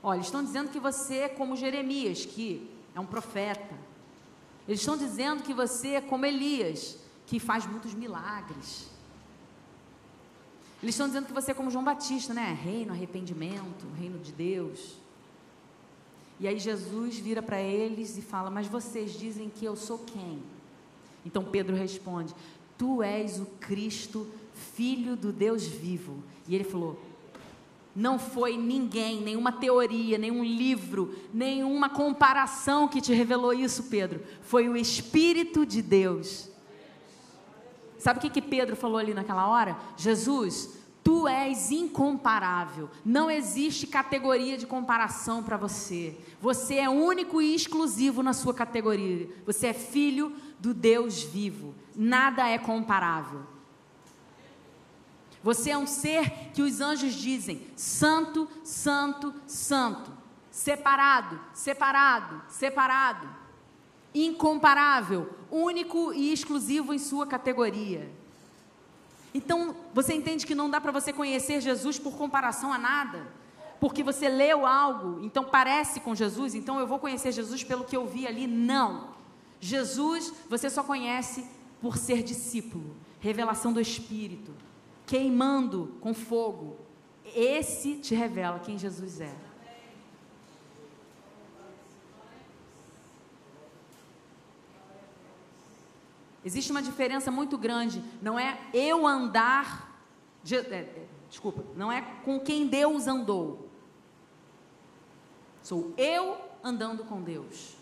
Olha, 0.02 0.20
estão 0.20 0.42
dizendo 0.42 0.70
que 0.70 0.80
você 0.80 1.18
é 1.18 1.28
como 1.28 1.56
Jeremias, 1.56 2.24
que 2.24 2.70
é 2.94 3.00
um 3.00 3.06
profeta. 3.06 3.74
Eles 4.66 4.80
estão 4.80 4.96
dizendo 4.96 5.42
que 5.42 5.52
você 5.52 5.90
é 5.90 6.00
como 6.00 6.24
Elias, 6.24 6.98
que 7.26 7.38
faz 7.38 7.66
muitos 7.66 7.92
milagres. 7.92 8.88
Eles 10.82 10.94
estão 10.94 11.06
dizendo 11.06 11.26
que 11.26 11.32
você 11.32 11.50
é 11.50 11.54
como 11.54 11.70
João 11.70 11.84
Batista, 11.84 12.32
né? 12.32 12.52
Reino, 12.52 12.92
arrependimento, 12.92 13.86
reino 13.98 14.18
de 14.18 14.32
Deus. 14.32 14.96
E 16.38 16.46
aí 16.46 16.58
Jesus 16.58 17.18
vira 17.18 17.42
para 17.42 17.60
eles 17.60 18.16
e 18.18 18.22
fala: 18.22 18.50
Mas 18.50 18.66
vocês 18.66 19.18
dizem 19.18 19.48
que 19.48 19.64
eu 19.64 19.76
sou 19.76 19.98
quem? 19.98 20.42
Então 21.24 21.44
Pedro 21.44 21.74
responde: 21.74 22.34
Tu 22.76 23.02
és 23.02 23.40
o 23.40 23.46
Cristo, 23.60 24.26
filho 24.74 25.16
do 25.16 25.32
Deus 25.32 25.66
vivo. 25.66 26.22
E 26.46 26.54
ele 26.54 26.64
falou: 26.64 27.00
Não 27.94 28.18
foi 28.18 28.56
ninguém, 28.56 29.20
nenhuma 29.20 29.50
teoria, 29.50 30.18
nenhum 30.18 30.44
livro, 30.44 31.14
nenhuma 31.32 31.88
comparação 31.88 32.86
que 32.86 33.00
te 33.00 33.14
revelou 33.14 33.54
isso, 33.54 33.84
Pedro. 33.84 34.22
Foi 34.42 34.68
o 34.68 34.76
Espírito 34.76 35.64
de 35.64 35.80
Deus. 35.80 36.50
Sabe 37.98 38.18
o 38.18 38.22
que, 38.22 38.30
que 38.30 38.42
Pedro 38.42 38.76
falou 38.76 38.98
ali 38.98 39.14
naquela 39.14 39.48
hora? 39.48 39.76
Jesus, 39.96 40.75
Tu 41.06 41.28
és 41.28 41.70
incomparável. 41.70 42.90
Não 43.04 43.30
existe 43.30 43.86
categoria 43.86 44.58
de 44.58 44.66
comparação 44.66 45.40
para 45.40 45.56
você. 45.56 46.18
Você 46.40 46.78
é 46.78 46.90
único 46.90 47.40
e 47.40 47.54
exclusivo 47.54 48.24
na 48.24 48.32
sua 48.32 48.52
categoria. 48.52 49.30
Você 49.46 49.68
é 49.68 49.72
filho 49.72 50.34
do 50.58 50.74
Deus 50.74 51.22
vivo. 51.22 51.76
Nada 51.94 52.48
é 52.48 52.58
comparável. 52.58 53.42
Você 55.44 55.70
é 55.70 55.78
um 55.78 55.86
ser 55.86 56.50
que 56.52 56.60
os 56.60 56.80
anjos 56.80 57.14
dizem: 57.14 57.64
Santo, 57.76 58.48
Santo, 58.64 59.32
Santo. 59.46 60.10
Separado, 60.50 61.38
separado, 61.54 62.42
separado. 62.48 63.28
Incomparável, 64.12 65.30
único 65.52 66.12
e 66.12 66.32
exclusivo 66.32 66.92
em 66.92 66.98
sua 66.98 67.28
categoria. 67.28 68.10
Então, 69.36 69.76
você 69.92 70.14
entende 70.14 70.46
que 70.46 70.54
não 70.54 70.70
dá 70.70 70.80
para 70.80 70.90
você 70.90 71.12
conhecer 71.12 71.60
Jesus 71.60 71.98
por 71.98 72.16
comparação 72.16 72.72
a 72.72 72.78
nada? 72.78 73.26
Porque 73.78 74.02
você 74.02 74.30
leu 74.30 74.64
algo, 74.64 75.22
então 75.22 75.44
parece 75.44 76.00
com 76.00 76.14
Jesus, 76.14 76.54
então 76.54 76.80
eu 76.80 76.86
vou 76.86 76.98
conhecer 76.98 77.32
Jesus 77.32 77.62
pelo 77.62 77.84
que 77.84 77.94
eu 77.94 78.06
vi 78.06 78.26
ali? 78.26 78.46
Não. 78.46 79.10
Jesus, 79.60 80.32
você 80.48 80.70
só 80.70 80.82
conhece 80.82 81.44
por 81.82 81.98
ser 81.98 82.22
discípulo, 82.22 82.96
revelação 83.20 83.74
do 83.74 83.80
Espírito, 83.80 84.52
queimando 85.04 85.98
com 86.00 86.14
fogo. 86.14 86.78
Esse 87.34 87.96
te 87.96 88.14
revela 88.14 88.58
quem 88.58 88.78
Jesus 88.78 89.20
é. 89.20 89.34
Existe 96.46 96.70
uma 96.70 96.80
diferença 96.80 97.28
muito 97.28 97.58
grande. 97.58 98.00
Não 98.22 98.38
é 98.38 98.56
eu 98.72 99.04
andar. 99.04 100.00
De, 100.44 100.54
é, 100.54 100.60
é, 100.60 101.06
desculpa, 101.28 101.64
não 101.74 101.90
é 101.90 102.00
com 102.24 102.38
quem 102.38 102.68
Deus 102.68 103.08
andou. 103.08 103.68
Sou 105.60 105.92
eu 105.98 106.36
andando 106.62 107.02
com 107.02 107.20
Deus. 107.20 107.74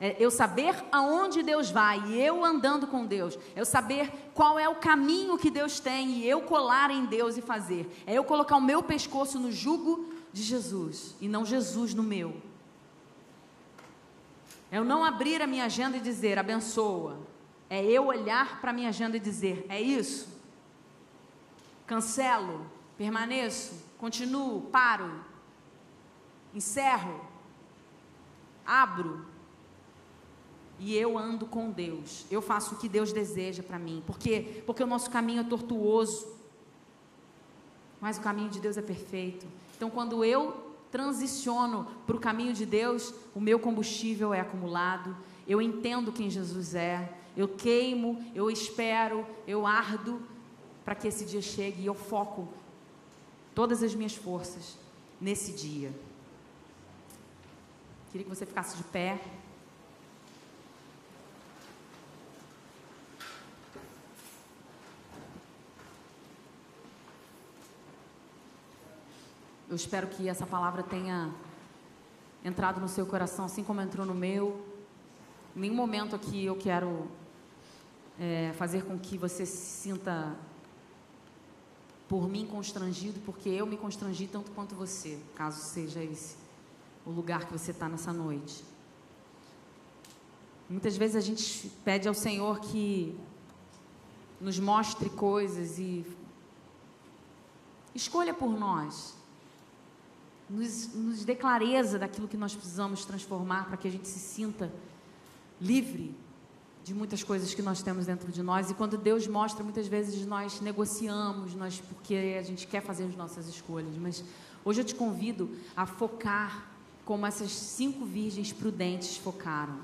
É 0.00 0.16
eu 0.18 0.30
saber 0.30 0.74
aonde 0.90 1.42
Deus 1.42 1.70
vai 1.70 2.02
e 2.06 2.18
eu 2.18 2.42
andando 2.42 2.86
com 2.86 3.04
Deus. 3.04 3.38
É 3.54 3.60
eu 3.60 3.66
saber 3.66 4.10
qual 4.32 4.58
é 4.58 4.66
o 4.66 4.76
caminho 4.76 5.36
que 5.36 5.50
Deus 5.50 5.80
tem 5.80 6.12
e 6.12 6.26
eu 6.26 6.40
colar 6.40 6.90
em 6.90 7.04
Deus 7.04 7.36
e 7.36 7.42
fazer. 7.42 7.94
É 8.06 8.14
eu 8.14 8.24
colocar 8.24 8.56
o 8.56 8.62
meu 8.62 8.82
pescoço 8.82 9.38
no 9.38 9.52
jugo 9.52 10.14
de 10.32 10.42
Jesus 10.42 11.14
e 11.20 11.28
não 11.28 11.44
Jesus 11.44 11.92
no 11.92 12.02
meu. 12.02 12.48
É 14.70 14.78
eu 14.78 14.84
não 14.84 15.04
abrir 15.04 15.42
a 15.42 15.46
minha 15.46 15.64
agenda 15.64 15.96
e 15.96 16.00
dizer 16.00 16.38
abençoa. 16.38 17.18
É 17.68 17.84
eu 17.84 18.06
olhar 18.06 18.60
para 18.60 18.70
a 18.70 18.72
minha 18.72 18.88
agenda 18.88 19.16
e 19.16 19.20
dizer 19.20 19.66
é 19.68 19.80
isso. 19.80 20.28
Cancelo, 21.86 22.64
permaneço, 22.96 23.74
continuo, 23.98 24.62
paro, 24.62 25.24
encerro, 26.54 27.20
abro. 28.64 29.26
E 30.78 30.96
eu 30.96 31.18
ando 31.18 31.44
com 31.46 31.70
Deus. 31.70 32.24
Eu 32.30 32.40
faço 32.40 32.74
o 32.74 32.78
que 32.78 32.88
Deus 32.88 33.12
deseja 33.12 33.62
para 33.62 33.78
mim. 33.78 34.02
Porque 34.06 34.62
porque 34.64 34.82
o 34.82 34.86
nosso 34.86 35.10
caminho 35.10 35.40
é 35.40 35.44
tortuoso. 35.44 36.26
Mas 38.00 38.18
o 38.18 38.20
caminho 38.20 38.48
de 38.48 38.60
Deus 38.60 38.76
é 38.76 38.82
perfeito. 38.82 39.46
Então 39.76 39.90
quando 39.90 40.24
eu 40.24 40.69
transiciono 40.90 41.86
para 42.06 42.16
o 42.16 42.20
caminho 42.20 42.52
de 42.52 42.66
Deus, 42.66 43.14
o 43.34 43.40
meu 43.40 43.58
combustível 43.58 44.34
é 44.34 44.40
acumulado, 44.40 45.16
eu 45.46 45.60
entendo 45.60 46.12
quem 46.12 46.28
Jesus 46.28 46.74
é, 46.74 47.16
eu 47.36 47.48
queimo, 47.48 48.24
eu 48.34 48.50
espero, 48.50 49.26
eu 49.46 49.66
ardo 49.66 50.20
para 50.84 50.94
que 50.94 51.08
esse 51.08 51.24
dia 51.24 51.40
chegue 51.40 51.82
e 51.82 51.86
eu 51.86 51.94
foco 51.94 52.48
todas 53.54 53.82
as 53.82 53.94
minhas 53.94 54.14
forças 54.14 54.76
nesse 55.20 55.52
dia. 55.52 55.92
Queria 58.10 58.24
que 58.24 58.34
você 58.34 58.44
ficasse 58.44 58.76
de 58.76 58.82
pé. 58.84 59.20
Eu 69.70 69.76
espero 69.76 70.08
que 70.08 70.28
essa 70.28 70.44
palavra 70.44 70.82
tenha 70.82 71.32
entrado 72.44 72.80
no 72.80 72.88
seu 72.88 73.06
coração, 73.06 73.44
assim 73.44 73.62
como 73.62 73.80
entrou 73.80 74.04
no 74.04 74.12
meu. 74.12 74.66
Em 75.54 75.60
nenhum 75.60 75.76
momento 75.76 76.16
aqui 76.16 76.44
eu 76.44 76.56
quero 76.56 77.06
é, 78.18 78.52
fazer 78.54 78.84
com 78.84 78.98
que 78.98 79.16
você 79.16 79.46
se 79.46 79.82
sinta 79.82 80.36
por 82.08 82.28
mim 82.28 82.46
constrangido, 82.46 83.20
porque 83.20 83.48
eu 83.48 83.64
me 83.64 83.76
constrangi 83.76 84.26
tanto 84.26 84.50
quanto 84.50 84.74
você, 84.74 85.20
caso 85.36 85.60
seja 85.60 86.02
esse 86.02 86.34
o 87.06 87.12
lugar 87.12 87.44
que 87.44 87.52
você 87.52 87.70
está 87.70 87.88
nessa 87.88 88.12
noite. 88.12 88.64
Muitas 90.68 90.96
vezes 90.96 91.14
a 91.14 91.20
gente 91.20 91.68
pede 91.84 92.08
ao 92.08 92.14
Senhor 92.14 92.58
que 92.58 93.16
nos 94.40 94.58
mostre 94.58 95.08
coisas 95.10 95.78
e 95.78 96.04
escolha 97.94 98.34
por 98.34 98.50
nós 98.50 99.19
nos, 100.50 100.92
nos 100.92 101.24
dê 101.24 101.34
clareza 101.34 101.98
daquilo 101.98 102.26
que 102.26 102.36
nós 102.36 102.54
precisamos 102.54 103.04
transformar 103.04 103.66
para 103.68 103.76
que 103.76 103.86
a 103.86 103.90
gente 103.90 104.08
se 104.08 104.18
sinta 104.18 104.72
livre 105.60 106.14
de 106.82 106.92
muitas 106.94 107.22
coisas 107.22 107.54
que 107.54 107.62
nós 107.62 107.82
temos 107.82 108.06
dentro 108.06 108.32
de 108.32 108.42
nós. 108.42 108.70
E 108.70 108.74
quando 108.74 108.98
Deus 108.98 109.26
mostra, 109.26 109.62
muitas 109.62 109.86
vezes 109.86 110.26
nós 110.26 110.60
negociamos, 110.60 111.54
nós 111.54 111.80
porque 111.80 112.36
a 112.38 112.42
gente 112.42 112.66
quer 112.66 112.82
fazer 112.82 113.04
as 113.04 113.14
nossas 113.14 113.48
escolhas. 113.48 113.96
Mas 113.96 114.24
hoje 114.64 114.80
eu 114.80 114.84
te 114.84 114.94
convido 114.94 115.50
a 115.76 115.86
focar 115.86 116.68
como 117.04 117.26
essas 117.26 117.52
cinco 117.52 118.04
virgens 118.04 118.52
prudentes 118.52 119.16
focaram. 119.16 119.78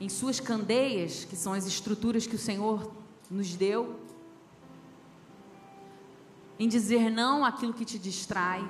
Em 0.00 0.08
suas 0.08 0.38
candeias, 0.38 1.24
que 1.24 1.36
são 1.36 1.52
as 1.52 1.66
estruturas 1.66 2.26
que 2.26 2.36
o 2.36 2.38
Senhor 2.38 2.90
nos 3.30 3.54
deu, 3.54 3.98
em 6.58 6.68
dizer 6.68 7.10
não 7.10 7.44
àquilo 7.44 7.72
que 7.72 7.84
te 7.84 7.98
distrai, 7.98 8.66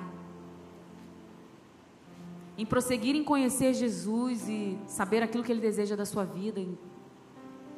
em 2.57 2.65
prosseguir 2.65 3.15
em 3.15 3.23
conhecer 3.23 3.73
Jesus 3.73 4.47
e 4.49 4.77
saber 4.85 5.23
aquilo 5.23 5.43
que 5.43 5.51
Ele 5.51 5.61
deseja 5.61 5.95
da 5.95 6.05
sua 6.05 6.25
vida, 6.25 6.59
em 6.59 6.77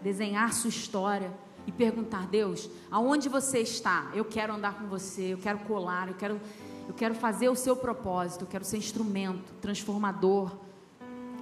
desenhar 0.02 0.52
sua 0.54 0.70
história 0.70 1.32
e 1.68 1.72
perguntar: 1.72 2.28
Deus, 2.28 2.70
aonde 2.90 3.30
você 3.30 3.60
está? 3.60 4.10
Eu 4.14 4.26
quero 4.26 4.54
andar 4.54 4.80
com 4.80 4.88
você, 4.88 5.34
eu 5.34 5.38
quero 5.38 5.60
colar, 5.60 6.08
eu 6.08 6.16
quero, 6.16 6.42
eu 6.88 6.94
quero 6.94 7.14
fazer 7.14 7.48
o 7.50 7.56
seu 7.56 7.76
propósito, 7.76 8.42
eu 8.42 8.48
quero 8.48 8.66
ser 8.66 8.78
instrumento 8.78 9.54
transformador, 9.62 10.52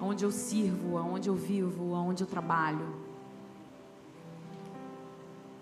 onde 0.01 0.25
eu 0.25 0.31
sirvo, 0.31 0.97
aonde 0.97 1.29
eu 1.29 1.35
vivo, 1.35 1.95
aonde 1.95 2.23
eu 2.23 2.27
trabalho. 2.27 3.08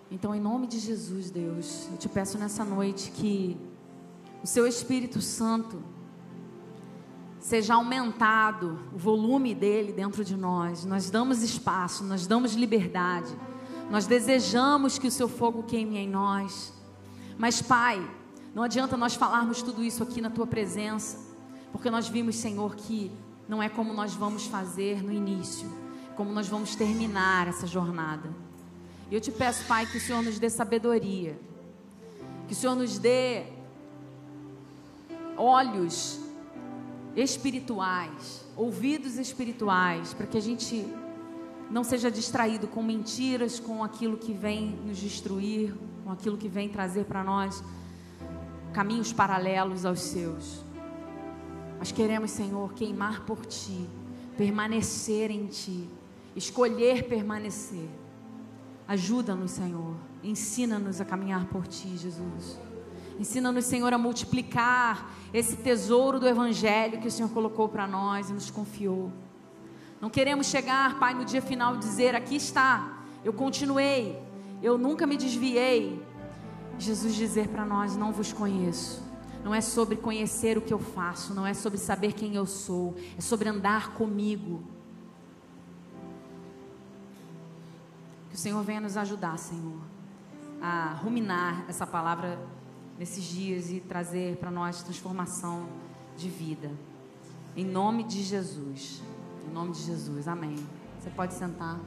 Então, 0.09 0.33
em 0.33 0.39
nome 0.39 0.67
de 0.67 0.79
Jesus, 0.79 1.29
Deus, 1.29 1.89
eu 1.91 1.97
te 1.97 2.07
peço 2.07 2.37
nessa 2.37 2.63
noite 2.63 3.11
que 3.11 3.57
o 4.41 4.47
seu 4.47 4.65
Espírito 4.65 5.21
Santo 5.21 5.83
seja 7.39 7.75
aumentado, 7.75 8.79
o 8.93 8.97
volume 8.97 9.53
dele 9.53 9.91
dentro 9.91 10.23
de 10.23 10.35
nós. 10.35 10.85
Nós 10.85 11.09
damos 11.09 11.41
espaço, 11.41 12.05
nós 12.05 12.25
damos 12.25 12.53
liberdade. 12.53 13.33
Nós 13.89 14.07
desejamos 14.07 14.97
que 14.97 15.07
o 15.07 15.11
seu 15.11 15.27
fogo 15.27 15.63
queime 15.63 15.97
em 15.97 16.09
nós. 16.09 16.73
Mas, 17.37 17.61
Pai, 17.61 18.05
não 18.55 18.63
adianta 18.63 18.95
nós 18.95 19.13
falarmos 19.13 19.61
tudo 19.61 19.83
isso 19.83 20.03
aqui 20.03 20.21
na 20.21 20.29
tua 20.29 20.47
presença, 20.47 21.25
Porque 21.71 21.91
nós 21.91 22.07
vimos, 22.07 22.37
Senhor, 22.37 22.75
que 22.75 23.11
não 23.47 23.61
é 23.61 23.67
como 23.67 23.93
nós 23.93 24.13
vamos 24.13 24.47
fazer 24.47 25.03
no 25.03 25.11
início, 25.11 25.69
como 26.15 26.31
nós 26.31 26.47
vamos 26.47 26.75
terminar 26.75 27.47
essa 27.47 27.67
jornada. 27.67 28.46
E 29.09 29.15
eu 29.15 29.21
te 29.21 29.31
peço, 29.31 29.65
Pai, 29.65 29.85
que 29.85 29.97
o 29.97 30.01
Senhor 30.01 30.21
nos 30.21 30.37
dê 30.37 30.49
sabedoria, 30.49 31.39
que 32.47 32.53
o 32.53 32.55
Senhor 32.55 32.75
nos 32.75 32.99
dê 32.99 33.45
olhos 35.37 36.19
espirituais, 37.15 38.45
ouvidos 38.55 39.17
espirituais, 39.17 40.13
para 40.13 40.27
que 40.27 40.37
a 40.37 40.41
gente 40.41 40.85
não 41.69 41.83
seja 41.83 42.11
distraído 42.11 42.67
com 42.67 42.83
mentiras, 42.83 43.59
com 43.59 43.83
aquilo 43.83 44.17
que 44.17 44.33
vem 44.33 44.71
nos 44.85 44.97
destruir, 44.97 45.73
com 46.03 46.11
aquilo 46.11 46.37
que 46.37 46.47
vem 46.49 46.67
trazer 46.69 47.05
para 47.05 47.23
nós 47.23 47.63
caminhos 48.73 49.13
paralelos 49.13 49.85
aos 49.85 50.01
seus. 50.01 50.63
Nós 51.79 51.91
queremos, 51.91 52.31
Senhor, 52.31 52.73
queimar 52.73 53.25
por 53.25 53.45
Ti, 53.45 53.87
permanecer 54.37 55.31
em 55.31 55.47
Ti, 55.47 55.89
escolher 56.35 57.07
permanecer. 57.07 57.87
Ajuda-nos, 58.87 59.51
Senhor. 59.51 59.95
Ensina-nos 60.23 61.01
a 61.01 61.05
caminhar 61.05 61.45
por 61.45 61.67
Ti, 61.67 61.97
Jesus. 61.97 62.57
Ensina-nos, 63.19 63.65
Senhor, 63.65 63.93
a 63.93 63.97
multiplicar 63.97 65.11
esse 65.33 65.57
tesouro 65.57 66.19
do 66.19 66.27
Evangelho 66.27 67.01
que 67.01 67.07
o 67.07 67.11
Senhor 67.11 67.29
colocou 67.29 67.67
para 67.67 67.85
nós 67.85 68.29
e 68.29 68.33
nos 68.33 68.49
confiou. 68.49 69.11
Não 69.99 70.09
queremos 70.09 70.47
chegar, 70.47 70.99
Pai, 70.99 71.13
no 71.13 71.25
dia 71.25 71.41
final 71.41 71.75
e 71.75 71.79
dizer: 71.79 72.15
aqui 72.15 72.35
está, 72.35 73.03
eu 73.25 73.33
continuei, 73.33 74.21
eu 74.61 74.77
nunca 74.77 75.05
me 75.05 75.17
desviei. 75.17 76.01
Jesus 76.77 77.15
dizer 77.15 77.49
para 77.49 77.65
nós: 77.65 77.97
não 77.97 78.11
vos 78.11 78.31
conheço. 78.31 79.05
Não 79.43 79.53
é 79.53 79.61
sobre 79.61 79.95
conhecer 79.95 80.57
o 80.57 80.61
que 80.61 80.73
eu 80.73 80.79
faço, 80.79 81.33
não 81.33 81.45
é 81.45 81.53
sobre 81.53 81.77
saber 81.77 82.13
quem 82.13 82.35
eu 82.35 82.45
sou, 82.45 82.95
é 83.17 83.21
sobre 83.21 83.47
andar 83.49 83.93
comigo. 83.93 84.61
O 88.37 88.39
Senhor 88.39 88.61
venha 88.61 88.79
nos 88.79 88.95
ajudar, 88.95 89.35
Senhor, 89.39 89.81
a 90.61 90.93
ruminar 91.01 91.65
essa 91.67 91.87
palavra 91.87 92.39
nesses 92.95 93.23
dias 93.23 93.71
e 93.71 93.79
trazer 93.79 94.37
para 94.37 94.51
nós 94.51 94.83
transformação 94.83 95.67
de 96.15 96.29
vida. 96.29 96.69
Em 97.55 97.65
nome 97.65 98.03
de 98.03 98.21
Jesus. 98.21 99.01
Em 99.43 99.51
nome 99.51 99.71
de 99.71 99.81
Jesus. 99.81 100.27
Amém. 100.27 100.55
Você 100.99 101.09
pode 101.09 101.33
sentar. 101.33 101.79